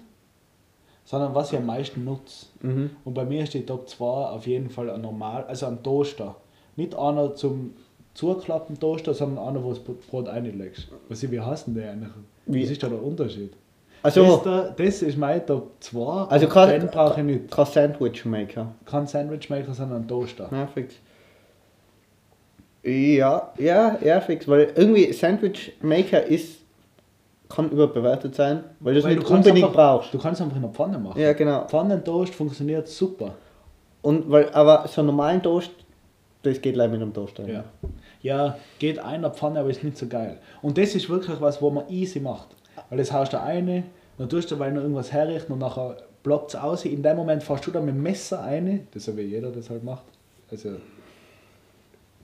[1.03, 2.47] sondern was ich am meisten nutze.
[2.61, 2.91] Mhm.
[3.03, 6.35] Und bei mir ist die Top 2 auf jeden Fall ein normal, also ein Toaster.
[6.75, 7.73] Nicht einer zum
[8.13, 10.87] zuklappen Toaster, sondern einer, wo du das Brot reinlegst.
[11.09, 12.11] Was ich, wie heißt denn der eigentlich?
[12.45, 12.63] Wie?
[12.63, 13.51] Was ist da der Unterschied?
[14.05, 16.23] Also, Das, da, das ist mein Top 2.
[16.29, 17.51] Also kein- den brauche ich nicht.
[17.51, 18.67] kein Sandwich Maker.
[18.85, 20.47] Kein Sandwichmaker, sondern ein Toaster.
[20.51, 20.95] Ja, fix.
[22.83, 24.47] Ja, ja, ja, fix.
[24.47, 26.59] Weil irgendwie Sandwich Maker ist,
[27.49, 30.13] kann überbewertet sein, weil du es Weil nicht unbedingt einfach, brauchst.
[30.13, 31.19] Du kannst einfach in der Pfanne machen.
[31.19, 31.65] Ja, genau.
[31.67, 33.33] Pfannentoast funktioniert super.
[34.01, 35.71] Und weil, aber so einen normalen Toast,
[36.43, 37.47] das geht leider mit einem Toaster.
[37.47, 37.63] Ja.
[38.21, 40.37] ja, geht einer Pfanne, aber ist nicht so geil.
[40.61, 42.49] Und das ist wirklich was, wo man easy macht.
[42.89, 43.83] Weil das haust du eine,
[44.17, 46.85] dann tust du weil noch irgendwas herrichten und nachher ploppt es aus.
[46.85, 49.51] In dem Moment fährst du dann mit dem Messer eine, das ist ja wie jeder
[49.51, 50.05] das halt macht.
[50.51, 50.71] Also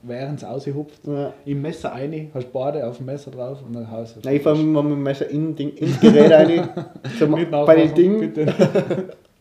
[0.02, 1.06] während es aushupft.
[1.06, 1.32] Ja.
[1.44, 4.20] Im Messer eine, hast beide auf dem Messer drauf und dann haust du.
[4.24, 6.68] Nein, ich fahre mit dem Messer in, Ding, ins Gerät rein.
[7.18, 7.26] So,
[7.66, 8.32] bei den Dingen.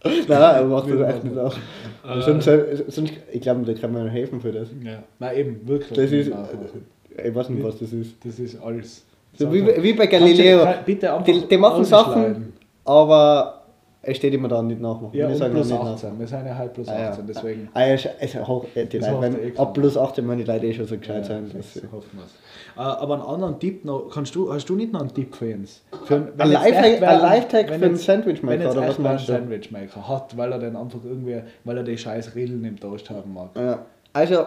[0.04, 1.56] Nein, er macht das echt nicht auch.
[1.56, 2.22] Äh.
[2.22, 2.50] Sonst,
[2.88, 4.70] sonst, ich glaube, da kann man helfen für das.
[4.84, 5.04] Ja.
[5.20, 5.98] Nein, eben, wirklich.
[5.98, 6.32] Das ist,
[7.24, 8.16] ich weiß nicht, was das ist.
[8.26, 9.06] Das ist alles.
[9.34, 10.68] So wie, wie bei Galileo.
[10.86, 12.54] Bitte Die, die machen Sachen,
[12.86, 13.58] aber
[14.04, 15.12] es steht immer da nicht nachmachen.
[15.16, 15.92] Ja, Wir sagen plus nicht 18.
[15.94, 16.20] nachmachen.
[16.20, 17.10] Wir sind ja halt plus Ah, ja.
[17.12, 17.70] 18, deswegen.
[17.74, 19.68] Ah, ja, ist hoch, äh, die Das Leute, eh wenn, klar.
[19.68, 21.48] ab plus 18 meine die Leute eh schon so gescheit sein.
[21.48, 22.32] Ja, dass das sie- hoffen wir's.
[22.78, 25.54] Äh, Aber einen anderen Tipp noch, kannst du, hast du nicht noch einen Tipp für
[25.54, 25.82] uns?
[26.06, 29.34] Für, Ein ein Lifehack für einen Sandwichmaker, oder was meinst du?
[29.34, 33.34] Sandwichmaker hat, weil er den einfach irgendwie, weil er die scheiß Rillen im Toast haben
[33.34, 33.50] mag.
[33.56, 33.80] Ja.
[34.14, 34.46] Also,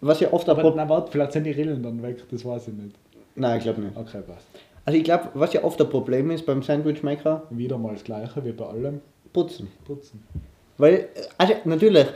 [0.00, 2.74] was ja oft Aber na warte, vielleicht sind die Rillen dann weg, das weiß ich
[2.74, 2.96] nicht.
[3.38, 3.96] Nein, ich glaube nicht.
[3.96, 4.46] Okay, passt.
[4.84, 8.44] Also, ich glaube, was ja oft ein Problem ist beim Sandwichmaker, Wieder mal das gleiche
[8.44, 9.00] wie bei allem.
[9.32, 9.68] putzen.
[9.84, 10.22] Putzen.
[10.78, 12.06] Weil, äh, also natürlich,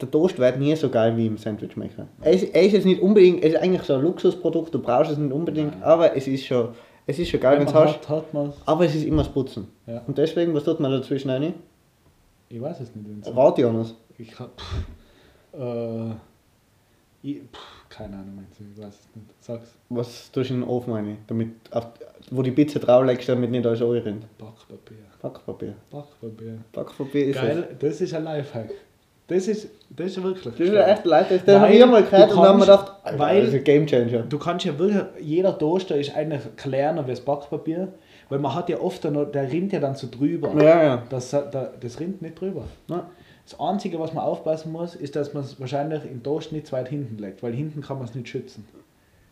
[0.00, 2.06] der Toast wird nie so geil wie im Sandwichmaker.
[2.20, 5.12] Er ist, er ist jetzt nicht unbedingt, es ist eigentlich so ein Luxusprodukt, du brauchst
[5.12, 5.82] es nicht unbedingt, Nein.
[5.82, 6.70] aber es ist schon,
[7.06, 8.08] es ist schon geil, wenn man hast.
[8.08, 9.68] hat, hat Aber es ist immer das Putzen.
[9.86, 10.02] Ja.
[10.06, 11.54] Und deswegen, was tut man dazwischen rein?
[12.48, 13.36] Ich weiß es nicht.
[13.36, 13.94] Rat Jonas.
[14.18, 14.60] Ich hab.
[15.52, 16.10] Äh,
[17.22, 19.26] ich, pff, keine Ahnung, ich weiß es nicht.
[19.40, 19.68] Sag's.
[19.88, 21.18] Was tust du in den Ofen rein?
[21.26, 21.86] Damit, auf,
[22.30, 24.24] wo die Pizza drauflegst, damit nicht alles anrinnt.
[24.38, 24.96] Backpapier.
[25.22, 25.74] Backpapier.
[25.90, 26.58] Backpapier.
[26.72, 28.70] Backpapier ist Geil, das ist ein Lifehack.
[29.28, 30.54] Das ist, das ist wirklich.
[30.56, 31.26] Das ist echt leid.
[31.30, 33.54] Das Weil habe ich einmal gehört und dann haben wir gedacht, Alter, weil- das ist
[33.56, 34.18] ein Gamechanger.
[34.22, 37.88] Du kannst ja wirklich, jeder Toaster ist eigentlich kleiner wie das Backpapier,
[38.28, 40.52] weil man hat ja oft, noch, der rinnt ja dann so drüber.
[40.62, 41.02] Ja, ja.
[41.08, 42.64] Das, da- das rinnt nicht drüber.
[42.88, 43.08] ja.
[43.48, 47.16] Das Einzige, was man aufpassen muss, ist, dass man es wahrscheinlich im zu weit hinten
[47.18, 48.66] legt, weil hinten kann man es nicht schützen.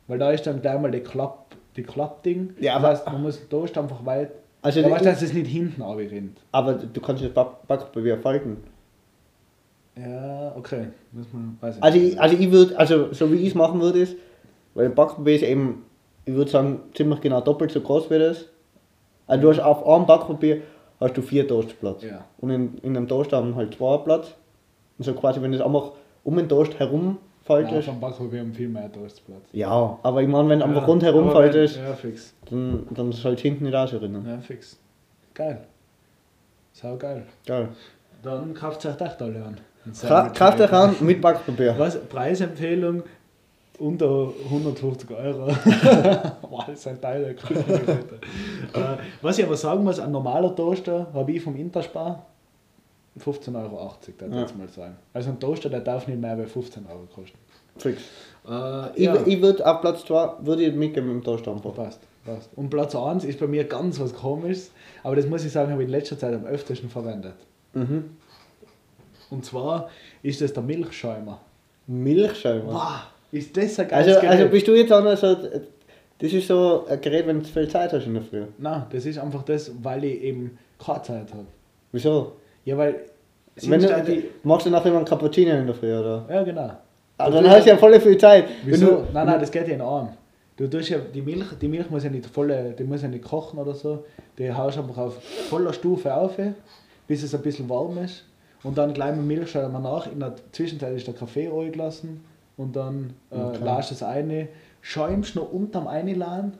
[0.06, 2.54] Weil da ist dann gleich mal die Klapp, die Klappding.
[2.60, 4.30] Ja, das aber- heißt, man muss den Toast einfach weit.
[4.62, 6.38] Also ja, die- weißt du, dass es nicht hinten rinnt.
[6.52, 8.58] Aber du kannst das Back Backpapier falten.
[9.96, 10.88] Ja, okay.
[11.12, 13.80] Muss man, weiß ich Also ich, also ich würde, also so wie ich es machen
[13.80, 14.16] würde, ist,
[14.74, 15.84] weil Backpapier ist eben,
[16.24, 18.46] ich würde sagen, ziemlich genau doppelt so groß wie das.
[19.26, 20.62] Also du hast auf einem Backpapier
[21.04, 22.02] hast du vier Toastplatz.
[22.02, 22.24] Ja.
[22.38, 24.34] Und in, in einem Toast haben halt zwei Platz.
[24.98, 25.92] Und so quasi, wenn du es einfach
[26.24, 27.88] um den Toast herum ja, faltest.
[27.88, 29.42] vom Backpapier haben viel mehr Toastplatz.
[29.52, 32.34] Ja, aber ich meine, wenn du einfach Ja, rundherum wenn- faltest, Ja, fix.
[32.50, 34.24] dann, dann soll es hinten nicht ausrinnen.
[34.26, 34.78] Ja, fix.
[35.34, 35.60] Geil.
[36.72, 37.24] Sau geil.
[37.46, 37.68] Geil.
[38.22, 39.56] Dann kauft euch echt alle an.
[40.34, 41.74] Kauft euch an mit Backpapier.
[41.78, 41.98] Was?
[42.08, 43.02] Preisempfehlung
[43.78, 45.46] unter 150 Euro.
[46.48, 48.18] wow, das ist ein Teil der Küchengeräte.
[48.74, 48.78] äh,
[49.22, 52.26] was ich aber sagen muss, ein normaler Toaster habe ich vom Interspar
[53.18, 54.40] 15,80 Euro, das Ja.
[54.40, 54.96] jetzt mal sagen.
[55.12, 57.38] Also ein Toaster, der darf nicht mehr als 15 Euro kosten.
[57.76, 58.02] Fix.
[58.48, 61.74] Äh, Ich, ja, ich würde auf Platz 2 würde ich mitgehen mit dem Toast einfach.
[61.74, 62.50] passt, passt.
[62.56, 64.70] Und Platz 1 ist bei mir ganz was komisches,
[65.02, 67.34] aber das muss ich sagen, habe ich in letzter Zeit am öftesten verwendet.
[67.72, 68.10] Mhm.
[69.30, 69.88] Und zwar
[70.22, 71.40] ist das der Milchschäumer.
[71.86, 72.72] Milchschäumer.
[72.72, 73.00] Wow,
[73.34, 74.30] ist das ein geiles Also, Gerät?
[74.38, 75.34] also bist du jetzt auch noch so,
[76.18, 78.42] das ist so ein Gerät, wenn du viel Zeit hast in der Früh.
[78.58, 81.46] Nein, das ist einfach das, weil ich eben keine Zeit habe.
[81.92, 82.32] Wieso?
[82.64, 82.94] Ja, weil.
[83.56, 86.26] Wenn du, die, machst du nachher immer einen Cappuccino in der Früh, oder?
[86.28, 86.70] ja, genau.
[87.18, 88.46] Aber dann hast du ja voll viel Zeit.
[88.64, 88.86] Wieso?
[88.86, 90.08] du- Nein, nein, das geht ja in Arm.
[90.56, 93.24] Du tust ja, die Milch, die Milch muss ja nicht volle, die muss ja nicht
[93.24, 94.04] kochen oder so.
[94.38, 96.36] Die haust einfach auf voller Stufe auf,
[97.06, 98.24] bis es ein bisschen warm ist.
[98.64, 100.10] Und dann gleich mit Milch schauen wir nach.
[100.10, 102.24] In der Zwischenzeit ist der Kaffee gelassen
[102.56, 103.64] und dann äh, Okay.
[103.64, 104.48] lässt es eine.
[104.80, 106.54] Schäumst noch unterm Einladen.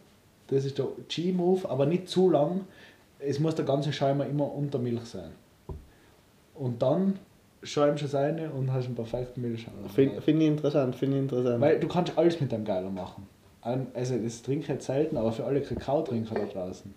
[0.49, 2.63] Das ist der G-Move, aber nicht zu lang.
[3.19, 5.31] Es muss der ganze Schäumer immer unter Milch sein.
[6.55, 7.19] Und dann
[7.63, 9.89] schäumst du es eine und hast einen perfekten Milchschäumer.
[9.89, 11.61] Finde find ich interessant, finde ich interessant.
[11.61, 13.27] Weil du kannst alles mit dem Geiler machen.
[13.63, 16.93] Also das trinke ich jetzt selten, aber für alle Kakao-Trinker da draußen.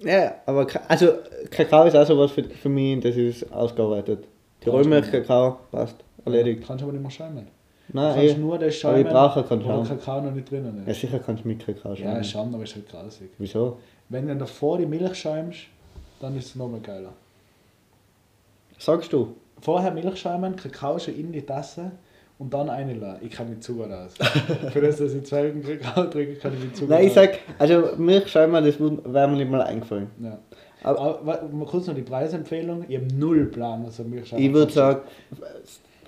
[0.00, 1.12] Ja, aber also
[1.50, 4.24] Kakao ist auch sowas für, für mich, das ist ausgearbeitet.
[4.60, 5.96] Tirolmilch, Kakao, passt,
[6.26, 6.64] erledigt.
[6.66, 7.46] Kannst aber nicht mehr schäumen.
[7.88, 8.38] Du Nein, kannst eh.
[8.38, 9.86] nur das aber ich schäumen, brauche keinen wo der Schaum.
[9.98, 12.24] Kakao noch nicht drinnen Ja, sicher kannst du mit Kakao Ja, schauen.
[12.24, 13.30] schon, aber ist halt grausig.
[13.38, 13.78] Wieso?
[14.08, 15.60] Wenn du davor die Milch schäumst,
[16.20, 17.12] dann ist es nochmal geiler.
[18.78, 19.34] Sagst du?
[19.60, 21.92] Vorher Milch schäumen, Kakao schon in die Tasse
[22.38, 23.24] und dann reinlassen.
[23.24, 24.12] Ich kann mich zu gut aus.
[24.72, 27.10] Für das, dass ich zwei Wochen Kakao trinke, kann ich mich zu gut Nein, ich
[27.10, 27.14] aus.
[27.14, 30.08] sag, also Milch scheinbar, das wäre mir nicht mal eingefallen.
[30.20, 30.38] Ja.
[30.82, 32.84] Aber- Aber, kurz noch die Preisempfehlung.
[32.88, 35.00] Ich habe null Plan, was ein Milchschäumer Ich würde sagen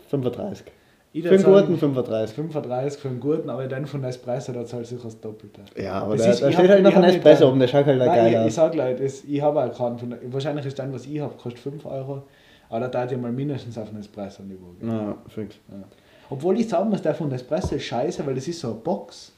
[0.09, 0.67] 35.
[1.13, 2.35] Ich Für einen guten 35.
[2.37, 5.63] 35 für einen guten, aber dann von Espresso, da zahlt sicher das Doppelte.
[5.81, 7.45] Ja, aber Das da, ist- da ich steht hab- halt noch ein hab nicht Espresso
[7.45, 8.55] da- oben, der schaut halt Nein, geil ich, ich aus.
[8.55, 11.59] sag Leute, das, ich habe auch keinen von, wahrscheinlich ist dann, was ich habe, kostet
[11.61, 12.23] 5 Euro,
[12.69, 14.89] aber da darf ich mal mindestens auf ein Espresso-Niveau gehen.
[14.89, 15.57] Na, fix.
[15.71, 15.77] Ja.
[16.29, 19.33] Obwohl ich sagen muss, der von Espresso ist scheiße, weil das ist so eine Box,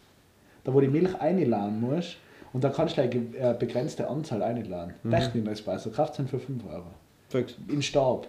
[0.64, 2.16] da wo die Milch einladen musst
[2.52, 4.94] und da kannst du eine äh, begrenzte Anzahl einladen.
[5.04, 5.12] Mhm.
[5.12, 6.82] Echt in Espresso, kauft es für 5 Euro.
[7.28, 7.54] Fix.
[7.68, 8.26] In Stab,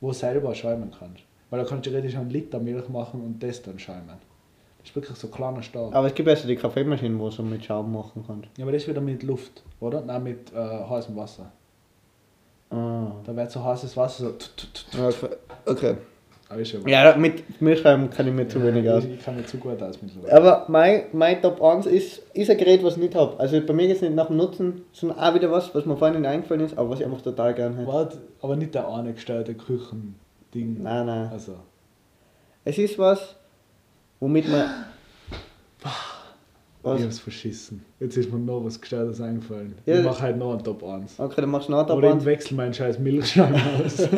[0.00, 1.24] wo du selber schäumen kannst.
[1.56, 4.08] Weil da kannst du theoretisch einen Liter Milch machen und das dann schäumen.
[4.08, 5.94] Das ist wirklich so ein kleiner Stab.
[5.94, 8.50] Aber es gibt also die Kaffeemaschinen, wo du mit Schaum machen kannst.
[8.58, 10.02] Ja, aber das ist wieder mit Luft, oder?
[10.02, 11.50] Nein, mit äh, heißem Wasser.
[12.68, 13.06] Ah.
[13.24, 14.30] Da wird so heißes Wasser so.
[14.32, 15.00] tut, tut, tut.
[15.00, 15.28] Okay.
[15.64, 15.96] okay.
[16.50, 19.04] Aber ist schon Ja, mit Milchschreiben kann ich mir zu wenig aus.
[19.04, 20.36] Ich, kann mir zu gut aus mittlerweile.
[20.36, 23.40] Aber mein, mein Top 1 ist, ist ein Gerät, was ich nicht habe.
[23.40, 25.96] Also bei mir geht es nicht nach dem Nutzen, sondern auch wieder was, was mir
[25.96, 27.88] vorhin nicht eingefallen ist, aber was ich einfach total gerne hätte.
[27.88, 29.54] Warte, aber nicht der eine gestellte
[30.56, 30.82] Küchending.
[30.82, 31.28] Nein, nein.
[31.30, 31.56] Also,
[32.64, 33.36] Es ist was,
[34.20, 34.84] womit man.
[35.80, 35.86] ich
[36.82, 37.02] Was?
[37.02, 37.84] hab's verschissen.
[38.00, 39.74] Jetzt ist mir noch was Gestelltes eingefallen.
[39.86, 39.98] Ja.
[39.98, 41.18] Ich mach halt noch einen Top 1.
[41.18, 42.22] Okay, dann machst du noch einen Top Oder 1.
[42.22, 43.54] ich wechsel meinen scheiß Milchschein
[43.84, 43.96] aus.
[43.96, 44.08] Das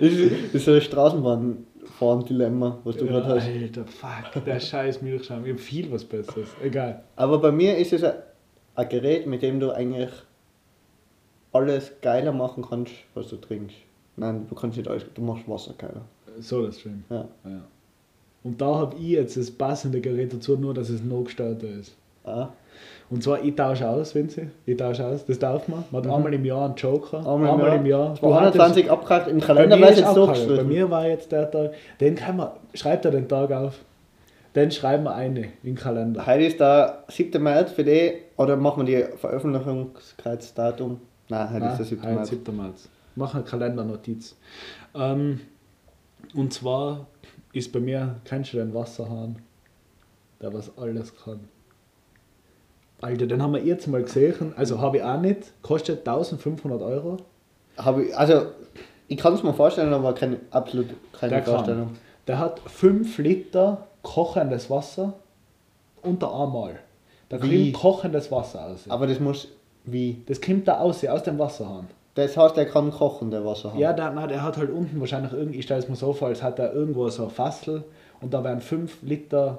[0.00, 3.46] ist, so ein Straßenbahnfahren-Dilemma, was du gerade hast.
[3.46, 5.44] Alter, fuck, der scheiß Milchschein.
[5.44, 6.48] Ich hab viel was Besseres.
[6.62, 7.02] Egal.
[7.16, 8.14] Aber bei mir ist es ein,
[8.76, 10.10] ein Gerät, mit dem du eigentlich
[11.52, 13.76] alles geiler machen kannst, was du trinkst.
[14.16, 16.02] Nein, du kannst nicht alles, du machst Wasser geiler.
[16.40, 17.04] SodaStream.
[17.10, 17.24] Ja.
[17.44, 17.60] Ja.
[18.42, 21.94] Und da habe ich jetzt das passende Gerät dazu, nur dass es noch gestartet ist.
[22.24, 22.48] Ah.
[23.10, 24.48] Und zwar, ich tausche aus, Vinzi.
[24.66, 25.84] Ich tausche aus, das darf man.
[25.90, 26.14] Man hat Mhm.
[26.16, 27.18] einmal im Jahr einen Joker.
[27.18, 28.14] Einmal, im Jahr.
[28.20, 31.50] Du hattest- 220 abgehakt, im Kalender ist es jetzt so bei mir war jetzt der
[31.50, 33.78] Tag, den kann man, schreibt er den Tag auf,
[34.54, 36.24] den schreiben wir eine in den Kalender.
[36.26, 37.42] Heute ist der 7.
[37.42, 41.00] März für die, oder machen wir die Veröffentlichungsdatum?
[41.28, 42.02] Nein, heute Ah, ist der 7.
[42.02, 42.28] heute März.
[42.30, 42.56] 7.
[42.56, 42.88] März.
[43.16, 44.36] Mach eine Kalendernotiz.
[44.94, 45.40] Ähm,
[46.34, 47.06] und zwar
[47.52, 49.36] ist bei mir, kennst du den Wasserhahn,
[50.40, 51.40] der was alles kann.
[53.00, 57.16] Alter, den haben wir jetzt mal gesehen, also habe ich auch nicht, kostet 1500 Euro.
[57.76, 58.46] Habe ich, also,
[59.08, 61.54] ich kann es mir vorstellen, aber keine, absolut keine Der kann.
[61.54, 61.96] Vorstellung.
[62.26, 65.14] Der hat 5 Liter kochendes Wasser
[66.02, 66.78] unter einmal.
[67.28, 67.72] Da Wie?
[67.72, 68.84] kommt kochendes Wasser aus.
[68.88, 69.48] Aber das muss,
[69.84, 70.22] wie?
[70.26, 71.88] Das kommt da aus, aus dem Wasserhahn.
[72.14, 73.78] Das heißt, er kann kochen, der Wasserhahn.
[73.78, 76.28] Ja, der, nein, der hat halt unten wahrscheinlich irgendwie, ich stelle es mir so vor,
[76.28, 77.84] als hat er irgendwo so ein Fassel
[78.20, 79.58] und da werden 5 Liter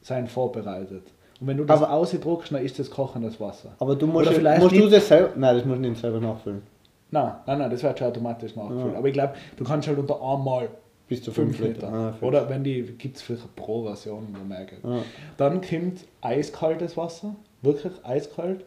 [0.00, 1.02] sein vorbereitet.
[1.40, 3.70] Und wenn du das Aber- ausdruckst, dann ist das kochendes Wasser.
[3.78, 5.30] Aber du musst, vielleicht musst du das selber.
[5.36, 6.62] Nein, das musst du nicht selber nachfüllen.
[7.10, 8.92] Nein, nein, nein, das wird schon automatisch nachgefüllt.
[8.92, 8.98] Ja.
[8.98, 10.68] Aber ich glaube, du kannst halt unter einmal
[11.08, 11.86] Bis zu 5 5 Liter.
[11.90, 12.14] Liter.
[12.20, 12.24] Ah.
[12.24, 14.74] Oder wenn die, gibt es vielleicht eine Pro-Version, wo man merkt.
[14.84, 14.98] Ja.
[15.38, 18.64] Dann kommt eiskaltes Wasser, wirklich eiskalt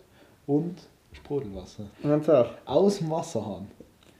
[0.47, 0.75] und
[1.11, 1.83] Sprudelwasser.
[2.03, 2.47] Und sag.
[2.65, 3.67] Aus dem Wasserhahn.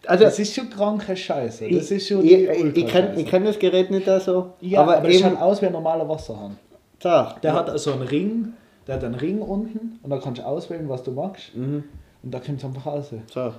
[0.08, 1.70] Also, das ist schon kranke Scheiße.
[1.70, 3.22] Das ich, ist schon ich, ich, ich kenne Ultrascheiße.
[3.22, 4.54] ich kenn das Gerät nicht da so.
[4.60, 5.30] Ja, aber, aber, es eben.
[5.30, 6.58] schaut aus wie ein normaler Wasserhahn.
[7.00, 7.42] Sag.
[7.42, 8.54] Der hat also einen Ring,
[8.88, 11.56] der hat einen Ring unten und da kannst du auswählen, was du magst.
[11.56, 11.84] Mhm.
[12.24, 13.12] Und da kommt es einfach raus.
[13.32, 13.54] Sag.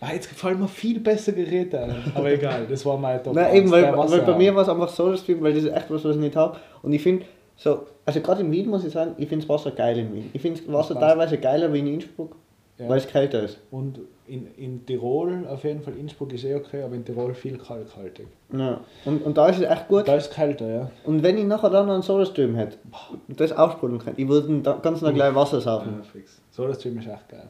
[0.00, 2.12] Ah, jetzt gefallen mir viel bessere Geräte ein.
[2.14, 4.68] Aber egal, das war mein Top Nein, 1, eben, weil, weil bei mir war es
[4.68, 6.56] einfach so das weil das ist echt was, was ich nicht habe.
[6.82, 7.24] Und ich finde,
[7.56, 10.30] so, also gerade in Wien muss ich sagen, ich finde das Wasser geil in Wien.
[10.32, 12.36] Ich finde das Wasser teilweise geiler wie in Innsbruck,
[12.78, 12.88] Ja.
[12.88, 13.58] weil es kälter ist.
[13.72, 17.58] Und in, in Tirol, auf jeden Fall, Innsbruck ist eh okay, aber in Tirol viel
[17.58, 18.28] kalkhaltig.
[18.52, 18.80] Ja.
[19.04, 20.06] Und, und da ist es echt gut.
[20.06, 20.90] Da ist es kälter, ja.
[21.04, 22.78] Und wenn ich nachher dann noch einen Sodastream hätte
[23.26, 25.94] und das aufsprudeln kann, ich würde ganz noch gleich Wasser saufen.
[25.98, 26.40] ja fix.
[26.50, 27.48] So, das Stream ist echt geil.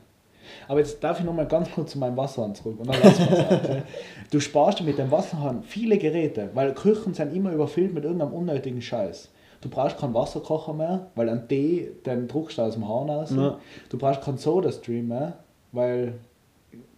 [0.67, 2.81] Aber jetzt darf ich noch mal ganz kurz zu meinem Wasserhahn zurück.
[2.81, 3.83] Und dann lassen wir es auch, okay?
[4.31, 8.81] Du sparst mit dem Wasserhahn viele Geräte, weil Küchen sind immer überfüllt mit irgendeinem unnötigen
[8.81, 9.31] Scheiß.
[9.61, 13.33] Du brauchst keinen Wasserkocher mehr, weil ein Tee, den druckst du aus dem Hahn raus.
[13.37, 13.59] Ja.
[13.89, 15.33] Du brauchst keinen Soda-Stream mehr,
[15.73, 16.15] weil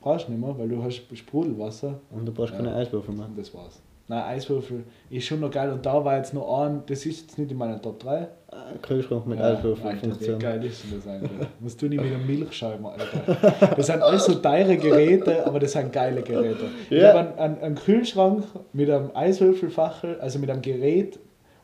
[0.00, 1.94] brauchst du nicht mehr, weil du hast Sprudelwasser.
[2.10, 2.58] Und du brauchst Ja.
[2.58, 3.26] keine Eiswürfel mehr.
[3.26, 3.80] Und das war's.
[4.08, 5.70] Nein, Eiswürfel ist schon noch geil.
[5.72, 8.26] Und da war jetzt noch ein, das ist jetzt nicht in meiner Top 3.
[8.48, 11.48] Ein Kühlschrank mit Ja, Eiswürfel Alter, wie geil ist denn das eigentlich?
[11.60, 13.70] Musst du nicht mit einer Milchscheibe, Alter.
[13.76, 16.64] Das sind alles so teure Geräte, aber das sind geile Geräte.
[16.90, 17.10] Ich Ja.
[17.14, 18.42] habe einen, einen, einen Kühlschrank
[18.72, 21.20] mit einem Eiswürfelfachel, also mit einem Gerät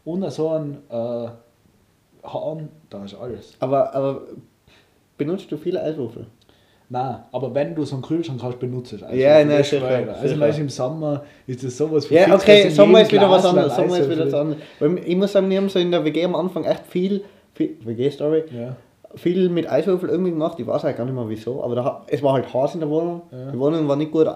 [0.06, 1.28] und so einem äh,
[2.26, 3.54] Hahn, da ist alles.
[3.60, 4.22] Aber, aber
[5.18, 6.26] benutzt du viele Eiswürfel?
[6.88, 9.02] Nein, aber wenn du so einen Kühlschrank hast, benutzt es.
[9.02, 9.84] Also Ja, nein, sicher.
[9.84, 10.40] Also sicher.
[10.40, 13.50] weißt, du, im Sommer ist das sowas Ja, verfixt, okay, Sommer ist wieder was Glas
[13.52, 13.72] anderes.
[13.72, 14.62] ein Sommer ist wieder was anderes.
[14.78, 17.76] Weil ich muss sagen, wir haben so in der WG am Anfang echt viel, viel
[17.84, 18.76] WG-Story, Ja.
[19.16, 20.60] viel mit Eiswürfel irgendwie gemacht.
[20.60, 22.88] Ich weiß eigentlich gar nicht mehr wieso, aber da, es war halt heiß in der
[22.90, 23.22] Wohnung.
[23.32, 23.50] Ja.
[23.50, 24.28] Die Wohnung war nicht gut,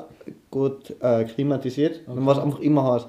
[0.51, 2.01] gut äh, klimatisiert.
[2.09, 3.07] Dann war es einfach immer heiß.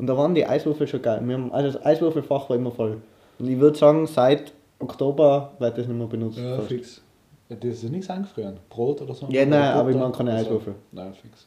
[0.00, 1.20] Und da waren die Eiswürfel schon geil.
[1.22, 3.02] Wir haben, also das Eiswürfelfach war immer voll.
[3.38, 6.38] Und ich würde sagen, seit Oktober wird das nicht mehr benutzt.
[6.38, 6.68] Ja, fast.
[6.68, 7.02] fix.
[7.50, 8.56] Ja, das ist nichts eingefrieren.
[8.70, 9.26] Brot oder so?
[9.28, 10.32] Ja, nein, aber ich mag keine.
[10.32, 10.74] Eiswürfel.
[10.90, 11.46] Nein, fix.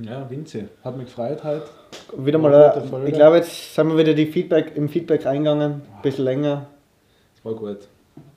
[0.00, 0.68] Ja, Vinzi.
[0.84, 1.64] Hat mich gefreut heute.
[2.16, 5.72] Wieder mal, äh, ich glaube, jetzt sind wir wieder die Feedback, im Feedback eingegangen.
[5.72, 6.68] Ein bisschen länger.
[7.34, 7.88] Das war gut.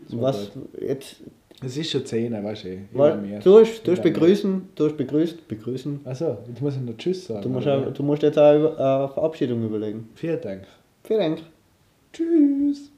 [0.05, 0.81] Das war Was gut.
[0.81, 1.17] jetzt?
[1.63, 2.77] Es ist schon 10, weißt du.
[2.93, 6.01] Weil, du hast, du hast begrüßen, du hast begrüßt, begrüßen.
[6.05, 7.43] Achso, jetzt muss ich noch Tschüss sagen.
[7.43, 10.09] Du musst, auch, du musst jetzt auch über, äh, Verabschiedung überlegen.
[10.15, 10.63] Vielen Dank.
[11.03, 11.39] Vielen Dank.
[12.11, 12.91] Tschüss.